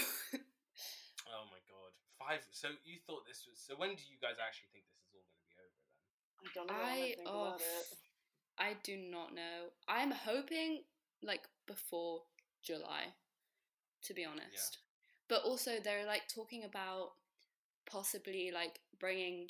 Oh 1.27 1.45
my 1.51 1.59
god, 1.71 1.91
five. 2.19 2.43
So 2.51 2.69
you 2.87 2.99
thought 3.07 3.27
this 3.27 3.47
was? 3.47 3.59
So 3.59 3.75
when 3.79 3.95
do 3.95 4.03
you 4.07 4.19
guys 4.23 4.39
actually 4.43 4.71
think 4.75 4.87
this 4.91 5.03
is 5.07 5.11
all 5.15 5.27
going 5.27 5.43
to 5.43 5.47
be 5.47 5.59
over 5.59 5.79
then? 5.87 5.95
I 6.43 6.49
don't 6.55 6.69
know. 6.71 6.83
I 6.83 6.97
think 7.19 7.27
oh, 7.27 7.43
about 7.55 7.61
it. 7.63 7.87
I 8.59 8.71
do 8.83 8.95
not 8.97 9.35
know. 9.35 9.71
I'm 9.87 10.11
hoping 10.11 10.83
like 11.23 11.43
before 11.67 12.23
July, 12.63 13.15
to 14.05 14.15
be 14.15 14.25
honest. 14.25 14.79
But 15.29 15.43
also 15.43 15.79
they're 15.83 16.07
like 16.07 16.29
talking 16.29 16.65
about 16.65 17.13
possibly 17.91 18.51
like 18.53 18.81
bringing 18.99 19.49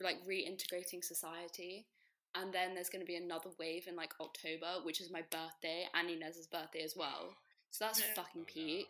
like 0.00 0.24
reintegrating 0.26 1.04
society 1.04 1.86
and 2.34 2.52
then 2.52 2.74
there's 2.74 2.88
going 2.88 3.02
to 3.04 3.06
be 3.06 3.16
another 3.16 3.50
wave 3.58 3.86
in 3.86 3.94
like 3.94 4.14
October 4.20 4.80
which 4.84 5.00
is 5.00 5.10
my 5.10 5.22
birthday 5.30 5.84
and 5.94 6.08
Ines's 6.08 6.46
birthday 6.46 6.82
as 6.82 6.94
well. 6.96 7.34
So 7.70 7.84
that's 7.86 8.00
Yeah. 8.00 8.14
fucking 8.14 8.42
Oh, 8.42 8.48
no. 8.48 8.52
peak. 8.54 8.88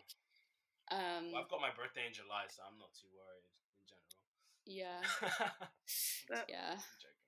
Um 0.91 1.31
Well, 1.31 1.41
I've 1.43 1.49
got 1.49 1.61
my 1.61 1.71
birthday 1.71 2.07
in 2.07 2.13
July, 2.13 2.45
so 2.47 2.63
I'm 2.63 2.77
not 2.79 2.93
too 2.93 3.09
worried 3.15 3.49
in 3.79 3.85
general. 3.87 4.19
yeah. 4.65 5.01
But- 6.29 6.47
Yeah. 6.49 6.77
I'm 6.79 6.99
joking. 7.01 7.19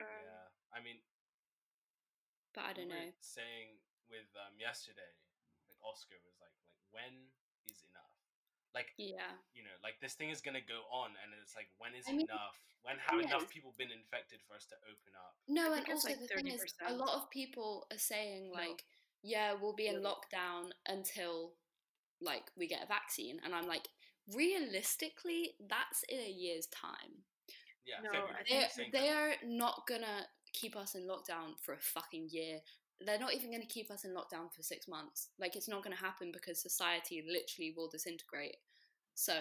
Um, 0.00 0.06
Yeah, 0.26 0.48
I 0.74 0.80
mean, 0.82 0.98
But 2.52 2.64
I 2.66 2.72
don't 2.74 2.88
were 2.88 2.94
know. 2.94 3.12
Saying 3.20 3.78
with 4.10 4.28
um 4.36 4.58
yesterday, 4.60 5.10
like 5.68 5.78
Oscar 5.82 6.18
was 6.22 6.36
like, 6.42 6.52
like 6.68 6.82
when 6.92 7.30
is 7.70 7.82
enough? 7.82 8.12
Like 8.74 8.92
Yeah. 8.96 9.30
you 9.54 9.62
know, 9.62 9.74
like 9.82 10.00
this 10.00 10.14
thing 10.14 10.30
is 10.30 10.40
gonna 10.40 10.60
go 10.60 10.82
on, 10.90 11.10
and 11.22 11.32
it's 11.42 11.54
like, 11.54 11.68
when 11.78 11.94
is 11.94 12.06
I 12.08 12.12
mean, 12.12 12.26
enough? 12.28 12.58
When 12.82 12.98
have 12.98 13.20
yes. 13.20 13.30
enough 13.30 13.48
people 13.48 13.72
been 13.78 13.90
infected 13.90 14.40
for 14.46 14.54
us 14.54 14.66
to 14.66 14.76
open 14.84 15.14
up? 15.16 15.34
No, 15.48 15.72
I 15.72 15.78
and 15.78 15.88
also 15.88 16.08
like, 16.08 16.20
the 16.20 16.26
thing 16.28 16.48
is, 16.48 16.64
a 16.86 16.92
lot 16.92 17.14
of 17.16 17.30
people 17.30 17.86
are 17.90 17.98
saying 17.98 18.48
No. 18.50 18.54
like, 18.60 18.84
yeah, 19.22 19.54
we'll 19.54 19.74
be 19.74 19.86
in 19.86 20.02
Yeah. 20.02 20.10
lockdown 20.10 20.72
until 20.86 21.56
like 22.20 22.50
we 22.56 22.66
get 22.66 22.82
a 22.82 22.86
vaccine, 22.86 23.40
and 23.44 23.54
I'm 23.54 23.66
like, 23.66 23.88
realistically, 24.32 25.54
that's 25.68 26.02
in 26.08 26.18
a 26.20 26.30
year's 26.30 26.66
time. 26.68 27.24
Yeah, 27.86 28.00
No, 28.00 28.28
They 28.48 28.68
same 28.68 28.90
they 28.90 29.10
are 29.10 29.34
not 29.44 29.86
gonna 29.86 30.28
keep 30.52 30.76
us 30.76 30.94
in 30.94 31.06
lockdown 31.06 31.58
for 31.60 31.74
a 31.74 31.80
fucking 31.80 32.28
year. 32.30 32.60
They're 33.00 33.18
not 33.18 33.34
even 33.34 33.50
gonna 33.50 33.66
keep 33.66 33.90
us 33.90 34.04
in 34.04 34.14
lockdown 34.14 34.52
for 34.54 34.62
six 34.62 34.88
months. 34.88 35.28
Like 35.38 35.56
it's 35.56 35.68
not 35.68 35.82
gonna 35.82 35.96
happen 35.96 36.30
because 36.32 36.60
society 36.62 37.24
literally 37.26 37.74
will 37.76 37.88
disintegrate. 37.88 38.56
So, 39.14 39.34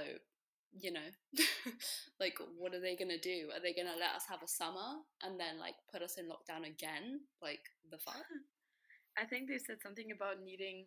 you 0.74 0.92
know, 0.92 1.10
like 2.20 2.38
what 2.58 2.74
are 2.74 2.80
they 2.82 2.96
gonna 2.96 3.20
do? 3.20 3.50
Are 3.54 3.62
they 3.62 3.74
gonna 3.74 3.98
let 4.00 4.16
us 4.16 4.26
have 4.28 4.44
a 4.44 4.48
summer 4.48 5.02
and 5.22 5.40
then 5.40 5.60
like 5.60 5.76
put 5.92 6.02
us 6.02 6.18
in 6.18 6.26
lockdown 6.28 6.68
again? 6.68 7.22
Like 7.42 7.62
the 7.90 7.98
fuck? 8.00 8.26
I 9.18 9.26
think 9.26 9.48
they 9.48 9.60
said 9.60 9.82
something 9.82 10.12
about 10.12 10.42
needing 10.44 10.86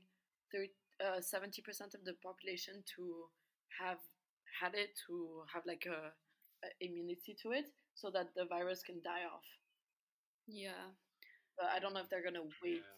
thir- 0.53 0.75
uh, 1.01 1.21
70% 1.21 1.95
of 1.95 2.05
the 2.05 2.15
population 2.23 2.83
to 2.97 3.27
have 3.81 3.99
had 4.61 4.75
it, 4.75 4.91
to 5.07 5.45
have 5.53 5.63
like 5.67 5.87
a, 5.87 6.13
a 6.65 6.69
immunity 6.81 7.37
to 7.43 7.53
it, 7.53 7.67
so 7.95 8.11
that 8.11 8.35
the 8.35 8.45
virus 8.47 8.83
can 8.83 9.01
die 9.03 9.25
off. 9.31 9.47
Yeah. 10.47 10.91
But 11.59 11.69
I 11.75 11.79
don't 11.79 11.95
know 11.95 12.01
if 12.01 12.09
they're 12.11 12.25
gonna 12.25 12.45
wait. 12.63 12.83
Yeah. 12.85 12.97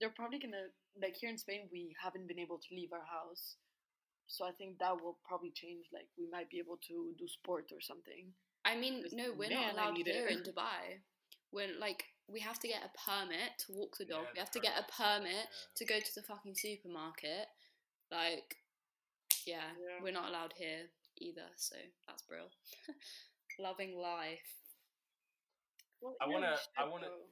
They're 0.00 0.16
probably 0.16 0.38
gonna 0.38 0.70
like 1.00 1.16
here 1.16 1.30
in 1.30 1.38
Spain. 1.38 1.68
We 1.72 1.94
haven't 2.02 2.26
been 2.28 2.38
able 2.38 2.58
to 2.58 2.74
leave 2.74 2.92
our 2.92 3.04
house, 3.04 3.56
so 4.26 4.46
I 4.46 4.52
think 4.52 4.78
that 4.78 4.94
will 5.02 5.18
probably 5.26 5.50
change. 5.54 5.86
Like 5.92 6.08
we 6.18 6.26
might 6.30 6.48
be 6.50 6.58
able 6.58 6.78
to 6.88 7.14
do 7.18 7.26
sport 7.28 7.70
or 7.72 7.80
something. 7.80 8.32
I 8.64 8.76
mean, 8.76 9.04
no, 9.12 9.32
we're 9.36 9.48
man, 9.48 9.74
not 9.76 9.94
allowed 9.94 9.96
here 9.96 10.28
it. 10.28 10.32
in 10.36 10.42
Dubai. 10.42 11.00
We're 11.52 11.74
like, 11.80 12.04
we 12.28 12.40
have 12.40 12.58
to 12.60 12.68
get 12.68 12.82
a 12.84 12.92
permit 13.10 13.58
to 13.66 13.72
walk 13.72 13.96
the 13.98 14.04
dog. 14.04 14.22
Yeah, 14.22 14.28
we 14.30 14.34
the 14.34 14.40
have 14.40 14.50
to 14.52 14.60
get 14.60 14.78
a 14.78 14.84
permit 14.92 15.32
yeah. 15.32 15.74
to 15.76 15.84
go 15.84 15.98
to 15.98 16.14
the 16.14 16.22
fucking 16.22 16.54
supermarket. 16.54 17.48
Like, 18.12 18.56
yeah, 19.46 19.72
Yeah. 19.80 19.98
we're 20.02 20.12
not 20.12 20.28
allowed 20.28 20.52
here 20.56 20.86
either. 21.18 21.48
So 21.56 21.76
that's 22.06 22.22
brill. 22.22 22.50
Loving 23.58 23.96
life. 23.98 24.46
Well, 26.00 26.14
I 26.20 26.26
wanna- 26.28 26.58
we 26.78 26.84
I 26.84 26.88
wanna- 26.88 27.06
go. 27.08 27.26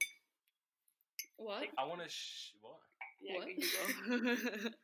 What? 1.39 1.71
I 1.79 1.85
want 1.87 2.03
to. 2.03 2.09
Sh- 2.11 2.53
what? 2.61 2.83
Yeah, 3.23 3.39
What? 3.39 3.49
you 3.49 3.63
go. 3.63 4.71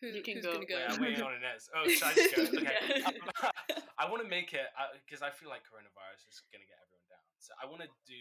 Who, 0.00 0.08
You 0.08 0.22
can 0.24 0.40
who's 0.40 0.48
go. 0.48 0.56
gonna 0.56 0.64
go? 0.64 0.80
Wait, 0.80 0.88
I'm 0.88 1.00
waiting 1.04 1.20
on 1.28 1.36
Ines. 1.36 1.68
Oh, 1.76 1.84
should 1.84 2.08
I 2.08 2.14
just 2.16 2.32
go? 2.36 2.42
Okay. 2.56 2.72
Yeah. 3.04 3.84
I 4.00 4.08
want 4.08 4.24
to 4.24 4.28
make 4.32 4.56
it 4.56 4.64
because 5.04 5.20
I 5.20 5.28
feel 5.28 5.52
like 5.52 5.60
coronavirus 5.68 6.24
is 6.24 6.40
gonna 6.48 6.64
get 6.64 6.80
everyone 6.80 7.04
down. 7.12 7.20
So 7.36 7.52
I 7.60 7.68
want 7.68 7.84
to 7.84 7.90
do, 8.08 8.16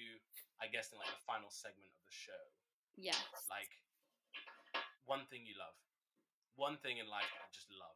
I 0.60 0.68
guess, 0.68 0.92
in 0.92 1.00
like 1.00 1.08
the 1.08 1.24
final 1.24 1.48
segment 1.48 1.88
of 1.88 2.04
the 2.04 2.12
show, 2.12 2.44
Yes. 3.00 3.16
like 3.48 3.72
one 5.08 5.24
thing 5.32 5.48
you 5.48 5.56
love, 5.56 5.72
one 6.60 6.76
thing 6.84 7.00
in 7.00 7.08
life 7.08 7.24
you 7.32 7.40
just 7.56 7.72
love. 7.72 7.96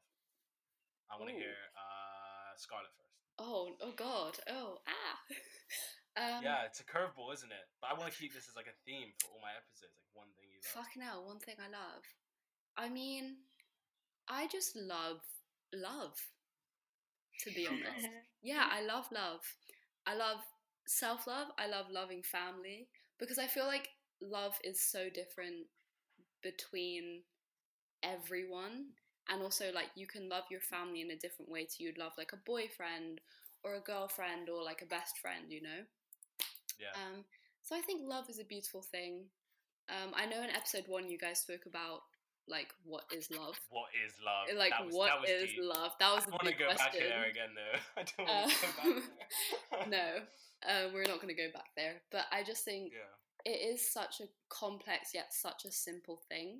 I 1.11 1.19
want 1.19 1.27
to 1.31 1.37
hear 1.37 1.51
uh, 1.75 2.55
Scarlett 2.55 2.95
first. 2.95 3.19
Oh, 3.35 3.75
oh 3.83 3.91
God. 3.99 4.39
Oh, 4.47 4.79
ah. 4.87 5.19
Um, 6.15 6.43
yeah, 6.43 6.65
it's 6.65 6.79
a 6.79 6.85
curveball, 6.85 7.33
isn't 7.33 7.51
it? 7.51 7.65
But 7.81 7.89
I 7.91 7.99
want 7.99 8.11
to 8.11 8.17
keep 8.17 8.33
this 8.33 8.47
as 8.47 8.55
like 8.55 8.69
a 8.69 8.77
theme 8.85 9.09
for 9.19 9.33
all 9.33 9.41
my 9.41 9.53
episodes. 9.57 9.97
Like 9.97 10.13
one 10.13 10.29
thing 10.37 10.49
you 10.51 10.61
love. 10.61 10.85
Fucking 10.85 11.01
hell, 11.01 11.25
one 11.25 11.39
thing 11.39 11.55
I 11.57 11.69
love. 11.71 12.05
I 12.77 12.89
mean, 12.89 13.37
I 14.27 14.47
just 14.47 14.75
love 14.75 15.21
love, 15.73 16.13
to 17.41 17.51
be 17.51 17.67
honest. 17.67 18.09
yeah, 18.43 18.67
I 18.69 18.81
love 18.85 19.05
love. 19.11 19.41
I 20.05 20.15
love 20.15 20.39
self 20.85 21.27
love. 21.27 21.47
I 21.57 21.67
love 21.67 21.87
loving 21.91 22.21
family 22.23 22.87
because 23.19 23.39
I 23.39 23.47
feel 23.47 23.65
like 23.65 23.89
love 24.21 24.53
is 24.63 24.79
so 24.79 25.09
different 25.09 25.65
between 26.41 27.23
everyone. 28.03 28.85
And 29.29 29.41
also, 29.41 29.71
like, 29.73 29.89
you 29.95 30.05
can 30.05 30.27
love 30.27 30.43
your 30.51 30.59
family 30.59 31.01
in 31.01 31.11
a 31.11 31.15
different 31.15 31.49
way 31.49 31.65
to 31.65 31.83
you'd 31.83 31.97
love 31.97 32.11
like 32.17 32.33
a 32.33 32.43
boyfriend 32.45 33.21
or 33.63 33.75
a 33.75 33.79
girlfriend 33.79 34.49
or 34.49 34.61
like 34.63 34.81
a 34.81 34.85
best 34.85 35.17
friend, 35.17 35.45
you 35.49 35.61
know? 35.61 35.85
Yeah. 36.79 36.93
Um, 36.95 37.23
so 37.61 37.75
I 37.75 37.81
think 37.81 38.01
love 38.07 38.29
is 38.29 38.39
a 38.39 38.43
beautiful 38.45 38.81
thing. 38.81 39.25
Um, 39.89 40.13
I 40.15 40.25
know 40.25 40.41
in 40.43 40.49
episode 40.49 40.85
one 40.87 41.09
you 41.09 41.17
guys 41.17 41.39
spoke 41.39 41.65
about 41.65 42.01
like 42.47 42.67
what 42.83 43.03
is 43.15 43.29
love. 43.31 43.59
what 43.69 43.87
is 44.05 44.13
love? 44.23 44.57
Like 44.57 44.71
that 44.71 44.85
was, 44.85 44.93
what 44.95 45.07
that 45.07 45.21
was 45.21 45.29
is 45.29 45.49
deep. 45.51 45.59
love? 45.63 45.91
That 45.99 46.13
was 46.13 46.23
I 46.27 46.31
want 46.31 46.43
to 46.47 46.53
go 46.53 46.65
question. 46.65 46.85
back 46.85 46.93
there 46.99 47.23
again, 47.25 47.51
though. 47.55 47.79
I 47.97 48.03
don't 48.03 48.27
want 48.27 48.49
to 48.49 48.55
go 48.55 48.67
Uh, 48.67 48.93
back 48.93 49.87
there. 49.87 49.87
no, 49.95 50.07
um, 50.87 50.93
we're 50.93 51.03
not 51.07 51.21
going 51.21 51.33
to 51.35 51.41
go 51.41 51.47
back 51.53 51.71
there. 51.77 52.01
But 52.11 52.25
I 52.31 52.43
just 52.43 52.63
think 52.65 52.91
Yeah. 52.91 53.51
it 53.51 53.59
is 53.73 53.91
such 53.91 54.19
a 54.21 54.27
complex 54.49 55.13
yet 55.13 55.33
such 55.33 55.63
a 55.65 55.71
simple 55.71 56.21
thing, 56.29 56.59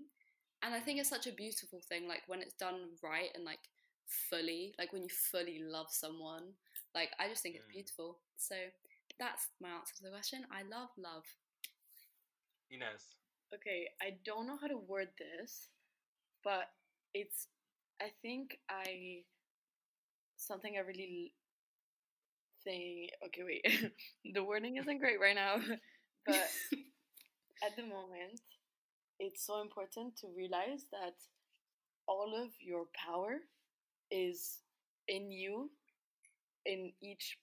and 0.61 0.73
I 0.73 0.79
think 0.79 0.99
it's 0.99 1.09
such 1.09 1.27
a 1.27 1.33
beautiful 1.33 1.81
thing. 1.81 2.07
Like 2.07 2.23
when 2.27 2.41
it's 2.41 2.53
done 2.55 2.95
right 3.03 3.29
and 3.35 3.43
like 3.43 3.59
fully, 4.29 4.73
like 4.79 4.93
when 4.93 5.03
you 5.03 5.09
fully 5.09 5.59
love 5.63 5.87
someone. 5.89 6.53
Like 6.95 7.09
I 7.19 7.27
just 7.27 7.41
think 7.43 7.55
it's 7.55 7.65
Mm. 7.65 7.73
beautiful. 7.73 8.19
So 8.37 8.55
that's 9.19 9.47
my 9.61 9.69
answer 9.69 9.95
to 9.97 10.03
the 10.03 10.09
question. 10.09 10.45
I 10.51 10.63
love 10.63 10.89
love. 10.97 11.23
Ines. 12.71 13.15
okay, 13.53 13.87
I 14.01 14.17
don't 14.25 14.47
know 14.47 14.57
how 14.59 14.67
to 14.67 14.77
word 14.77 15.09
this, 15.17 15.67
but 16.43 16.69
it's 17.13 17.47
I 18.01 18.09
think 18.21 18.57
I 18.69 19.23
something 20.37 20.75
I 20.77 20.81
really 20.81 21.33
think 22.63 23.11
okay 23.25 23.43
wait 23.43 23.91
the 24.33 24.43
wording 24.43 24.77
isn't 24.77 24.99
great 24.99 25.19
right 25.19 25.35
now 25.35 25.55
but 26.25 26.35
at 27.63 27.75
the 27.75 27.83
moment 27.83 28.39
it's 29.19 29.45
so 29.45 29.61
important 29.61 30.15
to 30.17 30.27
realize 30.35 30.85
that 30.91 31.15
all 32.07 32.33
of 32.35 32.49
your 32.59 32.85
power 32.95 33.37
is 34.11 34.59
in 35.07 35.31
you 35.31 35.69
in 36.65 36.91
each 37.01 37.37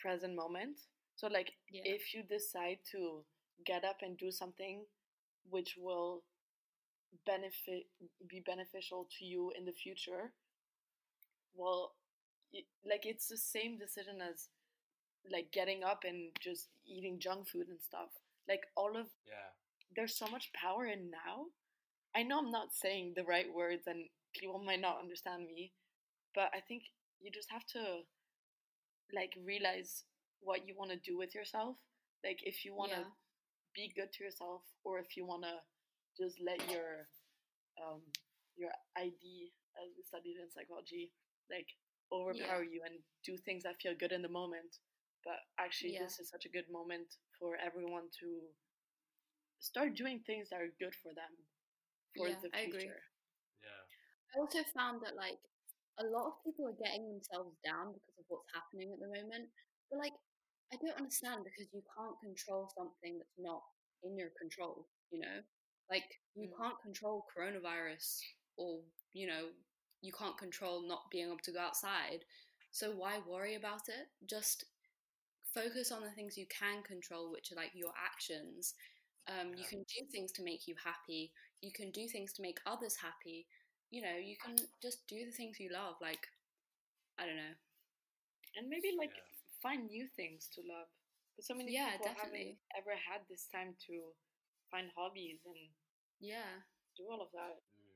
present 0.00 0.34
moment 0.34 0.78
so 1.16 1.26
like 1.28 1.52
yeah. 1.70 1.82
if 1.84 2.14
you 2.14 2.22
decide 2.22 2.78
to 2.90 3.24
get 3.66 3.84
up 3.84 3.98
and 4.02 4.16
do 4.18 4.30
something 4.30 4.84
which 5.50 5.76
will 5.78 6.22
benefit 7.26 7.86
be 8.28 8.40
beneficial 8.40 9.06
to 9.18 9.24
you 9.24 9.52
in 9.56 9.64
the 9.64 9.72
future 9.72 10.32
well 11.54 11.94
y- 12.52 12.64
like 12.88 13.06
it's 13.06 13.28
the 13.28 13.36
same 13.36 13.78
decision 13.78 14.20
as 14.20 14.48
like 15.30 15.52
getting 15.52 15.84
up 15.84 16.02
and 16.04 16.30
just 16.40 16.68
eating 16.86 17.18
junk 17.20 17.48
food 17.48 17.68
and 17.68 17.80
stuff 17.82 18.10
like 18.48 18.62
all 18.76 18.96
of 18.96 19.08
Yeah. 19.26 19.50
there's 19.96 20.16
so 20.16 20.26
much 20.28 20.52
power 20.54 20.86
in 20.86 21.10
now 21.10 21.46
i 22.14 22.22
know 22.22 22.38
i'm 22.40 22.50
not 22.52 22.74
saying 22.74 23.14
the 23.16 23.24
right 23.24 23.52
words 23.52 23.84
and 23.86 24.08
people 24.34 24.60
might 24.64 24.80
not 24.80 25.00
understand 25.00 25.46
me 25.46 25.72
but 26.34 26.50
i 26.54 26.60
think 26.60 26.84
you 27.20 27.30
just 27.32 27.50
have 27.50 27.66
to 27.68 28.02
like 29.14 29.32
realize 29.44 30.04
what 30.42 30.66
you 30.66 30.74
want 30.76 30.90
to 30.90 30.96
do 30.98 31.16
with 31.18 31.34
yourself 31.34 31.76
like 32.24 32.40
if 32.44 32.64
you 32.64 32.74
want 32.74 32.92
to 32.92 32.98
Yeah. 32.98 33.10
be 33.74 33.92
good 33.96 34.12
to 34.12 34.24
yourself 34.24 34.62
or 34.84 34.98
if 34.98 35.16
you 35.16 35.24
want 35.26 35.42
to 35.44 35.54
just 36.18 36.40
let 36.40 36.60
your 36.70 37.08
um 37.80 38.02
your 38.56 38.70
id 38.96 39.52
as 39.80 39.88
we 39.96 40.02
studied 40.04 40.36
in 40.38 40.50
psychology 40.52 41.10
like 41.50 41.68
overpower 42.12 42.62
you 42.62 42.82
and 42.84 42.96
do 43.24 43.36
things 43.38 43.62
that 43.64 43.80
feel 43.80 43.94
good 43.98 44.12
in 44.12 44.22
the 44.22 44.28
moment 44.28 44.76
but 45.24 45.38
actually 45.58 45.92
Yeah. 45.94 46.04
this 46.04 46.18
is 46.20 46.28
such 46.28 46.44
a 46.46 46.50
good 46.52 46.68
moment 46.70 47.08
for 47.38 47.56
everyone 47.56 48.08
to 48.20 48.28
start 49.60 49.94
doing 49.96 50.20
things 50.26 50.50
that 50.50 50.60
are 50.60 50.72
good 50.78 50.94
for 51.02 51.14
them 51.14 51.32
for 52.16 52.28
Yeah, 52.28 52.36
the 52.42 52.50
I 52.54 52.60
agree. 52.68 52.84
future 52.84 53.02
Yeah. 53.62 53.82
I 54.34 54.38
also 54.40 54.62
found 54.74 55.02
that 55.04 55.16
like 55.16 55.38
a 55.98 56.04
lot 56.04 56.26
of 56.26 56.34
people 56.44 56.66
are 56.68 56.78
getting 56.82 57.08
themselves 57.08 57.56
down 57.64 57.92
because 57.94 58.16
of 58.18 58.24
what's 58.28 58.50
happening 58.52 58.92
at 58.92 59.00
the 59.00 59.08
moment. 59.08 59.48
But 59.90 59.98
like 60.00 60.16
I 60.72 60.76
don't 60.76 60.96
understand 60.98 61.44
because 61.44 61.68
you 61.72 61.82
can't 61.96 62.18
control 62.20 62.70
something 62.74 63.18
that's 63.18 63.38
not 63.38 63.62
in 64.02 64.16
your 64.16 64.30
control, 64.40 64.88
you 65.10 65.20
know? 65.20 65.42
Like 65.90 66.04
you 66.34 66.48
Mm. 66.48 66.56
can't 66.56 66.80
control 66.80 67.26
coronavirus 67.36 68.20
or, 68.56 68.80
you 69.12 69.26
know, 69.26 69.50
you 70.00 70.12
can't 70.12 70.38
control 70.38 70.82
not 70.88 71.10
being 71.10 71.26
able 71.26 71.38
to 71.38 71.52
go 71.52 71.60
outside. 71.60 72.24
So 72.70 72.92
why 72.92 73.18
worry 73.26 73.54
about 73.54 73.88
it? 73.88 74.08
Just 74.26 74.64
focus 75.54 75.92
on 75.92 76.02
the 76.02 76.10
things 76.10 76.36
you 76.38 76.46
can 76.46 76.82
control, 76.82 77.30
which 77.30 77.52
are 77.52 77.56
like 77.56 77.72
your 77.74 77.92
actions. 77.96 78.74
Um, 79.28 79.54
You 79.56 79.64
can 79.66 79.80
do 79.84 80.06
things 80.10 80.32
to 80.32 80.42
make 80.42 80.66
you 80.66 80.74
happy. 80.82 81.32
You 81.60 81.72
can 81.72 81.90
do 81.90 82.08
things 82.08 82.32
to 82.34 82.42
make 82.42 82.58
others 82.66 82.96
happy 82.96 83.46
you 83.90 84.00
know, 84.02 84.16
you 84.16 84.36
can 84.42 84.56
just 84.82 85.06
do 85.06 85.24
the 85.26 85.30
things 85.32 85.60
you 85.60 85.68
love. 85.70 85.96
Like, 86.00 86.26
I 87.18 87.26
don't 87.26 87.36
know. 87.36 87.54
and 88.56 88.68
maybe 88.68 88.92
like 88.98 89.10
Yeah. 89.14 89.31
Find 89.62 89.86
new 89.86 90.06
things 90.16 90.48
to 90.54 90.60
love 90.66 90.88
because 91.30 91.46
so 91.46 91.54
many 91.54 91.72
Yeah, 91.72 91.92
people 91.92 92.06
definitely. 92.12 92.58
haven't 92.74 92.78
ever 92.78 92.94
had 92.98 93.20
this 93.30 93.46
time 93.48 93.74
to 93.86 93.94
find 94.70 94.90
hobbies 94.96 95.40
and 95.46 95.70
Yeah. 96.20 96.62
do 96.96 97.04
all 97.10 97.22
of 97.22 97.30
that 97.32 97.56
Mm. 97.78 97.94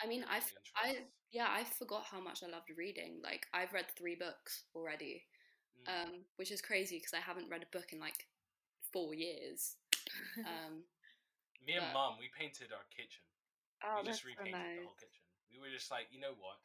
I 0.00 0.06
mean, 0.06 0.24
I've, 0.30 0.46
I, 0.76 1.04
yeah, 1.32 1.48
I 1.50 1.64
forgot 1.64 2.04
how 2.04 2.20
much 2.20 2.42
I 2.44 2.46
loved 2.46 2.70
reading. 2.76 3.20
Like, 3.20 3.46
I've 3.52 3.72
read 3.72 3.86
three 3.98 4.14
books 4.14 4.64
already, 4.74 5.26
Mm. 5.76 5.86
um, 5.90 6.24
which 6.36 6.50
is 6.52 6.62
crazy 6.62 6.98
because 6.98 7.14
I 7.14 7.20
haven't 7.20 7.48
read 7.50 7.62
a 7.64 7.66
book 7.76 7.92
in 7.92 7.98
like 7.98 8.26
four 8.92 9.14
years. 9.14 9.76
Um, 10.46 10.84
Me 11.66 11.74
and 11.74 11.84
but- 11.84 11.92
mum, 11.92 12.16
we 12.18 12.28
painted 12.38 12.72
our 12.72 12.84
kitchen. 12.94 13.24
oh 13.84 14.00
we 14.00 14.06
that's 14.06 14.18
just 14.18 14.22
so 14.22 14.28
repainted 14.28 14.52
nice 14.54 14.78
the 14.78 14.84
whole 14.86 14.94
kitchen. 14.94 15.24
We 15.50 15.58
were 15.58 15.70
just 15.74 15.90
like, 15.90 16.06
you 16.12 16.20
know 16.20 16.34
what? 16.38 16.58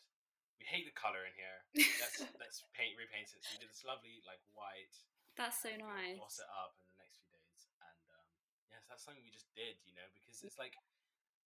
We 0.61 0.65
hate 0.69 0.85
the 0.87 0.95
color 0.95 1.23
in 1.27 1.33
here. 1.35 1.57
Let's 1.99 2.17
let's 2.41 2.59
paint 2.77 2.95
repaint 2.97 3.29
it. 3.33 3.41
So 3.43 3.49
we 3.55 3.59
did 3.63 3.71
this 3.73 3.83
lovely 3.83 4.21
like 4.27 4.39
white. 4.55 4.93
that's 5.37 5.59
so 5.61 5.71
nice. 5.75 6.17
Gloss 6.19 6.39
it 6.39 6.49
up 6.53 6.77
in 6.79 6.85
the 6.93 6.97
next 7.03 7.19
few 7.25 7.33
days, 7.35 7.61
and 7.83 7.99
um, 8.15 8.25
yes, 8.71 8.83
that's 8.87 9.03
something 9.03 9.23
we 9.25 9.33
just 9.33 9.49
did. 9.57 9.75
You 9.83 9.93
know, 9.97 10.07
because 10.15 10.39
it's 10.45 10.55
like 10.61 10.77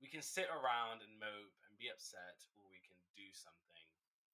we 0.04 0.08
can 0.12 0.22
sit 0.22 0.46
around 0.54 1.02
and 1.02 1.12
mope 1.18 1.56
and 1.66 1.74
be 1.82 1.90
upset, 1.90 2.38
or 2.60 2.68
we 2.70 2.78
can 2.86 2.98
do 3.18 3.26
something. 3.34 3.86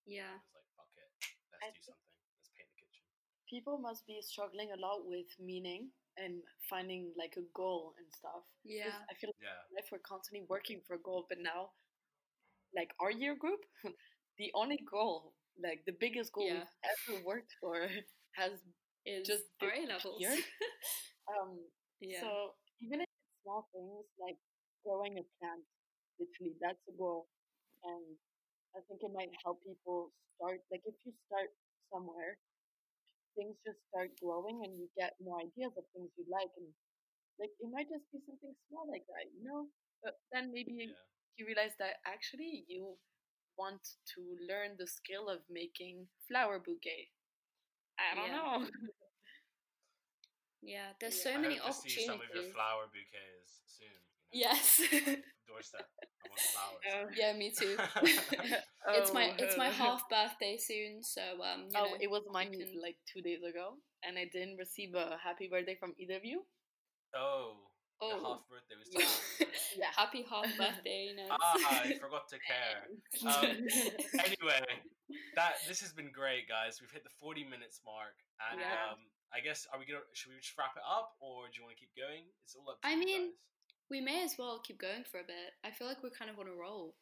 Yeah. 0.03 0.35
It 0.35 0.43
was 0.51 0.59
like, 0.59 0.67
fuck 0.75 0.91
it, 0.99 1.07
let's 1.47 1.63
I 1.63 1.71
do 1.71 1.79
something. 1.79 2.11
Let's 2.35 2.51
paint 2.51 2.67
the 2.67 2.79
kitchen. 2.83 3.07
people 3.47 3.79
must 3.79 4.03
be 4.03 4.19
struggling 4.19 4.75
a 4.75 4.79
lot 4.83 5.07
with 5.07 5.31
meaning 5.39 5.87
and 6.19 6.43
finding 6.67 7.15
like 7.15 7.39
a 7.39 7.45
goal 7.55 7.95
and 7.97 8.05
stuff. 8.11 8.43
Yeah. 8.67 8.99
i 9.09 9.15
feel 9.15 9.31
Yeah. 9.41 9.63
life 9.73 9.87
we're 9.89 10.03
constantly 10.03 10.43
working 10.51 10.83
for 10.85 10.93
a 10.99 11.01
goal 11.01 11.25
but 11.31 11.39
now 11.41 11.71
like 12.75 12.91
our 13.01 13.09
year 13.09 13.33
group 13.33 13.63
the 14.37 14.51
only 14.55 14.79
goal 14.89 15.33
like 15.61 15.83
the 15.85 15.93
biggest 15.99 16.31
goal 16.33 16.47
Yeah. 16.47 16.63
we've 16.65 16.81
ever 16.93 17.25
worked 17.25 17.53
for 17.61 17.87
has 18.39 18.53
Is 19.05 19.27
Just 19.27 19.43
did 19.59 19.89
levels. 19.89 20.23
um 21.27 21.59
yeah. 21.99 22.21
so 22.23 22.55
even 22.81 23.01
if 23.03 23.07
it's 23.07 23.35
small 23.43 23.67
things 23.75 24.05
like 24.19 24.37
growing 24.83 25.19
a 25.19 25.25
plant 25.39 25.63
literally 26.19 26.55
that's 26.63 26.79
a 26.87 26.95
goal 26.97 27.27
and 27.83 28.03
i 28.75 28.79
think 28.87 29.03
it 29.03 29.11
might 29.11 29.31
help 29.43 29.59
people 29.67 30.11
start 30.39 30.59
like 30.71 30.83
if 30.87 30.95
you 31.03 31.11
start 31.27 31.51
somewhere 31.91 32.39
things 33.35 33.55
just 33.65 33.79
start 33.89 34.09
growing 34.21 34.61
and 34.65 34.77
you 34.77 34.87
get 34.97 35.17
more 35.23 35.39
ideas 35.41 35.73
of 35.77 35.85
things 35.93 36.09
you 36.17 36.25
like 36.29 36.51
and 36.57 36.69
like 37.41 37.51
it 37.61 37.69
might 37.71 37.89
just 37.89 38.05
be 38.13 38.19
something 38.27 38.53
small 38.69 38.85
like 38.89 39.05
that 39.09 39.25
you 39.33 39.41
know 39.45 39.67
but 40.03 40.19
then 40.31 40.51
maybe 40.53 40.73
Yeah. 40.77 40.93
you 41.37 41.45
realize 41.47 41.73
that 41.79 42.01
actually 42.05 42.65
you 42.69 42.97
want 43.57 43.81
to 44.15 44.21
learn 44.49 44.75
the 44.77 44.87
skill 44.87 45.29
of 45.29 45.39
making 45.49 46.07
flower 46.27 46.59
bouquet 46.59 47.09
i 47.99 48.15
don't 48.15 48.27
Yeah. 48.29 48.35
know 48.35 48.67
yeah. 50.61 50.93
There's 50.99 51.21
so 51.21 51.31
I 51.31 51.37
many 51.37 51.57
hope 51.57 51.75
to 51.83 51.89
see 51.89 52.05
some 52.05 52.15
of 52.15 52.27
your 52.33 52.51
flower 52.53 52.87
bouquets 52.87 53.61
soon. 53.67 53.87
you 54.31 54.45
know. 54.45 54.51
Yes. 54.51 54.81
doorstep. 55.47 55.85
I 55.99 56.29
want 56.29 56.39
flowers. 56.39 56.81
Oh. 56.93 57.05
Yeah, 57.17 57.33
me 57.37 57.51
too. 57.51 57.75
it's 58.95 59.13
my 59.17 59.33
it's 59.37 59.57
my 59.57 59.67
Oh. 59.67 59.71
half 59.71 60.09
birthday 60.09 60.57
soon, 60.57 61.03
so 61.03 61.21
um, 61.43 61.67
you 61.69 61.75
oh, 61.77 61.83
know, 61.85 61.97
it 61.99 62.09
was 62.09 62.23
mine 62.31 62.51
can- 62.51 62.81
like 62.81 62.95
two 63.11 63.21
days 63.21 63.43
ago, 63.43 63.75
and 64.03 64.17
I 64.17 64.25
didn't 64.31 64.57
receive 64.57 64.95
a 64.95 65.17
happy 65.21 65.47
birthday 65.51 65.75
from 65.79 65.93
either 65.99 66.15
of 66.15 66.25
you. 66.25 66.45
oh, 67.15 67.55
your 68.01 68.19
Oh. 68.19 68.37
half 68.39 68.43
birthday 68.49 68.75
was 68.79 68.89
Yeah. 69.39 69.47
Yeah. 69.77 69.91
happy 69.95 70.25
half 70.29 70.45
birthday, 70.57 71.13
you 71.15 71.23
ah, 71.29 71.81
I 71.83 71.97
forgot 71.99 72.27
to 72.29 72.37
care. 72.41 72.87
Um, 73.23 73.67
anyway, 74.25 74.65
that 75.35 75.53
this 75.67 75.79
has 75.81 75.93
been 75.93 76.11
great, 76.11 76.47
guys. 76.49 76.79
We've 76.81 76.91
hit 76.91 77.03
the 77.03 77.13
forty 77.21 77.43
minutes 77.43 77.79
mark, 77.85 78.15
and 78.51 78.59
Yeah. 78.59 78.93
um, 78.93 78.99
I 79.33 79.39
guess 79.39 79.65
are 79.71 79.79
we 79.79 79.85
gonna 79.85 80.03
should 80.13 80.29
we 80.33 80.37
just 80.41 80.53
wrap 80.57 80.75
it 80.75 80.83
up, 80.85 81.15
or 81.23 81.47
do 81.49 81.57
you 81.57 81.63
want 81.65 81.73
to 81.77 81.81
keep 81.81 81.93
going? 81.95 82.27
It's 82.43 82.53
all 82.55 82.69
up 82.69 82.81
to 82.81 82.87
I 82.87 82.93
you 82.93 82.99
mean, 83.01 83.23
guys. 83.33 83.89
we 83.89 83.99
may 84.01 84.21
as 84.23 84.35
well 84.37 84.59
keep 84.61 84.77
going 84.81 85.03
for 85.07 85.19
a 85.23 85.27
bit. 85.27 85.55
I 85.63 85.71
feel 85.71 85.87
like 85.87 86.03
we're 86.03 86.13
kind 86.13 86.29
of 86.29 86.37
on 86.37 86.47
a 86.51 86.55
roll. 86.55 86.93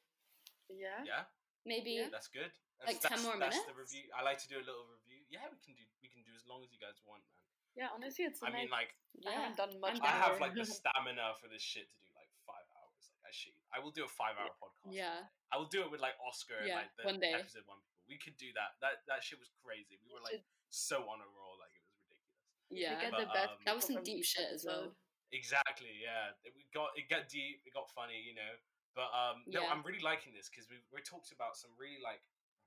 yeah. 0.70 1.04
Yeah, 1.04 1.24
Maybe 1.66 2.00
Yeah. 2.00 2.08
that's 2.14 2.30
good. 2.32 2.52
That's, 2.82 2.98
Like 2.98 3.02
10 3.04 3.10
that's, 3.12 3.24
more 3.28 3.38
that's 3.38 3.60
the 3.62 3.74
minutes? 3.74 3.94
review. 3.94 4.10
I 4.18 4.24
like 4.26 4.40
to 4.42 4.50
do 4.50 4.58
a 4.58 4.66
little 4.66 4.88
review. 4.90 5.22
Yeah, 5.30 5.46
we 5.54 5.60
can 5.62 5.76
do 5.78 5.84
we 6.02 6.10
can 6.10 6.24
do 6.26 6.34
as 6.34 6.42
long 6.50 6.64
as 6.66 6.72
you 6.74 6.80
guys 6.82 6.98
want, 7.06 7.22
man. 7.30 7.41
Yeah, 7.76 7.88
honestly, 7.96 8.26
it's 8.28 8.44
I 8.44 8.52
nice. 8.52 8.68
mean, 8.68 8.70
like 8.72 8.92
yeah. 9.16 9.32
I 9.32 9.34
haven't 9.40 9.58
done 9.58 9.74
much. 9.80 9.96
I'm 10.00 10.04
I 10.04 10.12
down. 10.12 10.22
have 10.28 10.36
like 10.44 10.56
the 10.56 10.68
stamina 10.80 11.36
for 11.40 11.48
this 11.48 11.64
shit 11.64 11.88
to 11.88 11.96
do 12.04 12.10
like 12.20 12.28
five 12.44 12.68
hours. 12.76 13.04
Like 13.16 13.24
I 13.24 13.32
shit, 13.32 13.56
I 13.72 13.80
will 13.80 13.96
do 13.96 14.04
a 14.04 14.12
five 14.12 14.36
hour 14.36 14.52
podcast. 14.60 14.92
Yeah. 14.92 15.24
I 15.52 15.56
will 15.60 15.72
do 15.72 15.84
it 15.84 15.90
with 15.92 16.04
like 16.04 16.16
Oscar 16.20 16.60
and 16.64 16.72
like 16.84 16.92
the 17.00 17.08
one 17.08 17.20
day. 17.20 17.32
episode 17.36 17.64
one 17.68 17.80
people. 17.80 18.04
We 18.12 18.20
could 18.20 18.36
do 18.36 18.52
that. 18.60 18.76
That 18.84 19.08
that 19.08 19.24
shit 19.24 19.40
was 19.40 19.48
crazy. 19.64 19.96
We 20.04 20.12
were 20.12 20.20
like 20.24 20.44
so 20.68 21.08
on 21.08 21.24
a 21.24 21.30
roll, 21.32 21.56
like 21.64 21.72
it 21.76 21.84
was 21.84 21.96
ridiculous. 22.04 22.68
you 22.72 22.84
Yeah. 22.84 23.00
get 23.00 23.12
But, 23.16 23.24
the 23.24 23.32
best 23.32 23.52
um, 23.56 23.64
That 23.68 23.76
was 23.80 23.86
some 23.88 24.00
deep 24.04 24.24
shit 24.28 24.48
as 24.52 24.68
well. 24.68 24.92
Exactly. 25.32 25.96
Yeah. 26.04 26.36
It, 26.44 26.52
we 26.56 26.68
got 26.76 26.92
it 27.00 27.08
got 27.08 27.32
deep. 27.32 27.64
It 27.64 27.72
got 27.72 27.88
funny. 27.96 28.20
You 28.20 28.36
know. 28.36 28.54
But 28.92 29.08
um, 29.16 29.48
no, 29.48 29.64
Yeah. 29.64 29.72
I'm 29.72 29.80
really 29.88 30.04
liking 30.04 30.36
this 30.36 30.52
because 30.52 30.68
we 30.68 30.84
we 30.92 31.00
talked 31.00 31.32
about 31.32 31.56
some 31.56 31.72
really 31.80 32.04
like 32.04 32.20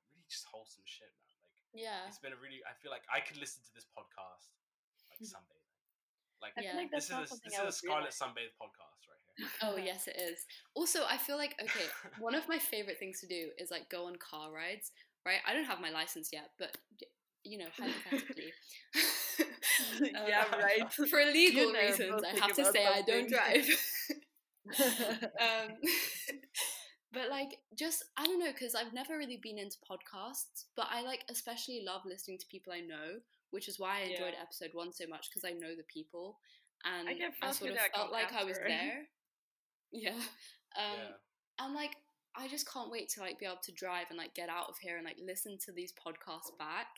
really 0.09 0.25
just 0.33 0.49
wholesome 0.49 0.81
shit, 0.89 1.13
man. 1.21 1.37
Like 1.45 1.53
Yeah. 1.77 2.09
it's 2.09 2.17
been 2.17 2.33
a 2.33 2.41
really. 2.41 2.65
I 2.65 2.73
feel 2.81 2.89
like 2.89 3.05
I 3.13 3.21
could 3.21 3.37
listen 3.37 3.61
to 3.69 3.73
this 3.77 3.85
podcast 3.93 4.49
like 5.21 5.29
sunbathing. 5.29 6.43
Like 6.43 6.53
Yeah. 6.61 6.77
like 6.77 6.91
this 6.91 7.05
is 7.05 7.11
a, 7.11 7.21
this 7.45 7.55
is 7.55 7.59
a 7.69 7.73
Scarlett 7.73 8.15
realize. 8.15 8.19
Sunbathe 8.19 8.53
podcast 8.61 9.01
right 9.09 9.23
here. 9.37 9.49
Oh 9.63 9.77
yes, 9.77 10.07
it 10.09 10.17
is. 10.21 10.45
Also, 10.75 11.01
I 11.09 11.17
feel 11.19 11.37
like 11.37 11.55
okay, 11.61 11.87
one 12.21 12.35
of 12.35 12.49
my 12.49 12.59
favorite 12.59 12.99
things 12.99 13.21
to 13.21 13.27
do 13.27 13.51
is 13.59 13.71
like 13.71 13.91
go 13.91 14.07
on 14.07 14.17
car 14.17 14.53
rides. 14.53 14.93
Right? 15.27 15.39
I 15.47 15.55
don't 15.55 15.65
have 15.65 15.81
my 15.81 15.91
license 15.91 16.31
yet, 16.33 16.51
but 16.59 16.77
you 17.45 17.59
know, 17.59 17.67
hypothetically. 17.77 18.53
yeah, 20.29 20.45
Um, 20.53 20.61
right. 20.61 20.93
For 20.93 21.07
legal 21.33 21.63
You 21.63 21.69
and 21.69 21.77
I 21.77 21.81
are 21.81 21.87
reasons, 21.91 22.23
I 22.25 22.39
have 22.39 22.55
to 22.55 22.61
about 22.63 22.73
say 22.73 22.87
I 22.87 23.03
don't 23.03 23.29
drive. 23.29 23.67
um, 25.41 25.77
but 27.13 27.31
like, 27.31 27.59
just 27.79 28.05
I 28.17 28.25
don't 28.27 28.39
know, 28.39 28.53
because 28.53 28.75
I've 28.75 28.93
never 28.93 29.17
really 29.17 29.39
been 29.43 29.59
into 29.59 29.77
podcasts, 29.89 30.65
but 30.77 30.87
I 30.91 31.03
like 31.03 31.25
especially 31.31 31.83
love 31.87 32.03
listening 32.07 32.39
to 32.39 32.47
people 32.51 32.73
I 32.73 32.81
know, 32.81 33.21
which 33.55 33.69
is 33.69 33.79
why 33.79 33.99
I 33.99 34.03
enjoyed 34.11 34.35
Yeah. 34.35 34.43
episode 34.43 34.75
one 34.75 34.93
so 34.93 35.07
much 35.07 35.31
because 35.31 35.45
I 35.45 35.53
know 35.53 35.75
the 35.75 35.85
people, 35.85 36.39
and 36.85 37.07
get 37.17 37.33
I 37.41 37.53
sort 37.53 37.71
of 37.71 37.79
felt 37.79 37.93
can't 37.95 38.13
like 38.13 38.33
I 38.35 38.45
was 38.45 38.59
there. 38.59 39.09
Yeah. 39.93 40.11
Um, 40.77 40.99
yeah. 40.99 41.13
and 41.61 41.75
like 41.75 41.97
I 42.35 42.49
just 42.49 42.69
can't 42.71 42.91
wait 42.91 43.09
to 43.11 43.21
like 43.21 43.39
be 43.39 43.47
able 43.47 43.63
to 43.63 43.73
drive 43.73 44.07
and 44.11 44.19
like 44.19 44.35
get 44.35 44.49
out 44.49 44.69
of 44.69 44.77
here 44.79 44.97
and 44.97 45.05
like 45.05 45.19
listen 45.25 45.57
to 45.67 45.73
these 45.73 45.93
podcasts 45.93 46.51
back 46.59 46.89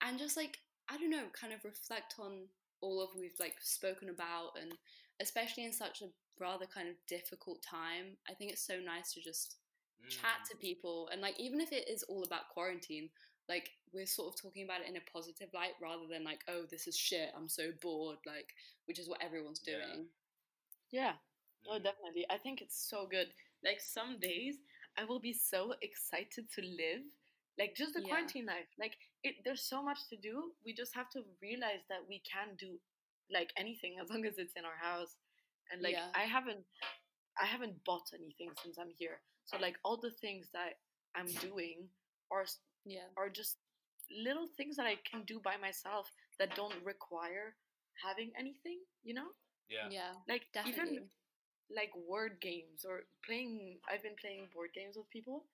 and 0.00 0.18
just 0.18 0.36
like 0.38 0.56
I 0.88 0.96
don't 0.96 1.10
know, 1.10 1.28
kind 1.38 1.52
of 1.52 1.62
reflect 1.64 2.14
on 2.18 2.48
all 2.80 3.02
of 3.02 3.10
we've 3.14 3.38
like 3.38 3.56
spoken 3.60 4.08
about 4.08 4.52
and 4.60 4.72
especially 5.20 5.64
in 5.66 5.72
such 5.72 6.00
a 6.00 6.06
rather 6.40 6.64
kind 6.64 6.88
of 6.88 6.94
difficult 7.06 7.62
time. 7.62 8.16
I 8.26 8.32
think 8.32 8.52
it's 8.52 8.66
so 8.66 8.78
nice 8.80 9.12
to 9.12 9.20
just 9.20 9.56
chat 10.08 10.40
Mm. 10.46 10.50
to 10.50 10.56
people 10.56 11.10
and 11.12 11.20
like 11.20 11.38
even 11.38 11.60
if 11.60 11.72
it 11.72 11.86
is 11.90 12.02
all 12.04 12.24
about 12.24 12.48
quarantine, 12.48 13.10
like 13.48 13.70
we're 13.92 14.06
sort 14.06 14.32
of 14.34 14.40
talking 14.40 14.64
about 14.64 14.80
it 14.82 14.88
in 14.88 14.96
a 14.96 15.10
positive 15.12 15.48
light 15.52 15.72
rather 15.82 16.06
than 16.08 16.22
like, 16.24 16.40
oh, 16.48 16.62
this 16.70 16.86
is 16.86 16.96
shit, 16.96 17.30
I'm 17.36 17.48
so 17.48 17.70
bored, 17.82 18.18
like 18.26 18.48
which 18.86 18.98
is 18.98 19.08
what 19.08 19.22
everyone's 19.22 19.58
doing. 19.60 20.06
yeah. 20.90 21.14
Oh, 21.68 21.78
Mm. 21.78 21.84
definitely. 21.84 22.24
I 22.30 22.38
think 22.38 22.62
it's 22.62 22.88
so 22.88 23.06
good. 23.06 23.28
Like 23.62 23.80
some 23.80 24.18
days, 24.18 24.56
I 24.96 25.04
will 25.04 25.20
be 25.20 25.32
so 25.34 25.74
excited 25.82 26.50
to 26.54 26.62
live. 26.62 27.04
Like 27.58 27.74
just 27.76 27.92
the 27.94 28.00
Yeah. 28.00 28.08
quarantine 28.08 28.46
life. 28.46 28.66
Like 28.78 28.96
it, 29.22 29.36
there's 29.44 29.62
so 29.62 29.82
much 29.82 29.98
to 30.08 30.16
do. 30.16 30.54
We 30.64 30.72
just 30.72 30.94
have 30.94 31.10
to 31.10 31.22
realize 31.42 31.84
that 31.88 32.06
we 32.08 32.20
can 32.20 32.56
do 32.56 32.80
like 33.30 33.52
anything 33.56 33.98
as 34.00 34.08
long 34.08 34.24
as 34.24 34.38
it's 34.38 34.54
in 34.56 34.64
our 34.64 34.76
house. 34.80 35.16
And 35.70 35.82
like 35.82 35.92
Yeah. 35.92 36.10
I 36.14 36.22
haven't, 36.22 36.64
I 37.40 37.44
haven't 37.46 37.84
bought 37.84 38.08
anything 38.14 38.50
since 38.62 38.78
I'm 38.78 38.90
here. 38.98 39.20
So 39.44 39.58
like 39.58 39.76
all 39.84 39.98
the 39.98 40.10
things 40.12 40.48
that 40.52 40.80
I'm 41.14 41.26
doing 41.26 41.88
are 42.30 42.42
s- 42.42 42.58
Yeah. 42.84 43.08
or 43.16 43.28
just 43.28 43.56
little 44.10 44.48
things 44.56 44.76
that 44.76 44.86
I 44.86 44.96
can 45.08 45.22
do 45.24 45.40
by 45.40 45.56
myself 45.56 46.10
that 46.38 46.54
don't 46.56 46.74
require 46.84 47.54
having 48.02 48.32
anything. 48.38 48.80
You 49.04 49.14
know, 49.14 49.30
Yeah. 49.68 49.88
Yeah. 49.90 50.12
like 50.28 50.46
Definitely. 50.52 50.96
even 50.96 51.08
like 51.70 51.92
word 52.08 52.42
games 52.42 52.82
or 52.82 53.06
playing 53.22 53.78
i've 53.86 54.02
been 54.02 54.18
playing 54.18 54.50
board 54.50 54.74
games 54.74 54.98
with 54.98 55.06
people 55.14 55.46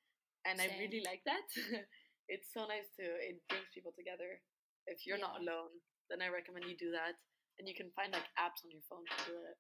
and 0.49 0.57
i 0.65 0.69
really 0.81 1.05
like 1.05 1.21
that 1.29 1.45
it's 2.33 2.49
so 2.57 2.65
nice 2.65 2.89
to 2.97 3.05
it 3.05 3.37
brings 3.53 3.69
people 3.77 3.93
together 3.93 4.41
if 4.89 5.05
you're 5.05 5.21
not 5.21 5.37
alone 5.37 5.69
then 6.09 6.25
i 6.25 6.29
recommend 6.33 6.65
you 6.65 6.73
do 6.73 6.89
that 6.89 7.21
and 7.61 7.69
you 7.69 7.77
can 7.77 7.93
find 7.93 8.17
like 8.17 8.25
apps 8.41 8.65
on 8.65 8.73
your 8.73 8.81
phone 8.89 9.05
to 9.13 9.17
do 9.29 9.37
it 9.45 9.57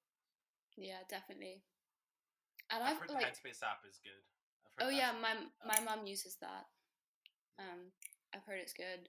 Yeah, 0.77 1.01
definitely. 1.09 1.65
And 2.71 2.83
I've 2.85 2.97
I've, 2.97 3.01
heard 3.01 3.11
like, 3.11 3.21
the 3.21 3.27
Headspace 3.33 3.63
app 3.65 3.81
is 3.89 3.97
good. 4.05 4.21
I've 4.65 4.73
heard 4.77 4.85
oh 4.85 4.93
yeah, 4.93 5.13
my 5.17 5.35
good, 5.35 5.49
my 5.65 5.81
mum 5.81 6.07
uses 6.07 6.37
that. 6.41 6.67
Um, 7.59 7.93
I've 8.35 8.45
heard 8.45 8.61
it's 8.61 8.73
good. 8.73 9.09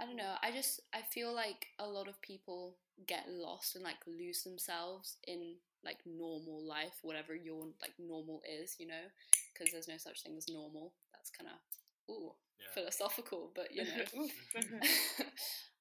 I 0.00 0.04
don't 0.04 0.16
know. 0.16 0.34
I 0.42 0.50
just 0.52 0.80
I 0.94 1.00
feel 1.02 1.34
like 1.34 1.66
a 1.78 1.86
lot 1.86 2.08
of 2.08 2.20
people 2.20 2.76
get 3.06 3.28
lost 3.28 3.76
and 3.76 3.84
like 3.84 3.96
lose 4.06 4.42
themselves 4.42 5.16
in 5.26 5.54
like 5.84 5.98
normal 6.04 6.66
life, 6.66 6.98
whatever 7.02 7.34
your 7.34 7.64
like 7.80 7.94
normal 7.98 8.42
is, 8.44 8.76
you 8.78 8.86
know, 8.86 9.06
because 9.52 9.72
there's 9.72 9.88
no 9.88 9.96
such 9.96 10.22
thing 10.22 10.36
as 10.36 10.48
normal. 10.48 10.92
That's 11.12 11.30
kind 11.30 11.48
of 11.48 12.14
ooh 12.14 12.32
yeah. 12.60 12.66
philosophical, 12.74 13.52
but 13.54 13.68
you 13.72 13.84
know. 13.84 14.04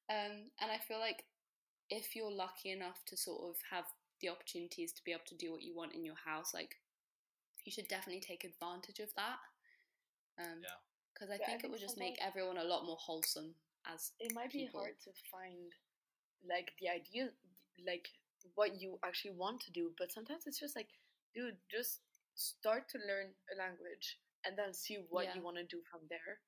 um, 0.10 0.50
and 0.62 0.72
I 0.72 0.78
feel 0.88 1.00
like 1.00 1.26
if 1.90 2.16
you're 2.16 2.32
lucky 2.32 2.72
enough 2.72 3.04
to 3.08 3.18
sort 3.18 3.42
of 3.50 3.58
have 3.72 3.86
the 4.22 4.30
opportunities 4.30 4.94
to 4.94 5.04
be 5.04 5.12
able 5.12 5.28
to 5.28 5.36
do 5.36 5.52
what 5.52 5.62
you 5.62 5.76
want 5.76 5.94
in 5.94 6.06
your 6.06 6.16
house, 6.26 6.54
like 6.54 6.76
you 7.66 7.72
should 7.72 7.88
definitely 7.88 8.22
take 8.22 8.44
advantage 8.44 9.00
of 9.00 9.10
that. 9.16 9.40
Um, 10.40 10.62
Yeah. 10.62 10.80
Because 11.16 11.32
I 11.32 11.40
Yeah, 11.40 11.44
I 11.44 11.46
think 11.48 11.60
it 11.60 11.62
think 11.64 11.72
would 11.74 11.82
just 11.82 11.98
make 11.98 12.20
everyone 12.22 12.58
a 12.60 12.64
lot 12.68 12.84
more 12.86 12.98
wholesome 13.00 13.56
as 13.88 14.12
it 14.20 14.36
might 14.36 14.52
be 14.52 14.68
hard 14.68 15.00
to 15.06 15.12
find 15.32 15.72
like 16.44 16.74
the 16.82 16.90
idea 16.90 17.30
like 17.88 18.06
what 18.56 18.80
you 18.82 19.00
actually 19.04 19.32
want 19.34 19.62
to 19.62 19.72
do 19.72 19.92
but 19.98 20.12
sometimes 20.12 20.44
it's 20.46 20.60
just 20.60 20.76
like 20.76 20.90
dude 21.34 21.56
just 21.72 22.00
start 22.36 22.84
to 22.90 22.98
learn 23.08 23.32
a 23.54 23.56
language 23.58 24.20
and 24.46 24.58
then 24.58 24.74
see 24.74 24.98
what 25.10 25.26
Yeah. 25.26 25.36
you 25.36 25.42
want 25.42 25.58
to 25.58 25.64
do 25.64 25.82
from 25.90 26.02
there 26.10 26.40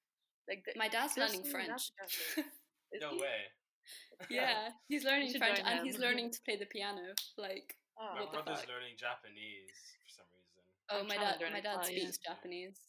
like 0.50 0.64
the, 0.66 0.78
my 0.78 0.88
dad's 0.90 1.16
learning 1.18 1.44
French. 1.44 1.68
that's 1.70 1.92
fantastic. 1.96 2.46
Is 2.92 3.02
No 3.06 3.12
he? 3.12 3.22
way. 3.22 3.40
yeah, 4.30 4.70
he's 4.90 5.04
learning 5.04 5.34
French 5.38 5.60
and 5.64 5.80
him. 5.80 5.86
he's 5.86 5.98
learning 6.00 6.32
to 6.32 6.40
play 6.44 6.58
the 6.58 6.66
piano. 6.68 7.16
Like, 7.38 7.76
Oh, 8.00 8.14
My 8.14 8.22
What 8.22 8.32
the 8.32 8.44
brother's 8.44 8.62
fuck? 8.62 8.70
learning 8.70 8.94
Japanese 9.00 9.74
for 10.06 10.10
some 10.22 10.30
reason. 10.30 10.37
Oh, 10.92 11.04
my 11.04 11.16
dad, 11.16 11.38
my 11.52 11.62
dad 11.62 11.80
Italian. 11.82 12.02
speaks 12.02 12.18
Japanese. 12.20 12.80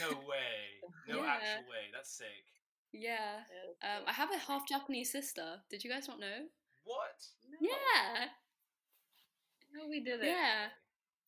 No 0.00 0.08
way. 0.30 0.82
No 1.08 1.22
Yeah. 1.22 1.30
actual 1.38 1.70
way. 1.70 1.84
That's 1.92 2.10
sick. 2.16 2.44
yeah. 2.92 3.44
yeah, 3.82 3.96
Um, 3.98 4.04
I 4.06 4.12
have 4.12 4.30
a 4.32 4.38
half 4.38 4.66
Japanese 4.68 5.12
sister. 5.12 5.62
Did 5.70 5.84
you 5.84 5.90
guys 5.90 6.08
not 6.08 6.20
know? 6.20 6.48
What? 6.84 7.20
no. 7.50 7.68
Yeah, 7.68 8.28
no 9.74 9.88
we 9.88 10.00
did 10.00 10.20
it 10.20 10.26
yeah. 10.26 10.68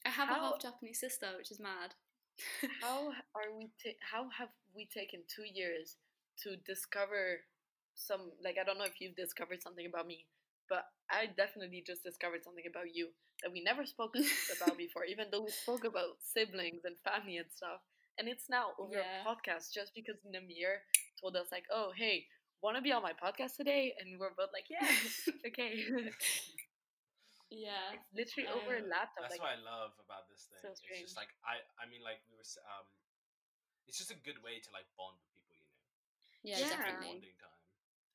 I 0.07 0.09
have 0.09 0.31
a 0.31 0.35
half 0.35 0.61
Japanese 0.61 0.99
sister, 1.01 1.27
which 1.37 1.51
is 1.51 1.61
mad. 1.61 1.93
how 2.81 3.09
are 3.37 3.53
we 3.59 3.69
ta- 3.83 4.01
how 4.01 4.29
have 4.39 4.49
we 4.75 4.87
taken 4.87 5.21
two 5.29 5.45
years 5.45 5.97
to 6.43 6.57
discover 6.65 7.41
some 7.95 8.33
like 8.43 8.57
i 8.59 8.65
don't 8.65 8.79
know 8.79 8.85
if 8.89 8.99
you've 9.01 9.17
discovered 9.17 9.61
something 9.63 9.85
about 9.85 10.07
me 10.07 10.25
but 10.71 10.87
i 11.11 11.27
definitely 11.37 11.83
just 11.85 12.03
discovered 12.07 12.41
something 12.47 12.65
about 12.71 12.89
you 12.95 13.11
that 13.43 13.51
we 13.53 13.61
never 13.61 13.85
spoke 13.85 14.15
about 14.57 14.79
before 14.79 15.05
even 15.05 15.27
though 15.31 15.43
we 15.45 15.51
spoke 15.51 15.85
about 15.85 16.17
siblings 16.23 16.83
and 16.89 16.97
family 17.05 17.37
and 17.37 17.51
stuff 17.51 17.83
and 18.19 18.29
it's 18.33 18.49
now 18.49 18.71
over 18.79 18.95
Yeah. 18.97 19.21
a 19.21 19.27
podcast 19.29 19.75
just 19.75 19.91
because 19.99 20.17
namir 20.25 20.81
told 21.21 21.35
us 21.37 21.49
like 21.53 21.67
oh 21.75 21.91
hey 21.97 22.25
want 22.63 22.77
to 22.79 22.83
be 22.85 22.93
on 22.93 23.03
my 23.03 23.13
podcast 23.17 23.57
today 23.61 23.93
and 23.99 24.17
we're 24.21 24.33
both 24.39 24.53
like 24.55 24.69
yeah 24.71 24.87
okay 25.49 25.73
yeah. 27.51 27.97
it's 27.97 28.09
literally 28.15 28.49
over 28.53 28.79
a 28.79 28.83
Um, 28.85 28.89
laptop 28.93 29.27
That's 29.27 29.35
like 29.37 29.43
what 29.43 29.57
I 29.59 29.61
love 29.65 29.93
about 29.99 30.31
this 30.31 30.47
thing. 30.47 30.63
so 30.63 30.71
it's 30.71 31.03
just 31.03 31.19
like 31.19 31.33
I. 31.43 31.59
I 31.83 31.89
mean, 31.91 32.03
like 32.07 32.23
we 32.31 32.39
were. 32.39 32.47
Um, 32.71 32.87
it's 33.91 33.99
just 33.99 34.15
a 34.15 34.19
good 34.23 34.39
way 34.47 34.63
to 34.63 34.71
like 34.71 34.87
bond 34.95 35.19
with 35.19 35.27
people. 35.35 35.57
You 35.59 35.67
know. 35.67 35.83
Yeah, 36.47 36.59
Yeah. 36.63 36.71
definitely. 36.79 37.19
Bonding 37.27 37.39
time. 37.43 37.60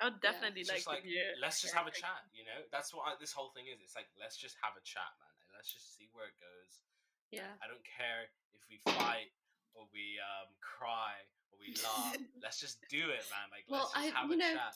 I 0.02 0.12
would 0.12 0.20
definitely 0.20 0.62
It's 0.62 0.70
like 0.70 0.84
just 0.84 0.91
like 0.91 1.04
to 1.04 1.08
hear 1.08 1.36
let's 1.39 1.62
just 1.64 1.74
have 1.74 1.88
a 1.88 1.93
chat. 1.96 2.28
You 2.36 2.43
know. 2.43 2.60
That's 2.72 2.91
what 2.93 3.08
I, 3.08 3.16
this 3.20 3.32
whole 3.32 3.52
thing 3.56 3.66
is. 3.72 3.80
It's 3.80 3.96
like 3.96 4.08
let's 4.20 4.36
just 4.36 4.56
have 4.60 4.76
a 4.76 4.84
chat, 4.84 5.08
man, 5.24 5.32
and 5.46 5.50
let's 5.56 5.72
just 5.72 5.96
see 5.96 6.12
where 6.12 6.28
it 6.28 6.38
goes. 6.39 6.84
Yeah. 7.32 7.52
I 7.64 7.68
don't 7.72 7.84
care 7.84 8.28
if 8.56 8.62
we 8.68 8.80
fight 8.91 9.32
or 9.74 9.88
we 9.96 10.20
um 10.20 10.52
cry 10.60 11.16
or 11.52 11.60
we 11.60 11.72
laugh. 11.80 12.16
let's 12.43 12.60
just 12.60 12.84
do 12.91 13.08
it, 13.12 13.24
man. 13.32 13.48
Like 13.52 13.64
Well, 13.72 13.88
let's 13.96 13.96
just 13.96 14.16
I- 14.16 14.20
have 14.20 14.28
you 14.30 14.36
a 14.36 14.43
know, 14.43 14.54
chat. 14.60 14.76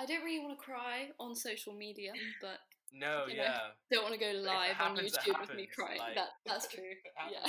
I 0.00 0.06
don't 0.08 0.24
really 0.24 0.40
want 0.40 0.56
to 0.58 0.62
cry 0.64 1.12
on 1.20 1.36
social 1.36 1.76
media, 1.76 2.12
but 2.40 2.56
No, 2.92 3.28
you 3.28 3.36
know, 3.36 3.44
yeah. 3.44 3.76
don't 3.92 4.02
want 4.08 4.16
to 4.16 4.20
go 4.20 4.32
But 4.32 4.40
if 4.40 4.44
it 4.44 4.48
live 4.48 4.76
on 4.80 4.96
happens, 4.96 5.12
it 5.12 5.20
YouTube 5.20 5.40
with 5.44 5.54
me 5.54 5.68
crying. 5.68 6.00
like- 6.00 6.16
that 6.16 6.32
that's 6.48 6.66
true. 6.72 6.96
Yeah. 7.30 7.44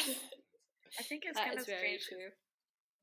I 1.00 1.04
think 1.04 1.24
it's 1.26 1.40
that 1.40 1.48
kind 1.48 1.58
of 1.58 1.64
strange. 1.64 2.06
true. 2.06 2.30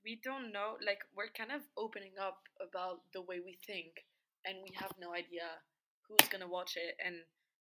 We 0.05 0.21
don't 0.23 0.53
know, 0.53 0.77
like, 0.85 1.01
we're 1.15 1.29
kind 1.37 1.53
of 1.53 1.63
opening 1.77 2.17
up 2.21 2.49
about 2.61 3.03
the 3.13 3.21
way 3.21 3.41
we 3.45 3.59
think, 3.67 4.07
and 4.45 4.59
we 4.63 4.73
have 4.77 4.93
no 4.99 5.13
idea 5.13 5.61
who's 6.09 6.29
gonna 6.29 6.49
watch 6.49 6.77
it. 6.77 6.97
And, 7.05 7.17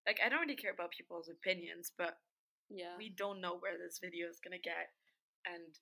like, 0.08 0.20
I 0.24 0.30
don't 0.30 0.42
really 0.42 0.56
care 0.56 0.72
about 0.74 0.92
people's 0.92 1.30
opinions, 1.30 1.92
but 1.98 2.18
Yeah. 2.70 2.96
we 2.98 3.10
don't 3.10 3.42
know 3.42 3.58
where 3.58 3.78
this 3.78 4.00
video 4.00 4.30
is 4.30 4.40
gonna 4.40 4.60
get. 4.60 4.94
And 5.46 5.78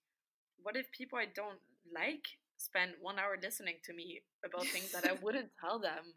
what 0.63 0.75
if 0.75 0.89
people 0.91 1.19
I 1.19 1.25
don't 1.25 1.61
like 1.91 2.25
spend 2.57 2.95
one 2.99 3.19
hour 3.19 3.37
listening 3.37 3.79
to 3.83 3.93
me 3.93 4.23
about 4.43 4.65
things 4.67 4.91
that 4.91 5.05
I 5.05 5.11
wouldn't 5.23 5.51
tell 5.59 5.79
them? 5.79 6.15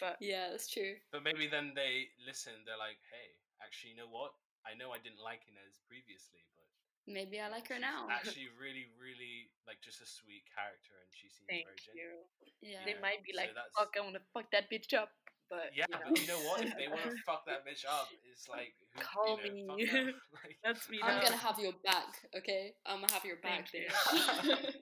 But 0.00 0.16
Yeah, 0.20 0.50
that's 0.50 0.68
true. 0.70 0.96
But 1.10 1.22
maybe 1.22 1.46
then 1.46 1.74
they 1.74 2.10
listen. 2.24 2.64
They're 2.64 2.78
like, 2.78 2.98
hey, 3.10 3.36
actually, 3.60 3.90
you 3.90 3.96
know 3.96 4.08
what? 4.08 4.32
I 4.64 4.74
know 4.74 4.92
I 4.92 4.98
didn't 4.98 5.20
like 5.20 5.42
Ines 5.48 5.78
previously, 5.86 6.46
but 6.56 6.63
Maybe 7.06 7.36
I 7.40 7.48
like 7.52 7.68
her 7.68 7.76
she's 7.76 7.84
now. 7.84 8.08
Actually, 8.12 8.48
really, 8.56 8.88
really 8.96 9.52
like 9.68 9.76
just 9.84 10.00
a 10.00 10.08
sweet 10.08 10.44
character, 10.48 10.96
and 10.96 11.08
she 11.12 11.28
seems 11.28 11.44
thank 11.52 11.68
very 11.68 11.92
you. 11.92 12.10
yeah. 12.64 12.80
They 12.88 12.96
might 13.00 13.20
be 13.24 13.32
so 13.36 13.44
like, 13.44 13.52
that's- 13.52 13.76
fuck, 13.76 13.92
I 13.96 14.00
wanna 14.00 14.24
fuck 14.32 14.48
that 14.56 14.72
bitch 14.72 14.96
up. 14.96 15.12
But 15.52 15.76
Yeah, 15.76 15.84
you 15.92 16.00
know, 16.00 16.08
but 16.08 16.16
you 16.24 16.26
know 16.26 16.40
what? 16.48 16.64
If 16.64 16.72
they 16.80 16.88
want 16.88 17.04
to 17.04 17.20
fuck 17.28 17.44
that 17.44 17.68
bitch 17.68 17.84
up, 17.84 18.08
it's 18.32 18.48
like 18.48 18.72
who, 18.96 19.04
Call 19.04 19.36
you 19.44 19.66
know, 19.68 19.76
me. 19.76 19.84
like, 20.40 20.56
Let's 20.64 20.88
meet 20.88 21.04
I'm 21.04 21.20
up. 21.20 21.24
gonna 21.28 21.36
have 21.36 21.58
your 21.60 21.76
back, 21.84 22.16
okay? 22.32 22.72
I'm 22.88 23.04
gonna 23.04 23.12
have 23.12 23.24
your 23.28 23.36
back. 23.44 23.68
Thank 23.68 23.84
you. 23.84 23.92
bitch. 24.48 24.80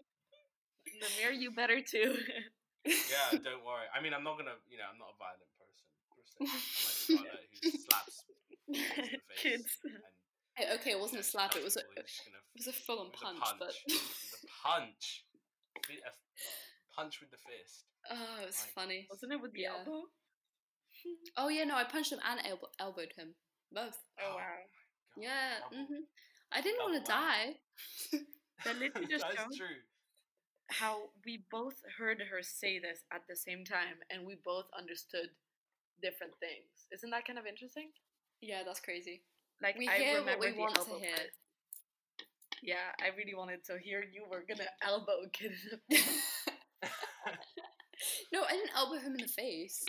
Namir, 1.02 1.34
you 1.34 1.50
better 1.50 1.80
too. 1.82 2.14
yeah, 2.86 3.34
don't 3.42 3.66
worry. 3.66 3.90
I 3.90 3.98
mean, 4.00 4.14
I'm 4.14 4.22
not 4.22 4.38
gonna, 4.38 4.54
you 4.70 4.78
know, 4.78 4.86
I'm 4.86 4.98
not 5.02 5.10
a 5.10 5.18
violent 5.18 5.50
person. 5.58 5.82
per 6.14 6.22
se. 6.30 7.14
I'm 7.18 7.18
like 7.18 7.26
Scarlett 7.26 7.50
who 7.58 7.70
slaps 7.82 8.22
kids 9.42 9.78
in 10.58 10.68
the 10.68 10.68
face. 10.68 10.76
Kids. 10.76 10.76
And, 10.76 10.78
Hey, 10.78 10.80
okay, 10.80 10.90
it 10.92 11.00
wasn't 11.00 11.20
a 11.20 11.24
slap. 11.24 11.56
It 11.56 11.64
was 11.64 11.76
a 11.76 11.80
it 11.80 11.86
he's 11.96 12.04
just 12.04 12.22
gonna 12.26 12.38
was 12.56 12.66
a 12.68 12.72
full 12.72 13.00
on 13.00 13.06
It 13.06 13.12
was 13.12 13.20
punch, 13.22 13.58
but 13.58 13.66
punch. 13.68 13.84
it 13.86 13.92
was 13.92 14.44
a 14.44 14.68
punch. 14.68 15.24
Bi- 15.88 15.94
a 16.04 16.08
f- 16.08 16.94
punch 16.96 17.20
with 17.20 17.30
the 17.30 17.38
fist. 17.38 17.84
oh, 18.10 18.42
it 18.42 18.46
was 18.46 18.60
Like- 18.60 18.74
funny. 18.74 19.06
Wasn't 19.10 19.32
it 19.32 19.40
with 19.40 19.52
the 19.52 19.60
Yeah. 19.62 19.78
elbow? 19.78 20.02
Oh 21.36 21.48
yeah, 21.48 21.64
no, 21.64 21.74
I 21.74 21.84
punched 21.84 22.12
him 22.12 22.20
and 22.24 22.40
elbow- 22.46 22.70
elbowed 22.78 23.12
him 23.16 23.34
both. 23.72 23.98
Oh 24.20 24.36
wow. 24.36 24.38
God, 24.38 25.22
Yeah, 25.22 25.58
double- 25.60 25.86
hmm 25.86 26.04
I 26.52 26.60
didn't 26.60 26.80
want 26.84 26.94
to 27.04 27.10
double 27.10 27.22
die. 27.24 27.60
That 28.64 28.76
literally 28.78 29.08
just 29.08 29.24
That's 29.36 29.56
true. 29.56 29.82
how 30.68 31.10
we 31.24 31.46
both 31.50 31.80
heard 31.98 32.20
her 32.20 32.42
say 32.42 32.78
this 32.78 33.00
at 33.10 33.26
the 33.26 33.34
same 33.36 33.64
time 33.64 33.98
and 34.10 34.26
we 34.26 34.36
both 34.44 34.68
understood 34.76 35.30
different 36.02 36.38
things. 36.38 36.86
Isn't 36.92 37.10
that 37.10 37.24
kind 37.26 37.38
of 37.38 37.46
interesting? 37.46 37.90
Yeah, 38.42 38.62
that's 38.64 38.80
crazy. 38.80 39.24
Like 39.62 39.78
We 39.78 39.88
I 39.88 39.96
hear 39.98 40.12
what 40.14 40.20
remember 40.26 40.46
we 40.46 40.52
the 40.52 40.58
want 40.60 40.74
to 40.74 40.80
elbow 40.80 40.98
hear. 40.98 41.14
part. 41.14 41.30
Yeah, 42.62 42.88
I 43.00 43.16
really 43.16 43.34
wanted 43.34 43.64
to 43.66 43.78
hear 43.78 44.02
you 44.02 44.24
were 44.28 44.44
gonna 44.48 44.68
elbow 44.82 45.22
a 45.24 45.30
kid 45.30 45.52
in 45.52 45.78
the 45.88 45.96
face. 45.96 46.48
no, 48.32 48.42
I 48.42 48.52
didn't 48.52 48.70
elbow 48.76 48.98
him 48.98 49.12
in 49.14 49.22
the 49.22 49.28
face. 49.28 49.82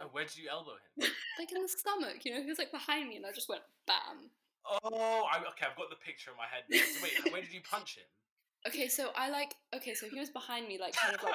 Uh, 0.00 0.04
oh, 0.04 0.08
where 0.12 0.24
did 0.24 0.36
you 0.36 0.48
elbow 0.50 0.72
him? 0.96 1.10
Like 1.38 1.50
in 1.52 1.62
the 1.62 1.68
stomach, 1.68 2.24
you 2.24 2.34
know, 2.34 2.40
he 2.42 2.46
was 2.48 2.58
like 2.58 2.70
behind 2.72 3.08
me 3.08 3.16
and 3.16 3.24
I 3.26 3.32
just 3.32 3.48
went 3.48 3.62
bam. 3.86 4.30
Oh, 4.64 5.24
I, 5.32 5.38
okay, 5.38 5.66
I've 5.68 5.76
got 5.76 5.90
the 5.90 5.96
picture 5.96 6.30
in 6.30 6.36
my 6.36 6.44
head. 6.46 6.62
now. 6.70 6.78
So 6.78 7.02
wait, 7.02 7.32
where 7.32 7.42
did 7.42 7.52
you 7.52 7.60
punch 7.68 7.96
him? 7.96 8.04
Okay, 8.68 8.86
so 8.86 9.10
I 9.16 9.28
like 9.30 9.54
okay, 9.74 9.92
so 9.94 10.06
he 10.08 10.20
was 10.20 10.30
behind 10.30 10.68
me, 10.68 10.78
like 10.78 10.94
kind 10.94 11.16
of 11.16 11.22
like 11.24 11.34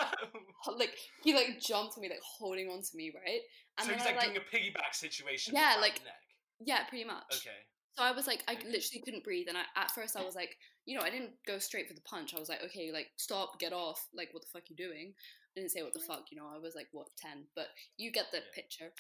ho- 0.61 0.75
like 0.77 0.93
he 1.23 1.33
like 1.33 1.59
jumped 1.59 1.97
on 1.97 2.01
me, 2.01 2.09
like 2.09 2.21
holding 2.23 2.69
on 2.69 2.81
to 2.81 2.95
me, 2.95 3.11
right? 3.13 3.41
And 3.79 3.87
so 3.87 3.93
he's 3.93 4.05
like, 4.05 4.15
like 4.15 4.25
doing 4.33 4.37
a 4.37 4.55
piggyback 4.55 4.93
situation. 4.93 5.53
Yeah, 5.55 5.75
like- 5.81 5.99
neck. 6.05 6.23
Yeah, 6.59 6.83
pretty 6.89 7.05
much. 7.05 7.23
Okay. 7.33 7.57
So 7.97 8.03
I 8.03 8.11
was 8.11 8.27
like, 8.27 8.43
I 8.47 8.53
Okay. 8.53 8.65
literally 8.65 9.01
couldn't 9.03 9.23
breathe, 9.23 9.47
and 9.49 9.57
I, 9.57 9.63
at 9.75 9.91
first 9.91 10.15
I 10.15 10.23
was 10.23 10.35
like, 10.35 10.55
you 10.85 10.97
know, 10.97 11.03
I 11.03 11.09
didn't 11.09 11.31
go 11.47 11.57
straight 11.57 11.87
for 11.87 11.95
the 11.95 12.01
punch. 12.01 12.33
I 12.35 12.39
was 12.39 12.49
like, 12.49 12.63
okay, 12.65 12.91
like 12.91 13.07
stop, 13.17 13.59
get 13.59 13.73
off, 13.73 14.05
like 14.13 14.29
what 14.33 14.43
the 14.43 14.49
fuck 14.53 14.69
you 14.69 14.75
doing? 14.75 15.13
I 15.15 15.59
didn't 15.59 15.71
say 15.71 15.81
what 15.81 15.93
the 15.93 15.99
fuck, 15.99 16.25
you 16.31 16.37
know. 16.37 16.47
I 16.53 16.59
was 16.59 16.75
like, 16.75 16.87
what 16.91 17.07
ten? 17.17 17.45
But 17.55 17.67
you 17.97 18.11
get 18.11 18.25
the 18.31 18.37
Yeah. 18.37 18.53
picture. 18.53 18.91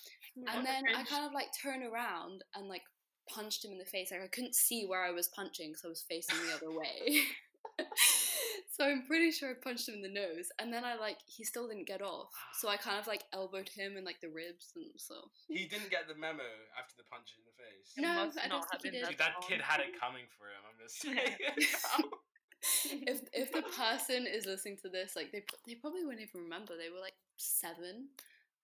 And 0.51 0.65
then 0.65 0.85
I 0.95 1.03
kind 1.03 1.25
of 1.25 1.31
like 1.33 1.49
turn 1.61 1.83
around 1.83 2.43
and 2.55 2.67
like 2.67 2.81
punched 3.29 3.63
him 3.63 3.71
in 3.71 3.77
the 3.77 3.85
face. 3.85 4.11
Like 4.11 4.21
I 4.23 4.27
couldn't 4.27 4.55
see 4.55 4.85
where 4.87 5.03
I 5.03 5.11
was 5.11 5.27
punching 5.29 5.69
because 5.69 5.85
I 5.85 5.89
was 5.89 6.05
facing 6.09 6.37
the 6.47 6.55
other 6.55 6.71
way. 6.71 7.21
so 8.71 8.85
I'm 8.85 9.03
pretty 9.07 9.31
sure 9.31 9.51
I 9.51 9.53
punched 9.53 9.87
him 9.87 9.95
in 9.95 10.01
the 10.01 10.09
nose, 10.09 10.49
and 10.59 10.71
then 10.73 10.83
I 10.83 10.95
like 10.95 11.17
he 11.25 11.43
still 11.43 11.67
didn't 11.67 11.87
get 11.87 12.01
off. 12.01 12.33
So 12.53 12.69
I 12.69 12.77
kind 12.77 12.99
of 12.99 13.07
like 13.07 13.23
elbowed 13.33 13.69
him 13.69 13.97
in 13.97 14.03
like 14.05 14.21
the 14.21 14.29
ribs, 14.29 14.73
and 14.75 14.85
so 14.97 15.15
He 15.47 15.65
didn't 15.65 15.89
get 15.89 16.07
the 16.07 16.15
memo 16.15 16.45
after 16.77 16.95
the 16.97 17.03
punch 17.09 17.35
in 17.37 17.43
the 17.45 17.55
face. 17.57 17.93
No, 17.97 18.29
I 18.43 18.47
don't 18.47 18.65
think 18.69 18.83
he 18.83 18.89
did. 18.91 19.07
Dude, 19.09 19.17
that 19.17 19.35
kid 19.47 19.61
had 19.61 19.79
it 19.81 19.99
coming 19.99 20.25
for 20.37 20.47
him. 20.49 20.61
I'm 20.65 20.77
just 20.81 21.01
saying. 21.01 21.37
if 23.07 23.21
if 23.33 23.51
the 23.53 23.61
person 23.61 24.25
is 24.25 24.45
listening 24.45 24.77
to 24.81 24.89
this, 24.89 25.15
like 25.15 25.31
they 25.31 25.43
they 25.65 25.75
probably 25.75 26.03
wouldn't 26.03 26.21
even 26.21 26.43
remember. 26.49 26.73
They 26.77 26.89
were 26.89 27.01
like 27.01 27.17
seven. 27.37 28.09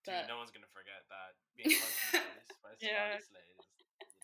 Dude, 0.04 0.12
But 0.20 0.28
no 0.28 0.36
one's 0.36 0.50
gonna 0.52 0.70
forget 0.74 1.00
that. 1.08 1.32
Being 1.56 1.80
punched 1.80 2.12
in 2.12 2.20
the 2.20 2.28
face 2.44 2.60
by 2.60 2.70
Yeah. 2.82 3.16
Scarlett 3.16 3.24
Slade 3.24 3.56
is, 3.56 3.64
you 3.72 3.86
know, 3.88 3.94
that's 4.02 4.14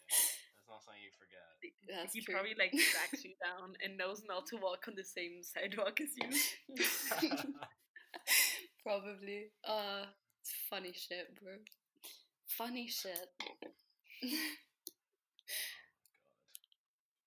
not 0.70 0.82
something 0.84 1.02
you 1.02 1.10
forget. 1.18 1.42
that's 1.88 2.14
he 2.14 2.20
true. 2.22 2.34
probably 2.34 2.54
like 2.58 2.72
tracks 2.94 3.24
you 3.24 3.32
down 3.42 3.74
and 3.84 3.98
knows 3.98 4.22
not 4.26 4.46
to 4.46 4.56
walk 4.56 4.86
on 4.88 4.94
the 4.94 5.04
same 5.04 5.42
sidewalk 5.42 6.00
as 6.00 6.10
you. 6.16 6.28
probably. 8.82 9.50
Uh, 9.64 10.04
it's 10.40 10.52
funny 10.68 10.92
shit, 10.94 11.34
bro. 11.42 11.52
Funny 12.46 12.88
shit. 12.88 13.28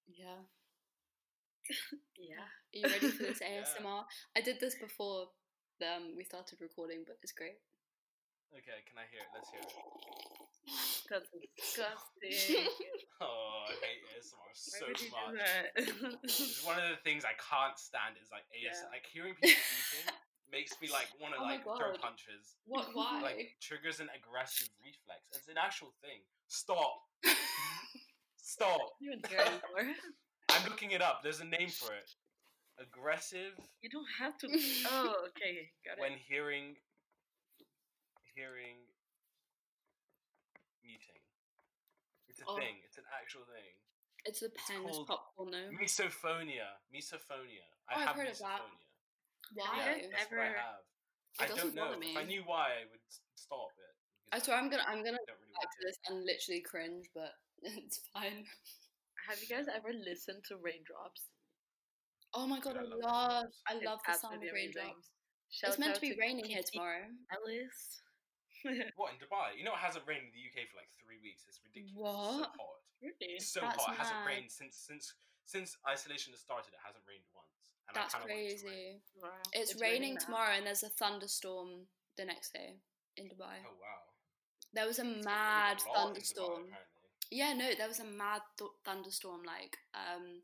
yeah. 0.07 0.43
Yeah. 2.17 2.47
Are 2.47 2.77
you 2.77 2.83
ready 2.83 3.09
for 3.09 3.23
this 3.23 3.39
Yeah. 3.41 3.63
ASMR? 3.63 4.03
I 4.35 4.41
did 4.41 4.59
this 4.59 4.75
before 4.75 5.27
um, 5.81 6.15
we 6.17 6.23
started 6.23 6.59
recording, 6.61 7.03
but 7.05 7.17
it's 7.23 7.31
great. 7.33 7.57
okay, 8.53 8.83
can 8.87 8.97
I 8.97 9.05
hear 9.11 9.21
it? 9.21 9.27
Let's 9.33 9.49
hear 9.49 9.61
it. 9.61 10.42
That's 11.09 11.29
disgusting. 11.57 12.67
Oh, 13.23 13.63
I 13.69 13.79
hate 13.79 14.03
ASMR 14.19 14.51
so 14.51 14.83
would 14.83 14.99
you 14.99 15.07
do 15.07 15.15
much. 15.15 16.27
It's 16.27 16.59
one 16.67 16.75
of 16.75 16.91
the 16.91 16.99
things 17.07 17.23
I 17.23 17.39
can't 17.39 17.79
stand 17.79 18.19
is 18.19 18.27
like 18.35 18.43
ASMR. 18.51 18.67
Yeah. 18.67 18.91
Like 18.91 19.07
hearing 19.07 19.31
people 19.39 19.55
eating 19.55 20.11
makes 20.51 20.75
me 20.83 20.91
like 20.91 21.07
want 21.23 21.31
to 21.31 21.39
Oh 21.39 21.47
like 21.47 21.63
throw 21.63 21.95
punches. 21.95 22.59
What? 22.67 22.91
Why? 22.91 23.23
Like 23.23 23.55
triggers 23.63 24.03
an 24.03 24.11
aggressive 24.11 24.67
reflex. 24.83 25.23
It's 25.31 25.47
an 25.47 25.55
actual 25.55 25.95
thing. 26.03 26.19
Stop. 26.51 27.07
Stop. 28.35 28.99
you 28.99 29.15
don't 29.15 29.23
care 29.23 29.39
anymore. 29.47 29.95
I'm 30.51 30.67
looking 30.67 30.91
it 30.91 31.01
up. 31.01 31.23
There's 31.23 31.39
a 31.39 31.47
name 31.47 31.69
for 31.69 31.95
it. 31.95 32.11
Aggressive 32.75 33.55
You 33.79 33.87
don't 33.89 34.09
have 34.19 34.35
to. 34.43 34.47
Oh, 34.91 35.31
okay, 35.31 35.71
got 35.85 35.95
it. 35.95 36.01
when 36.01 36.19
hearing 36.27 36.75
hearing 38.35 38.83
eating. 40.83 41.21
It's 42.33 42.41
a 42.41 42.49
Oh. 42.49 42.57
thing. 42.57 42.81
It's 42.83 42.97
an 42.97 43.05
actual 43.13 43.45
thing. 43.45 43.77
it's 44.25 44.39
the 44.39 44.49
pen, 44.55 44.81
it's 44.87 44.97
called 44.97 45.07
popcorn, 45.07 45.51
no? 45.51 45.69
Misophonia. 45.77 46.79
Misophonia. 46.89 47.61
I 47.87 47.93
Oh, 47.93 47.99
I've 47.99 48.07
have 48.07 48.15
heard 48.15 48.29
of 48.33 48.39
that. 48.39 48.61
Why? 49.53 49.67
Yeah, 49.77 49.93
guys 49.93 50.09
that's 50.09 50.31
what 50.31 50.39
I 50.39 50.45
have. 50.57 50.81
It 50.81 51.41
I 51.43 51.45
don't 51.47 51.57
doesn't 51.57 51.75
know. 51.75 51.85
bother 51.93 52.01
If 52.01 52.17
I 52.17 52.23
knew 52.23 52.41
why, 52.45 52.81
I 52.81 52.85
would 52.89 53.03
stop 53.35 53.69
it. 53.77 53.93
Uh, 54.31 54.35
I 54.35 54.39
because 54.39 54.45
swear 54.45 54.57
I'm 54.57 54.69
gonna 54.71 54.83
I'm 54.87 55.03
gonna 55.03 55.19
I 55.21 55.25
don't 55.29 55.37
really 55.37 55.53
back 55.53 55.69
want 55.69 55.77
to 55.77 55.81
to. 55.81 55.85
this 55.85 55.97
and 56.09 56.17
literally 56.25 56.61
cringe, 56.61 57.05
but 57.13 57.33
it's 57.61 57.99
fine. 58.13 58.45
Have 59.29 59.37
you 59.41 59.47
guys 59.47 59.67
ever 59.69 59.93
listened 59.93 60.43
to 60.47 60.57
Raindrops? 60.57 61.29
Oh 62.33 62.47
my 62.47 62.59
god, 62.59 62.77
I 62.77 62.81
I 62.81 62.83
love 62.83 62.99
love 63.03 63.45
raindrops. 63.45 63.61
I 63.67 63.73
It's 63.75 63.85
love 63.85 63.99
the 64.07 64.13
sound 64.13 64.43
of 64.43 64.53
raindrops. 64.53 65.09
Shout 65.51 65.69
it's 65.69 65.79
meant 65.79 65.95
to 65.95 66.01
be 66.01 66.15
raining 66.19 66.45
here 66.45 66.63
tomorrow. 66.63 67.05
Ellis. 67.29 68.01
What 68.99 69.11
in 69.13 69.17
Dubai? 69.19 69.57
You 69.57 69.63
know, 69.67 69.73
it 69.75 69.83
hasn't 69.83 70.05
rained 70.07 70.25
in 70.27 70.33
the 70.33 70.43
UK 70.49 70.69
for 70.71 70.77
like 70.79 70.89
three 70.99 71.19
weeks. 71.21 71.43
It's 71.47 71.59
ridiculous. 71.63 71.91
It's 71.91 71.99
What? 71.99 72.51
so 72.51 72.63
hot. 72.63 72.79
really? 73.01 73.29
It's 73.37 73.49
so 73.51 73.61
That's 73.61 73.77
hot. 73.83 73.93
It 73.93 73.99
hasn't 73.99 74.21
rained 74.25 74.49
since 74.51 74.75
since 74.77 75.13
since 75.45 75.75
isolation 75.87 76.31
has 76.31 76.41
started. 76.41 76.71
It 76.71 76.83
hasn't 76.83 77.03
rained 77.07 77.27
once. 77.35 77.51
And 77.87 77.93
That's 77.99 78.15
I 78.15 78.19
kinda 78.23 78.31
it 78.31 78.31
to 78.31 78.37
rain. 78.37 78.47
crazy. 78.63 79.01
Wow. 79.19 79.29
It's, 79.51 79.75
raining, 79.81 80.13
now. 80.15 80.23
tomorrow 80.25 80.53
and 80.55 80.65
there's 80.65 80.83
a 80.87 80.89
thunderstorm 80.89 81.87
the 82.15 82.23
next 82.25 82.53
day 82.53 82.79
in 83.19 83.27
Dubai. 83.27 83.59
Oh 83.67 83.75
wow. 83.81 83.99
There 84.73 84.87
was 84.87 84.99
a 84.99 85.05
It's 85.05 85.25
mad 85.25 85.77
a 85.83 85.89
lot 85.91 86.15
in 86.17 86.23
Dubai, 86.23 86.23
thunderstorm. 86.23 86.63
Yeah, 87.29 87.53
no, 87.53 87.67
there 87.77 87.87
was 87.87 87.99
a 87.99 88.05
mad 88.05 88.41
th- 88.57 88.71
thunderstorm. 88.85 89.41
Like, 89.43 89.77
um, 89.93 90.41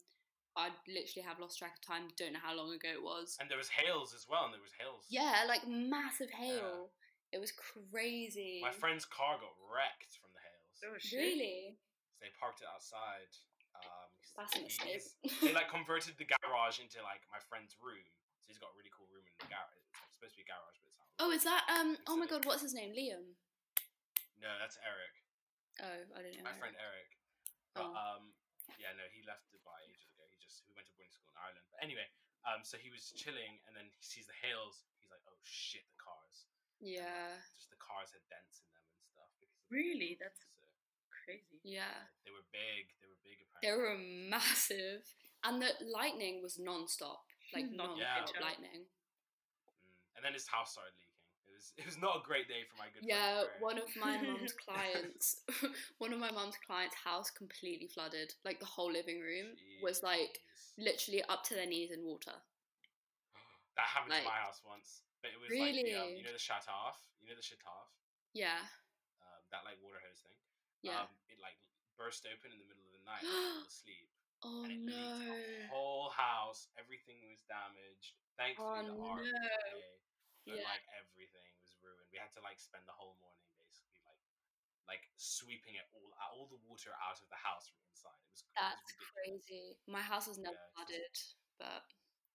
I 0.55 0.70
literally 0.88 1.26
have 1.28 1.39
lost 1.39 1.59
track 1.59 1.76
of 1.78 1.82
time. 1.86 2.09
Don't 2.17 2.34
know 2.34 2.39
how 2.41 2.55
long 2.55 2.74
ago 2.74 2.89
it 2.89 3.01
was. 3.01 3.38
And 3.39 3.49
there 3.49 3.57
was 3.57 3.70
hails 3.70 4.13
as 4.13 4.26
well, 4.30 4.45
and 4.45 4.53
there 4.53 4.61
was 4.61 4.74
hails. 4.80 5.05
Yeah, 5.09 5.45
like 5.47 5.67
massive 5.67 6.32
hail. 6.32 6.89
It 7.32 7.39
was 7.39 7.53
crazy. 7.53 8.59
My 8.61 8.73
friend's 8.73 9.05
car 9.05 9.38
got 9.38 9.53
wrecked 9.69 10.17
from 10.17 10.34
the 10.34 10.41
hails. 10.41 10.77
Oh 10.86 10.97
shit. 10.97 11.19
Really? 11.21 11.77
So 12.17 12.25
they 12.25 12.34
parked 12.41 12.61
it 12.65 12.69
outside 12.69 13.30
Um, 13.80 14.09
That's 14.36 14.55
a 14.55 14.59
he- 14.59 14.65
mistake. 14.65 14.99
he's- 15.21 15.39
they 15.39 15.53
like 15.53 15.69
converted 15.77 16.17
the 16.17 16.25
garage 16.43 16.82
into 16.82 16.99
like 17.05 17.21
my 17.32 17.39
friend's 17.47 17.77
room. 17.80 18.03
So 18.41 18.49
he's 18.51 18.57
got 18.59 18.73
a 18.73 18.75
really 18.75 18.91
cool 18.91 19.07
room 19.13 19.23
in 19.23 19.32
the 19.39 19.47
garage. 19.47 19.71
It's 19.77 19.93
like, 19.93 20.11
supposed 20.11 20.34
to 20.36 20.39
be 20.41 20.45
a 20.47 20.51
garage, 20.51 20.77
but 20.82 20.89
it's 20.89 20.97
not. 20.99 21.07
Oh, 21.21 21.30
is 21.32 21.43
that 21.45 21.63
um? 21.69 21.95
Oh 22.09 22.17
my 22.17 22.25
god, 22.27 22.43
what's 22.49 22.65
his 22.65 22.73
name? 22.75 22.91
Liam. 22.97 23.38
No, 24.41 24.49
that's 24.59 24.75
Eric. 24.84 25.13
Oh, 25.86 25.99
I 26.17 26.19
don't 26.25 26.34
know. 26.36 26.43
my 26.43 26.51
Eric. 26.55 26.59
friend 26.59 26.75
Eric. 26.82 27.09
But 27.77 27.88
Oh. 27.88 27.95
um, 27.95 28.23
yeah, 28.82 28.91
no, 28.97 29.05
he 29.15 29.21
left 29.23 29.47
Dubai 29.53 29.80
ages 29.88 30.09
ago. 30.11 30.25
He 30.34 30.36
just 30.41 30.65
he 30.65 30.73
went 30.75 30.89
to 30.89 30.93
boarding 30.97 31.13
school 31.13 31.30
in 31.32 31.38
Ireland. 31.39 31.63
But 31.71 31.80
anyway, 31.86 32.07
um, 32.49 32.65
so 32.65 32.75
he 32.82 32.89
was 32.91 33.13
chilling, 33.15 33.61
and 33.69 33.77
then 33.77 33.86
he 33.93 34.01
sees 34.03 34.25
the 34.27 34.36
hails. 34.43 34.82
He's 34.99 35.07
like, 35.13 35.21
"Oh 35.30 35.38
shit, 35.45 35.86
the 35.93 35.99
cars!" 36.01 36.49
And, 36.80 36.89
like, 36.89 36.99
Yeah, 37.03 37.36
just 37.55 37.69
the 37.69 37.77
cars 37.80 38.11
had 38.15 38.23
dents 38.32 38.63
in 38.63 38.67
them 38.71 38.84
and 38.88 39.03
stuff. 39.03 39.30
Because 39.39 39.51
of 39.53 39.59
Really? 39.71 40.15
hail. 40.15 40.23
That's- 40.27 40.45
So, 40.47 40.63
Crazy. 41.25 41.59
yeah. 41.63 42.07
they 42.25 42.32
were 42.32 42.45
big. 42.51 42.89
They 43.01 43.07
were 43.07 43.19
big. 43.23 43.38
Apparently. 43.43 43.61
They 43.61 43.73
were 43.75 43.97
massive, 44.30 45.03
and 45.43 45.61
the 45.61 45.71
lightning 45.86 46.41
was 46.41 46.57
non-stop, 46.57 47.25
like 47.53 47.65
Not 47.71 47.97
non-stop 47.97 48.34
Yeah. 48.36 48.41
lightning. 48.41 48.86
Mm. 48.86 50.15
And 50.15 50.25
then 50.25 50.34
his 50.34 50.47
house 50.47 50.71
started 50.73 50.93
leaking. 50.97 51.05
It 51.47 51.53
was 51.53 51.73
it 51.82 51.86
was 51.86 51.97
not 51.97 52.17
a 52.17 52.23
great 52.23 52.47
day 52.47 52.63
for 52.65 52.75
my 52.77 52.89
good. 52.89 53.03
Yeah, 53.03 53.43
Eric. 53.45 53.61
one 53.61 53.77
of 53.77 53.95
my 53.95 54.17
mom's 54.21 54.53
clients, 54.65 55.41
one 55.97 56.13
of 56.13 56.19
my 56.19 56.32
mom's 56.32 56.57
clients' 56.65 56.95
house 56.95 57.30
completely 57.30 57.88
flooded. 57.88 58.34
Like 58.43 58.59
the 58.59 58.65
whole 58.65 58.91
living 58.91 59.19
room 59.19 59.55
was 59.84 60.01
like 60.03 60.39
literally 60.77 61.21
up 61.23 61.43
to 61.45 61.53
their 61.55 61.65
knees 61.67 61.91
in 61.91 62.03
water. 62.05 62.34
that 63.75 63.86
happened 63.86 64.11
like- 64.11 64.23
to 64.23 64.30
my 64.30 64.39
house 64.39 64.61
once, 64.65 65.01
but 65.22 65.32
it 65.36 65.39
was 65.39 65.51
like 65.51 65.76
the, 65.76 65.95
um, 65.95 66.15
you 66.15 66.24
know 66.24 66.34
the 66.36 66.41
shatoff, 66.41 66.95
you 67.20 67.28
know 67.28 67.36
the 67.38 67.43
shatoff, 67.45 67.89
Yeah, 68.34 68.63
um, 69.24 69.41
that 69.51 69.63
like 69.67 69.80
water 69.84 69.99
hose 70.03 70.22
thing. 70.24 70.38
yeah. 70.84 71.03
Um, 71.05 71.11
it 71.28 71.39
like 71.43 71.57
burst 71.99 72.24
open 72.30 72.51
in 72.55 72.59
the 72.59 72.67
middle 72.67 72.86
of 72.88 72.93
the 72.95 73.03
night. 73.03 73.24
I 73.24 73.59
was 73.59 73.67
asleep. 73.76 74.07
oh 74.47 74.63
and 74.63 74.72
it 74.72 74.82
no! 74.88 74.95
the 74.95 75.67
whole 75.67 76.09
house. 76.15 76.72
Everything 76.80 77.20
was 77.28 77.43
damaged. 77.47 78.15
Thankfully, 78.39 78.88
the 78.88 78.95
Oh, 78.95 79.11
art 79.11 79.28
was 79.28 79.36
no. 79.36 79.51
okay, 79.76 79.99
but 80.47 80.55
Yeah. 80.55 80.63
like 80.63 80.84
everything 80.95 81.47
was 81.59 81.76
ruined. 81.84 82.07
We 82.15 82.17
had 82.24 82.32
to 82.39 82.41
like 82.41 82.55
spend 82.59 82.88
the 82.88 82.95
whole 82.95 83.20
morning 83.20 83.51
basically 83.59 83.99
like 84.07 84.24
like 84.88 85.03
sweeping 85.20 85.76
it 85.78 85.86
all 85.93 86.09
out, 86.17 86.32
all 86.34 86.47
the 86.49 86.57
water 86.65 86.95
out 87.03 87.20
of 87.22 87.28
the 87.30 87.38
house 87.38 87.67
from 87.70 87.84
inside. 87.91 88.15
It 88.24 88.32
was, 88.32 88.41
it 88.41 88.49
was 88.49 88.57
That's 88.57 88.91
crazy. 89.13 89.78
My 89.86 90.01
house 90.01 90.26
was 90.26 90.39
never 90.39 90.55
Yeah, 90.55 90.72
flooded, 90.74 91.13
but 91.59 91.84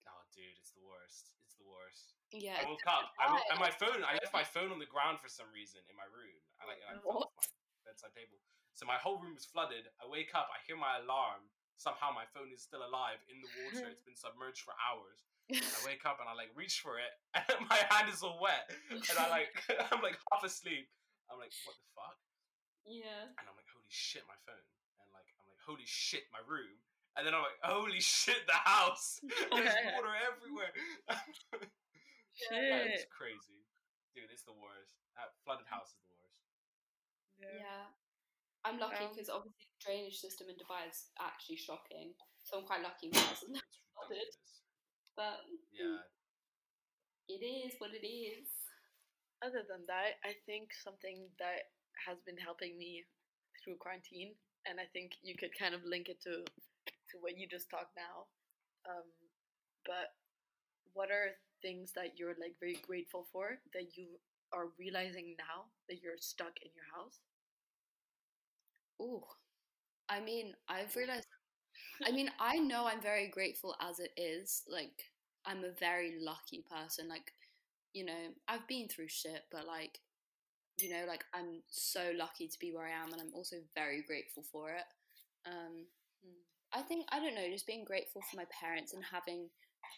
Oh, 0.07 0.21
dude, 0.37 0.53
it's 0.61 0.71
the 0.77 0.85
worst. 0.85 1.33
It's 1.49 1.57
the 1.57 1.65
worst. 1.65 2.15
Yeah. 2.35 2.59
I 2.59 2.67
woke 2.67 2.85
up. 2.91 3.15
I, 3.17 3.39
and 3.55 3.59
my 3.63 3.71
phone. 3.71 4.03
I 4.03 4.19
left 4.19 4.35
my 4.35 4.45
phone 4.45 4.75
on 4.75 4.83
the 4.83 4.91
ground 4.91 5.23
for 5.23 5.31
some 5.31 5.47
reason 5.55 5.81
in 5.87 5.95
my 5.95 6.07
room. 6.11 6.35
I 6.59 6.67
like 6.67 6.83
I 6.85 6.99
fell 6.99 7.31
off 7.31 7.35
my 7.39 7.91
bedside 7.91 8.13
table. 8.13 8.43
So 8.75 8.83
my 8.85 8.99
whole 8.99 9.23
room 9.23 9.39
was 9.39 9.47
flooded. 9.47 9.87
I 10.03 10.11
wake 10.11 10.35
up. 10.35 10.51
I 10.51 10.59
hear 10.67 10.75
my 10.75 10.99
alarm. 10.99 11.47
Somehow 11.79 12.11
my 12.15 12.27
phone 12.35 12.51
is 12.55 12.63
still 12.63 12.83
alive 12.83 13.23
in 13.31 13.39
the 13.43 13.51
water. 13.63 13.91
It's 13.91 14.03
been 14.09 14.19
submerged 14.19 14.63
for 14.67 14.75
hours. 14.79 15.23
I 15.51 15.81
wake 15.87 16.03
up 16.09 16.19
and 16.19 16.29
I 16.31 16.35
like 16.35 16.51
reach 16.57 16.81
for 16.81 16.97
it, 16.97 17.13
and 17.37 17.69
my 17.69 17.77
hand 17.93 18.09
is 18.09 18.25
all 18.25 18.41
wet, 18.41 18.65
and 18.89 19.05
I 19.21 19.29
like 19.29 19.53
I'm 19.93 20.01
like 20.01 20.17
half 20.33 20.41
asleep. 20.41 20.89
I'm 21.29 21.37
like, 21.37 21.53
what 21.69 21.77
the 21.77 21.89
fuck? 21.93 22.17
yeah. 22.89 23.29
And 23.29 23.45
I'm 23.45 23.57
like, 23.57 23.69
holy 23.69 23.93
shit, 23.93 24.25
my 24.25 24.37
phone. 24.49 24.65
And 25.01 25.09
like 25.13 25.29
I'm 25.37 25.49
like, 25.49 25.61
holy 25.61 25.85
shit, 25.85 26.25
my 26.33 26.41
room. 26.49 26.81
And 27.17 27.23
then 27.27 27.37
I'm 27.37 27.45
like, 27.45 27.61
holy 27.63 28.01
shit, 28.01 28.41
the 28.49 28.57
house. 28.57 29.21
There's 29.23 29.77
water 29.95 30.15
everywhere. 30.25 30.73
Yeah, 32.39 32.91
it's 32.91 33.07
crazy, 33.11 33.63
dude. 34.15 34.31
It's 34.31 34.43
the 34.45 34.57
worst. 34.57 34.95
That 35.15 35.31
flooded 35.47 35.67
house 35.71 35.95
is 35.95 36.03
the 36.11 36.19
worst. 36.19 36.43
Yeah. 37.39 37.87
I'm 38.65 38.81
lucky 38.81 39.05
Um, 39.05 39.13
because 39.13 39.29
obviously 39.29 39.69
the 39.69 39.79
drainage 39.85 40.19
system 40.19 40.49
in 40.49 40.57
Dubai 40.57 40.89
is 40.89 41.13
actually 41.21 41.61
shocking. 41.61 42.17
So 42.43 42.59
I'm 42.59 42.67
quite 42.67 42.83
lucky 42.83 43.13
my 43.13 43.21
house 43.21 43.45
isn't. 43.45 43.55
It's 43.61 43.79
Flooded. 43.95 44.19
ridiculous. 44.19 44.63
But 45.15 45.39
Yeah, 45.71 46.01
it 47.29 47.45
is 47.45 47.77
what 47.79 47.93
it 47.95 48.03
is. 48.03 48.49
Other 49.45 49.63
than 49.69 49.85
that, 49.87 50.17
I 50.25 50.33
think 50.49 50.73
something 50.73 51.29
that 51.39 51.71
has 52.09 52.19
been 52.25 52.39
helping 52.41 52.79
me 52.79 53.05
through 53.63 53.77
quarantine, 53.77 54.35
and 54.67 54.81
I 54.81 54.87
think 54.91 55.13
you 55.23 55.37
could 55.37 55.53
kind 55.57 55.75
of 55.77 55.85
link 55.85 56.09
it 56.09 56.21
to 56.25 56.43
to 57.13 57.15
what 57.21 57.37
you 57.37 57.47
just 57.47 57.69
talked 57.71 57.95
now. 57.95 58.27
Um, 58.89 59.07
but 59.85 60.17
what 60.97 61.11
are 61.13 61.37
things 61.65 61.93
that 61.97 62.19
you're 62.21 62.37
like 62.41 62.57
very 62.61 62.79
grateful 62.87 63.27
for 63.33 63.59
that 63.75 63.97
you 63.99 64.09
are 64.55 64.69
realizing 64.79 65.37
now 65.39 65.67
that 65.89 66.03
you're 66.03 66.19
stuck 66.21 66.55
in 66.63 66.71
your 66.77 66.87
house? 66.95 67.21
Ooh. 69.01 69.23
I 70.09 70.21
mean, 70.21 70.55
I've 70.69 70.97
realized 70.97 71.29
I 72.07 72.13
mean, 72.13 72.31
I 72.41 72.59
know 72.59 72.87
I'm 72.87 73.03
very 73.03 73.29
grateful 73.29 73.77
as 73.81 74.01
it 74.01 74.13
is. 74.17 74.65
Like 74.69 75.11
I'm 75.47 75.65
a 75.65 75.73
very 75.81 76.17
lucky 76.21 76.65
person. 76.71 77.09
Like, 77.09 77.33
you 77.95 78.05
know, 78.05 78.33
I've 78.49 78.69
been 78.69 78.89
through 78.89 79.09
shit, 79.09 79.45
but 79.53 79.67
like 79.67 80.01
you 80.79 80.91
know, 80.91 81.05
like 81.09 81.25
I'm 81.35 81.63
so 81.71 82.13
lucky 82.17 82.49
to 82.49 82.59
be 82.61 82.73
where 82.73 82.87
I 82.87 82.93
am 83.03 83.13
and 83.13 83.23
I'm 83.23 83.35
also 83.35 83.57
very 83.75 84.03
grateful 84.07 84.45
for 84.53 84.71
it. 84.71 84.87
Um 85.47 85.87
Hmm. 86.25 86.81
I 86.81 86.83
think 86.83 87.07
I 87.13 87.21
don't 87.21 87.35
know, 87.37 87.49
just 87.51 87.67
being 87.67 87.85
grateful 87.85 88.23
for 88.23 88.37
my 88.37 88.47
parents 88.61 88.95
and 88.95 89.05
having 89.05 89.51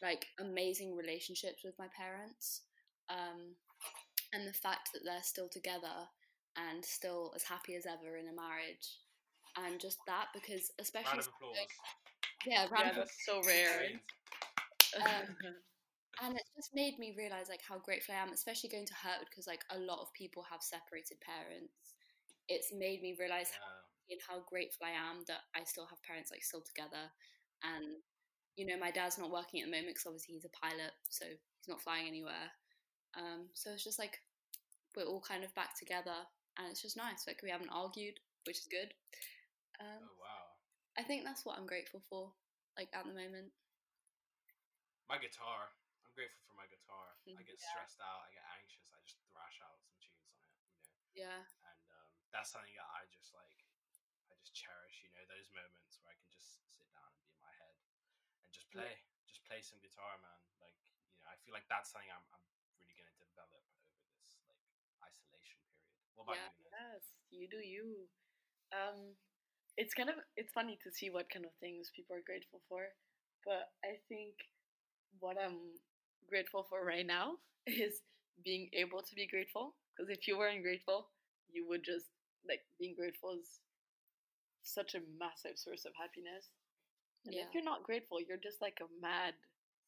like 0.03 0.27
amazing 0.41 0.95
relationships 0.97 1.63
with 1.65 1.75
my 1.79 1.89
parents. 1.97 2.63
Um 3.09 3.55
and 4.33 4.47
the 4.47 4.53
fact 4.53 4.91
that 4.93 5.01
they're 5.05 5.23
still 5.23 5.49
together 5.49 6.09
and 6.57 6.85
still 6.85 7.33
as 7.37 7.43
happy 7.43 7.75
as 7.77 7.87
ever 7.87 8.17
in 8.17 8.29
a 8.29 8.35
marriage. 8.35 9.01
And 9.57 9.81
just 9.81 9.99
that 10.07 10.29
because 10.35 10.71
especially 10.79 11.17
round 11.17 11.29
of 11.29 11.33
applause. 11.33 11.57
yeah, 12.47 12.67
round 12.69 12.93
Yeah, 12.93 12.93
that's 13.01 13.25
so 13.25 13.41
rare. 13.47 13.89
Um, 15.01 15.27
and 16.23 16.37
it's 16.37 16.53
just 16.57 16.75
made 16.75 16.99
me 16.99 17.15
realize 17.17 17.49
like 17.49 17.63
how 17.67 17.79
grateful 17.79 18.15
I 18.15 18.23
am, 18.23 18.33
especially 18.33 18.69
going 18.71 18.87
to 18.87 18.95
Hertford 18.95 19.29
because 19.31 19.47
like 19.47 19.65
a 19.71 19.79
lot 19.79 20.01
of 20.01 20.13
people 20.13 20.45
have 20.49 20.61
separated 20.61 21.21
parents. 21.25 21.97
It's 22.49 22.73
made 22.73 23.01
me 23.03 23.17
realize 23.19 23.53
Yeah. 24.09 24.19
how, 24.29 24.37
how 24.37 24.45
grateful 24.49 24.87
I 24.87 24.93
am 24.97 25.25
that 25.29 25.49
I 25.57 25.65
still 25.65 25.87
have 25.87 26.03
parents 26.05 26.31
like 26.31 26.45
still 26.45 26.63
together, 26.63 27.09
and 27.65 28.01
you 28.57 28.65
know 28.67 28.77
my 28.81 28.91
dad's 28.91 29.19
not 29.19 29.31
working 29.31 29.61
at 29.61 29.67
the 29.69 29.73
moment 29.77 29.93
because 29.95 30.07
obviously 30.07 30.35
he's 30.35 30.49
a 30.49 30.57
pilot, 30.57 30.93
so 31.09 31.25
he's 31.29 31.69
not 31.69 31.81
flying 31.81 32.09
anywhere. 32.09 32.51
Um, 33.17 33.49
so 33.55 33.71
it's 33.73 33.85
just 33.85 33.99
like 33.99 34.21
we're 34.97 35.05
all 35.09 35.21
kind 35.21 35.45
of 35.45 35.55
back 35.55 35.77
together, 35.79 36.17
and 36.59 36.69
it's 36.69 36.83
just 36.83 36.97
nice. 36.97 37.25
Like 37.29 37.41
we 37.45 37.51
haven't 37.53 37.73
argued, 37.73 38.17
which 38.49 38.59
is 38.59 38.69
good. 38.69 38.93
Um, 39.81 40.09
Oh 40.09 40.17
wow. 40.21 40.45
I 40.97 41.05
think 41.05 41.25
that's 41.25 41.45
what 41.45 41.61
I'm 41.61 41.69
grateful 41.69 42.01
for, 42.09 42.33
like 42.81 42.89
at 42.97 43.05
the 43.05 43.13
moment. 43.13 43.53
My 45.07 45.21
guitar. 45.21 45.71
I'm 46.03 46.15
grateful 46.17 46.41
for 46.49 46.57
my 46.57 46.67
guitar. 46.67 47.15
I 47.29 47.45
get 47.45 47.61
Yeah. 47.61 47.69
stressed 47.77 48.01
out. 48.01 48.25
I 48.27 48.33
get 48.33 48.47
anxious. 48.57 48.89
I 48.91 48.99
just 49.05 49.21
thrash 49.31 49.61
out 49.61 49.77
some 49.85 49.93
tunes 50.01 50.33
on 50.33 50.41
it. 50.49 50.57
You 50.57 50.73
know. 50.73 51.29
Yeah, 51.29 51.41
and 51.45 51.83
um, 51.93 52.09
that's 52.33 52.51
something 52.57 52.73
that 52.75 52.89
I 52.89 53.05
just 53.13 53.37
like, 53.37 53.61
I 54.33 54.35
just 54.41 54.57
cherish. 54.57 55.05
You 55.05 55.13
know, 55.13 55.25
those 55.29 55.47
moments 55.53 56.01
where 56.01 56.11
I 56.11 56.17
can 56.17 56.31
just 56.33 56.65
sit 56.73 56.89
down 56.97 57.05
and 57.07 57.21
be 57.21 57.29
in 57.37 57.41
my 57.45 57.53
head 57.61 57.77
just 58.57 58.73
Yeah. 58.73 58.89
play, 58.89 58.97
just 59.29 59.45
play 59.45 59.61
some 59.61 59.77
guitar, 59.85 60.17
man. 60.25 60.41
Like, 60.65 60.73
you 60.81 61.21
know, 61.21 61.29
I 61.29 61.37
feel 61.45 61.53
like 61.53 61.69
that's 61.69 61.93
something 61.93 62.09
I'm, 62.09 62.25
I'm 62.33 62.45
really 62.81 62.97
going 62.97 63.09
to 63.13 63.17
develop 63.21 63.53
over 63.53 64.09
this 64.17 64.41
like 64.49 64.57
isolation 65.05 65.61
period. 65.69 65.93
What 66.17 66.25
about 66.25 66.41
Yeah. 66.41 66.49
you? 66.57 66.65
Yes, 66.73 67.05
you 67.29 67.47
do 67.53 67.61
you. 67.61 68.09
Um, 68.73 69.15
it's 69.77 69.93
kind 69.93 70.09
of 70.09 70.17
it's 70.37 70.53
funny 70.53 70.79
to 70.83 70.91
see 70.91 71.11
what 71.13 71.29
kind 71.29 71.45
of 71.45 71.53
things 71.61 71.93
people 71.95 72.17
are 72.17 72.25
grateful 72.25 72.65
for, 72.69 72.89
but 73.45 73.71
I 73.85 74.01
think 74.09 74.35
what 75.21 75.37
I'm 75.37 75.77
grateful 76.29 76.65
for 76.69 76.85
right 76.85 77.07
now 77.07 77.39
is 77.67 78.01
being 78.45 78.69
able 78.73 79.03
to 79.03 79.15
be 79.15 79.27
grateful. 79.27 79.75
Because 79.93 80.11
if 80.11 80.29
you 80.29 80.37
weren't 80.39 80.63
grateful, 80.63 81.09
you 81.53 81.67
would 81.69 81.85
just 81.85 82.07
like 82.49 82.65
being 82.79 82.95
grateful 82.97 83.33
is 83.37 83.61
such 84.63 84.95
a 84.95 85.01
massive 85.19 85.57
source 85.59 85.85
of 85.85 85.93
happiness. 85.97 86.51
And 87.27 87.35
yeah, 87.35 87.43
if 87.43 87.55
you're 87.55 87.65
not 87.65 87.83
grateful, 87.83 88.19
you're 88.21 88.39
just 88.39 88.63
like 88.63 88.79
a 88.81 88.87
mad, 89.03 89.35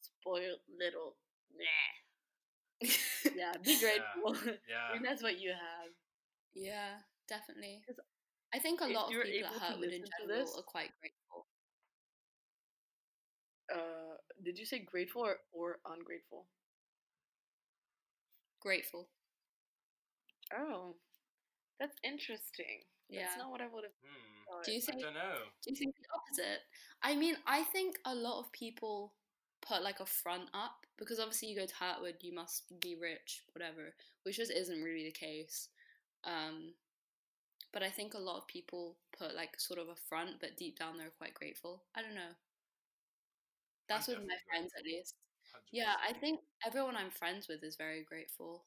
spoiled 0.01 0.59
little. 0.79 1.15
Nah. 1.55 2.91
Yeah, 3.37 3.53
be 3.65 3.79
grateful. 3.81 4.35
Yeah. 4.69 4.95
and 4.97 5.05
that's 5.05 5.23
what 5.23 5.39
you 5.41 5.51
have. 5.51 5.91
yeah, 6.55 6.99
definitely. 7.29 7.81
I 8.55 8.59
think 8.59 8.81
a 8.81 8.87
lot 8.87 9.15
of 9.15 9.23
people 9.23 9.51
at 9.55 9.63
Hertwood 9.63 9.93
in 9.93 10.05
general 10.19 10.41
this- 10.45 10.57
are 10.57 10.63
quite 10.63 10.91
grateful. 11.01 11.47
Uh, 13.73 14.17
did 14.43 14.59
you 14.59 14.65
say 14.65 14.79
grateful 14.79 15.23
or, 15.23 15.37
or 15.53 15.79
ungrateful? 15.87 16.47
Grateful. 18.61 19.09
Oh, 20.57 20.97
that's 21.79 21.97
interesting. 22.03 22.81
Yeah. 23.09 23.23
That's 23.27 23.39
not 23.39 23.51
what 23.51 23.61
I 23.61 23.67
would 23.67 23.85
have 23.85 23.93
Hmm. 24.03 24.63
Do 24.65 24.73
you 24.73 24.79
I 24.79 24.81
think? 24.81 25.03
don't 25.03 25.15
know. 25.15 25.39
Do 25.63 25.71
you 25.71 25.77
think 25.77 25.95
the 25.97 26.09
opposite? 26.15 26.61
I 27.03 27.15
mean, 27.15 27.37
I 27.47 27.63
think 27.65 27.99
a 28.05 28.15
lot 28.15 28.41
of 28.41 28.51
people 28.53 29.13
put 29.61 29.83
like 29.83 30.01
a 30.01 30.07
front 30.07 30.49
up 30.55 30.87
because 30.97 31.19
obviously 31.21 31.49
you 31.49 31.57
go 31.57 31.67
to 31.67 31.75
Hertwood, 31.75 32.23
you 32.23 32.33
must 32.35 32.65
be 32.81 32.97
rich, 32.97 33.43
whatever, 33.53 33.95
which 34.23 34.37
just 34.37 34.51
isn't 34.51 34.83
really 34.83 35.05
the 35.05 35.13
case. 35.13 35.69
Um, 36.25 36.75
but 37.73 37.83
I 37.83 37.91
think 37.91 38.15
a 38.15 38.19
lot 38.19 38.37
of 38.39 38.47
people 38.47 38.97
put 39.17 39.35
like 39.35 39.59
sort 39.61 39.79
of 39.79 39.89
a 39.89 39.97
front, 39.97 40.41
but 40.41 40.57
deep 40.57 40.79
down 40.79 40.97
they're 40.99 41.11
quite 41.11 41.35
grateful. 41.35 41.85
I 41.95 42.03
don't 42.03 42.15
know. 42.15 42.35
That's 43.89 44.07
with 44.07 44.19
my 44.19 44.23
definitely 44.23 44.49
friends 44.51 44.73
at 44.77 44.83
grateful. 44.85 44.99
least. 44.99 45.15
Yeah, 45.73 45.95
I 46.07 46.13
think 46.13 46.41
everyone 46.65 46.97
I'm 46.97 47.11
friends 47.11 47.49
with 47.49 47.63
is 47.65 47.77
very 47.77 48.05
grateful. 48.05 48.65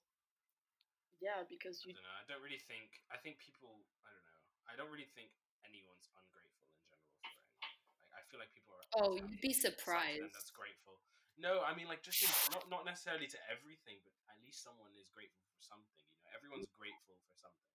Yeah, 1.21 1.43
because 1.47 1.81
I 1.85 1.91
don't 1.93 2.01
know. 2.03 2.17
I 2.17 2.25
don't 2.27 2.41
really 2.43 2.59
think. 2.67 2.89
I 3.13 3.17
think 3.17 3.37
people. 3.39 3.69
I 4.03 4.09
don't 4.11 4.25
know. 4.25 4.30
I 4.69 4.75
don't 4.77 4.89
really 4.93 5.09
think 5.17 5.31
anyone's 5.65 6.09
ungrateful 6.17 6.65
in 6.67 6.73
general 6.85 7.09
for 7.13 7.21
anything. 7.25 7.61
Like 7.97 8.11
I 8.13 8.21
feel 8.29 8.39
like 8.41 8.51
people 8.53 8.73
are. 8.77 8.85
Oh, 8.97 9.15
you'd 9.17 9.41
be 9.43 9.53
surprised. 9.53 10.25
That's 10.33 10.51
grateful. 10.53 10.99
No, 11.39 11.61
I 11.65 11.73
mean 11.73 11.87
like 11.89 12.03
just 12.05 12.21
in, 12.21 12.29
not 12.53 12.69
not 12.69 12.83
necessarily 12.85 13.25
to 13.31 13.39
everything, 13.49 14.01
but 14.05 14.13
at 14.29 14.37
least 14.43 14.61
someone 14.61 14.93
is 14.99 15.09
grateful 15.09 15.41
for 15.55 15.61
something. 15.63 16.05
You 16.05 16.21
know, 16.21 16.31
everyone's 16.37 16.69
grateful 16.77 17.17
for 17.25 17.35
something. 17.39 17.69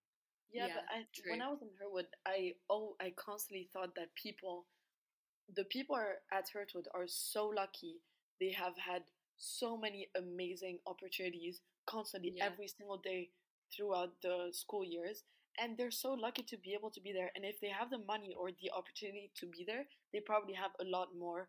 Yeah, 0.53 0.71
Yeah, 0.71 0.75
but 0.79 0.87
I, 0.93 0.99
when. 1.31 1.43
I 1.43 1.49
was 1.51 1.63
in 1.63 1.73
Herwood, 1.81 2.07
I 2.27 2.55
oh 2.71 2.95
I 3.03 3.11
constantly 3.17 3.69
thought 3.73 3.95
that 3.97 4.15
people, 4.15 4.67
the 5.55 5.65
people 5.65 5.97
are 5.97 6.23
at 6.31 6.47
Herwood 6.53 6.87
are 6.95 7.09
so 7.09 7.49
lucky. 7.49 8.01
They 8.41 8.53
have 8.53 8.77
had 8.79 9.03
so 9.39 9.77
many 9.77 10.09
amazing 10.17 10.79
opportunities 10.87 11.61
constantly 11.87 12.35
Yeah. 12.37 12.47
every 12.47 12.69
single 12.69 12.99
day 12.99 13.31
throughout 13.75 14.21
the 14.23 14.51
school 14.53 14.85
years, 14.85 15.25
and 15.61 15.77
they're 15.77 15.91
so 15.91 16.13
lucky 16.15 16.43
to 16.45 16.57
be 16.59 16.75
able 16.75 16.91
to 16.91 17.01
be 17.01 17.13
there. 17.13 17.31
And 17.37 17.45
if 17.45 17.61
they 17.61 17.69
have 17.69 17.91
the 17.91 17.99
money 18.07 18.35
or 18.39 18.51
the 18.51 18.71
opportunity 18.77 19.31
to 19.41 19.47
be 19.47 19.65
there, 19.67 19.85
they 20.13 20.21
probably 20.21 20.55
have 20.55 20.73
a 20.81 20.85
lot 20.85 21.09
more 21.19 21.49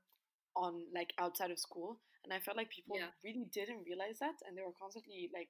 on 0.55 0.83
like 0.93 1.13
outside 1.19 1.51
of 1.51 1.59
school. 1.59 1.99
And 2.23 2.33
I 2.33 2.39
felt 2.39 2.57
like 2.57 2.69
people 2.69 2.97
Yeah. 2.97 3.11
really 3.23 3.45
didn't 3.53 3.85
realize 3.85 4.19
that, 4.19 4.35
and 4.47 4.57
they 4.57 4.61
were 4.63 4.75
constantly 4.79 5.29
like 5.33 5.49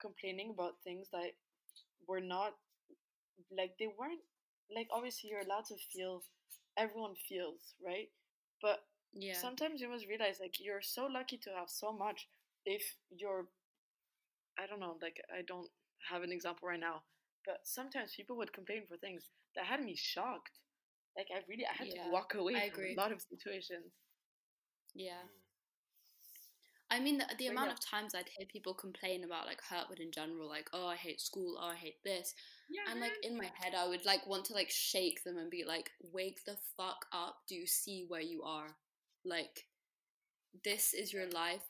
complaining 0.00 0.50
about 0.50 0.74
things 0.84 1.08
that 1.12 1.32
were 2.06 2.20
not 2.20 2.54
like 3.56 3.72
they 3.78 3.88
weren't 3.98 4.20
like 4.74 4.88
obviously 4.92 5.30
you're 5.30 5.40
allowed 5.40 5.64
to 5.66 5.74
feel 5.92 6.22
everyone 6.76 7.14
feels 7.28 7.74
right 7.84 8.08
but 8.62 8.80
Yeah. 9.14 9.34
sometimes 9.34 9.80
you 9.80 9.88
must 9.88 10.06
realize 10.08 10.38
like 10.40 10.56
you're 10.60 10.82
so 10.82 11.06
lucky 11.06 11.36
to 11.36 11.50
have 11.50 11.68
so 11.68 11.92
much 11.92 12.28
if 12.66 12.82
you're 13.10 13.46
i 14.58 14.66
don't 14.66 14.80
know 14.80 14.96
like 15.02 15.20
i 15.36 15.42
don't 15.46 15.68
have 16.10 16.22
an 16.22 16.32
example 16.32 16.68
right 16.68 16.80
now 16.80 17.02
but 17.46 17.60
sometimes 17.64 18.14
people 18.16 18.36
would 18.36 18.52
complain 18.52 18.82
for 18.86 18.96
things 18.96 19.24
that 19.56 19.66
had 19.66 19.82
me 19.82 19.94
shocked 19.96 20.60
like 21.16 21.26
i 21.34 21.40
really 21.48 21.66
i 21.66 21.74
had 21.76 21.88
Yeah, 21.88 22.04
to 22.04 22.10
walk 22.10 22.34
away 22.34 22.54
I 22.56 22.70
from 22.70 22.80
agree. 22.80 22.94
a 22.94 23.00
lot 23.00 23.12
of 23.12 23.20
situations 23.22 23.92
yeah. 24.94 25.22
Mm. 25.24 25.28
I 26.90 27.00
mean, 27.00 27.18
the, 27.18 27.26
the 27.38 27.46
amount 27.48 27.68
yeah. 27.68 27.72
of 27.72 27.80
times 27.80 28.14
I'd 28.14 28.28
hear 28.36 28.46
people 28.46 28.74
complain 28.74 29.24
about 29.24 29.46
like 29.46 29.60
Hertwood 29.62 30.00
in 30.00 30.12
general, 30.12 30.48
like, 30.48 30.68
oh, 30.72 30.86
I 30.86 30.96
hate 30.96 31.20
school, 31.20 31.56
oh, 31.60 31.68
I 31.70 31.74
hate 31.74 31.96
this. 32.04 32.34
yeah 32.70 32.82
And 32.90 33.00
like 33.00 33.14
in 33.22 33.36
my 33.36 33.50
head, 33.54 33.74
I 33.76 33.88
would 33.88 34.04
like 34.04 34.26
want 34.26 34.44
to 34.46 34.54
like 34.54 34.70
shake 34.70 35.24
them 35.24 35.36
and 35.38 35.50
be 35.50 35.64
like, 35.66 35.90
wake 36.12 36.44
the 36.46 36.56
fuck 36.76 37.06
up. 37.12 37.36
Do 37.48 37.54
you 37.56 37.66
see 37.66 38.04
where 38.06 38.20
you 38.20 38.42
are? 38.42 38.76
Like, 39.24 39.64
this 40.64 40.94
is 40.94 41.12
your 41.12 41.28
life. 41.30 41.62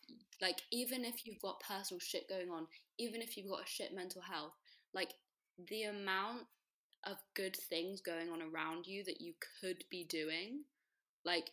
Like, 0.43 0.61
even 0.72 1.05
if 1.05 1.25
you've 1.27 1.41
got 1.41 1.61
personal 1.61 2.01
shit 2.01 2.29
going 2.29 2.51
on, 2.51 2.66
even 2.99 3.22
if 3.22 3.37
you've 3.37 3.49
got 3.49 3.62
a 3.62 3.66
shit 3.68 3.95
mental 3.95 4.22
health, 4.22 4.53
like, 4.93 5.14
the 5.59 5.85
amount 5.85 6.47
of 7.05 7.19
good 7.35 7.57
things 7.57 8.01
going 8.01 8.31
on 8.31 8.43
around 8.43 8.87
you 8.87 9.05
that 9.05 9.21
you 9.21 9.35
could 9.61 9.85
be 9.91 10.05
doing, 10.05 10.65
like, 11.25 11.51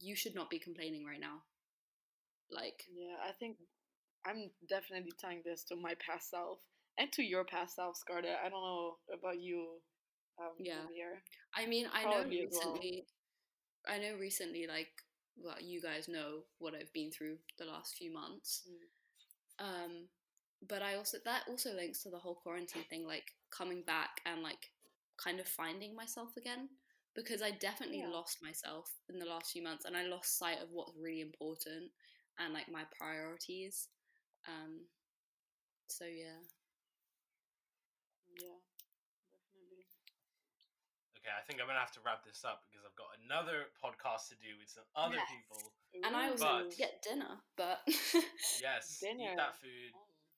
you 0.00 0.16
should 0.16 0.34
not 0.34 0.50
be 0.50 0.58
complaining 0.58 1.04
right 1.06 1.20
now. 1.20 1.42
Like, 2.50 2.84
yeah 2.92 3.16
i 3.26 3.32
think 3.32 3.56
i'm 4.26 4.50
definitely 4.68 5.12
tying 5.20 5.42
this 5.44 5.64
to 5.64 5.76
my 5.76 5.94
past 6.06 6.30
self 6.30 6.58
and 6.98 7.10
to 7.12 7.22
your 7.22 7.44
past 7.44 7.76
self 7.76 7.96
scarlett 7.96 8.36
i 8.44 8.48
don't 8.48 8.62
know 8.62 8.96
about 9.12 9.40
you 9.40 9.80
um 10.38 10.52
Yeah. 10.58 10.86
here 10.94 11.22
I 11.54 11.66
mean, 11.66 11.86
I 11.92 12.04
know 12.04 12.10
Probably 12.18 12.48
well. 12.50 12.72
recently, 12.72 13.06
I 13.86 13.98
know 13.98 14.16
recently, 14.18 14.66
like, 14.66 14.88
well, 15.36 15.56
you 15.60 15.82
guys 15.82 16.08
know 16.08 16.44
what 16.58 16.74
I've 16.74 16.92
been 16.94 17.10
through 17.10 17.38
the 17.58 17.66
last 17.66 17.94
few 17.96 18.10
months. 18.12 18.62
Mm. 19.60 19.64
Um, 19.66 20.08
but 20.68 20.82
I 20.82 20.94
also 20.96 21.18
that 21.24 21.42
also 21.48 21.74
links 21.74 22.02
to 22.02 22.10
the 22.10 22.18
whole 22.18 22.34
quarantine 22.34 22.84
thing, 22.88 23.06
like 23.06 23.32
coming 23.50 23.82
back 23.82 24.20
and 24.26 24.42
like 24.42 24.70
kind 25.16 25.40
of 25.40 25.46
finding 25.46 25.94
myself 25.94 26.36
again 26.36 26.68
because 27.14 27.42
I 27.42 27.50
definitely 27.50 28.00
Yeah. 28.00 28.08
lost 28.08 28.42
myself 28.42 28.90
in 29.08 29.18
the 29.18 29.26
last 29.26 29.52
few 29.52 29.62
months 29.62 29.84
and 29.84 29.96
I 29.96 30.04
lost 30.04 30.38
sight 30.38 30.58
of 30.62 30.70
what's 30.70 30.96
really 30.96 31.20
important 31.20 31.92
and 32.38 32.54
like 32.54 32.68
my 32.70 32.84
priorities. 32.98 33.88
Um, 34.48 34.86
so 35.88 36.04
yeah, 36.06 36.40
Yeah, 38.32 38.56
definitely. 39.52 39.84
Okay, 41.20 41.30
I 41.36 41.42
think 41.46 41.60
I'm 41.60 41.66
gonna 41.68 41.78
have 41.78 41.92
to 41.92 42.00
wrap 42.00 42.24
this 42.24 42.44
up 42.44 42.64
because 42.64 42.80
I've 42.88 42.96
got 42.96 43.12
another 43.24 43.68
podcast 43.76 44.28
to 44.32 44.36
do 44.40 44.56
with 44.58 44.70
some 44.72 44.88
other 44.96 45.16
Yes. 45.16 45.28
people. 45.30 45.72
and 46.02 46.16
I 46.16 46.30
also 46.30 46.44
But- 46.44 46.62
need 46.64 46.70
to 46.72 46.76
get 46.78 47.02
dinner, 47.02 47.42
but 47.56 47.84
Yes, 48.62 48.98
Dinner. 49.00 49.32
eat 49.32 49.36
that 49.36 49.54
food. 49.60 49.92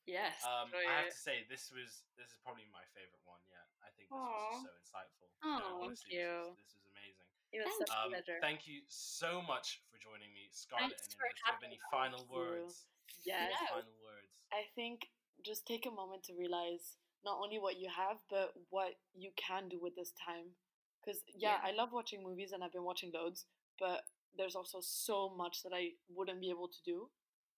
Yes, 0.07 0.37
Um, 0.45 0.69
I 0.75 0.85
have 1.01 1.09
to 1.09 1.17
say 1.17 1.49
this 1.49 1.73
was 1.73 2.05
this 2.21 2.29
is 2.29 2.39
probably 2.45 2.69
my 2.69 2.85
favorite 2.93 3.25
one 3.25 3.41
yet. 3.49 3.65
I 3.81 3.89
think 3.97 4.13
this 4.13 4.21
was 4.21 4.53
just 4.53 4.69
so 4.69 4.73
insightful. 4.85 5.29
Oh, 5.41 5.49
no, 5.49 5.65
thank 5.65 5.85
honestly, 5.89 6.13
you. 6.21 6.29
This 6.29 6.45
was, 6.45 6.61
this 6.61 6.73
was 6.77 6.85
amazing. 6.93 7.29
It 7.55 7.59
was 7.65 7.73
Thank 7.73 7.81
such 7.89 7.93
a 7.95 8.01
Um, 8.05 8.11
pleasure. 8.13 8.39
thank 8.45 8.61
you 8.69 8.79
so 8.89 9.41
much 9.41 9.81
for 9.89 9.97
joining 9.97 10.29
me, 10.37 10.49
Scarlett 10.53 10.93
Thanks 10.93 11.09
and 11.09 11.17
for 11.17 11.25
Ines. 11.25 11.35
Do 11.35 11.41
you 11.41 11.53
have 11.57 11.65
any 11.65 11.81
final 11.89 12.21
Thank 12.21 12.37
words? 12.37 12.85
yes. 13.25 13.49
Any 13.49 13.69
final 13.81 13.97
words? 14.05 14.29
I 14.53 14.63
think 14.77 15.09
just 15.41 15.65
take 15.65 15.87
a 15.89 15.91
moment 15.95 16.25
to 16.29 16.35
realize 16.37 16.97
not 17.25 17.41
only 17.41 17.57
what 17.59 17.81
you 17.81 17.89
have, 17.89 18.21
but 18.29 18.53
what 18.69 19.01
you 19.17 19.33
can 19.41 19.69
do 19.73 19.81
with 19.81 19.97
this 19.97 20.13
time. 20.21 20.53
Because, 21.01 21.23
yeah, 21.33 21.61
Yeah. 21.61 21.61
I 21.65 21.73
love 21.73 21.93
watching 21.93 22.21
movies 22.23 22.53
and 22.53 22.61
I've 22.65 22.73
been 22.77 22.85
watching 22.85 23.11
loads, 23.13 23.47
but 23.79 24.05
there's 24.37 24.57
also 24.57 24.81
so 24.81 25.31
much 25.33 25.63
that 25.65 25.73
I 25.73 25.97
wouldn't 26.13 26.41
be 26.41 26.51
able 26.51 26.69
to 26.69 26.83
do 26.85 27.11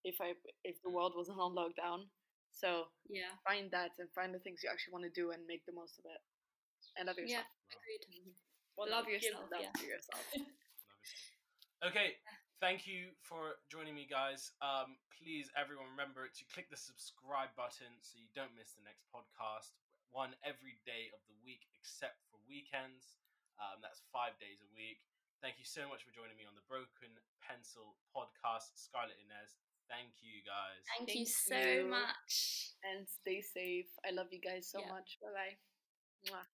if 0.05 0.21
I 0.21 0.35
if 0.63 0.81
the 0.83 0.91
Mm. 0.91 0.95
world 0.95 1.15
wasn't 1.17 1.39
on 1.41 1.55
lockdown. 1.55 2.11
So 2.57 2.89
yeah, 3.13 3.37
find 3.45 3.69
that 3.77 3.93
and 4.01 4.09
find 4.17 4.33
the 4.33 4.41
things 4.41 4.65
you 4.65 4.73
actually 4.73 4.97
want 4.97 5.05
to 5.05 5.13
do 5.13 5.31
and 5.37 5.45
make 5.45 5.69
the 5.69 5.77
most 5.77 6.01
of 6.01 6.09
it. 6.09 6.21
And 6.97 7.07
love 7.13 7.21
yourself. 7.21 7.45
yeah, 7.45 7.45
yourself. 7.45 7.85
agreed. 7.85 8.33
Well, 8.77 8.89
Love 8.93 9.09
yourself, 9.09 9.49
love 9.53 9.61
yeah. 9.65 9.73
to 9.73 9.85
yourself. 9.89 10.25
Love 10.37 10.45
yourself. 10.45 10.65
Okay, 11.85 12.17
thank 12.61 12.89
you 12.89 13.13
for 13.21 13.61
joining 13.69 13.93
me, 13.93 14.09
guys. 14.09 14.53
Um, 14.65 14.97
please, 15.13 15.53
everyone, 15.57 15.93
remember 15.93 16.29
to 16.29 16.43
click 16.53 16.73
the 16.73 16.81
subscribe 16.81 17.53
button 17.57 17.93
so 18.01 18.17
you 18.17 18.29
don't 18.33 18.53
miss 18.57 18.73
the 18.73 18.85
next 18.85 19.05
podcast. 19.13 19.77
One 20.09 20.33
every 20.41 20.81
day 20.89 21.13
of 21.13 21.21
the 21.29 21.37
week 21.45 21.69
except 21.77 22.21
for 22.33 22.41
weekends. 22.49 23.21
Um, 23.61 23.81
that's 23.85 24.01
five 24.13 24.37
days 24.41 24.65
a 24.65 24.69
week. 24.73 25.05
Thank 25.45 25.61
you 25.61 25.69
so 25.69 25.85
much 25.89 26.05
for 26.05 26.13
joining 26.17 26.37
me 26.41 26.49
on 26.49 26.57
the 26.57 26.65
Broken 26.65 27.13
Pencil 27.45 27.97
podcast, 28.13 28.73
Scarlett 28.77 29.21
Ines. 29.21 29.57
Thank 29.89 30.11
you, 30.21 30.43
guys. 30.43 30.83
Thank, 30.99 31.15
you 31.15 31.27
so 31.27 31.57
you. 31.57 31.91
much. 31.91 32.73
and 32.85 33.07
stay 33.09 33.41
safe. 33.43 33.87
I 34.07 34.11
love 34.11 34.29
you 34.31 34.41
guys 34.41 34.69
so 34.71 34.81
Yeah. 34.81 34.89
much. 34.89 35.19
Bye 35.21 35.57
bye. 36.31 36.47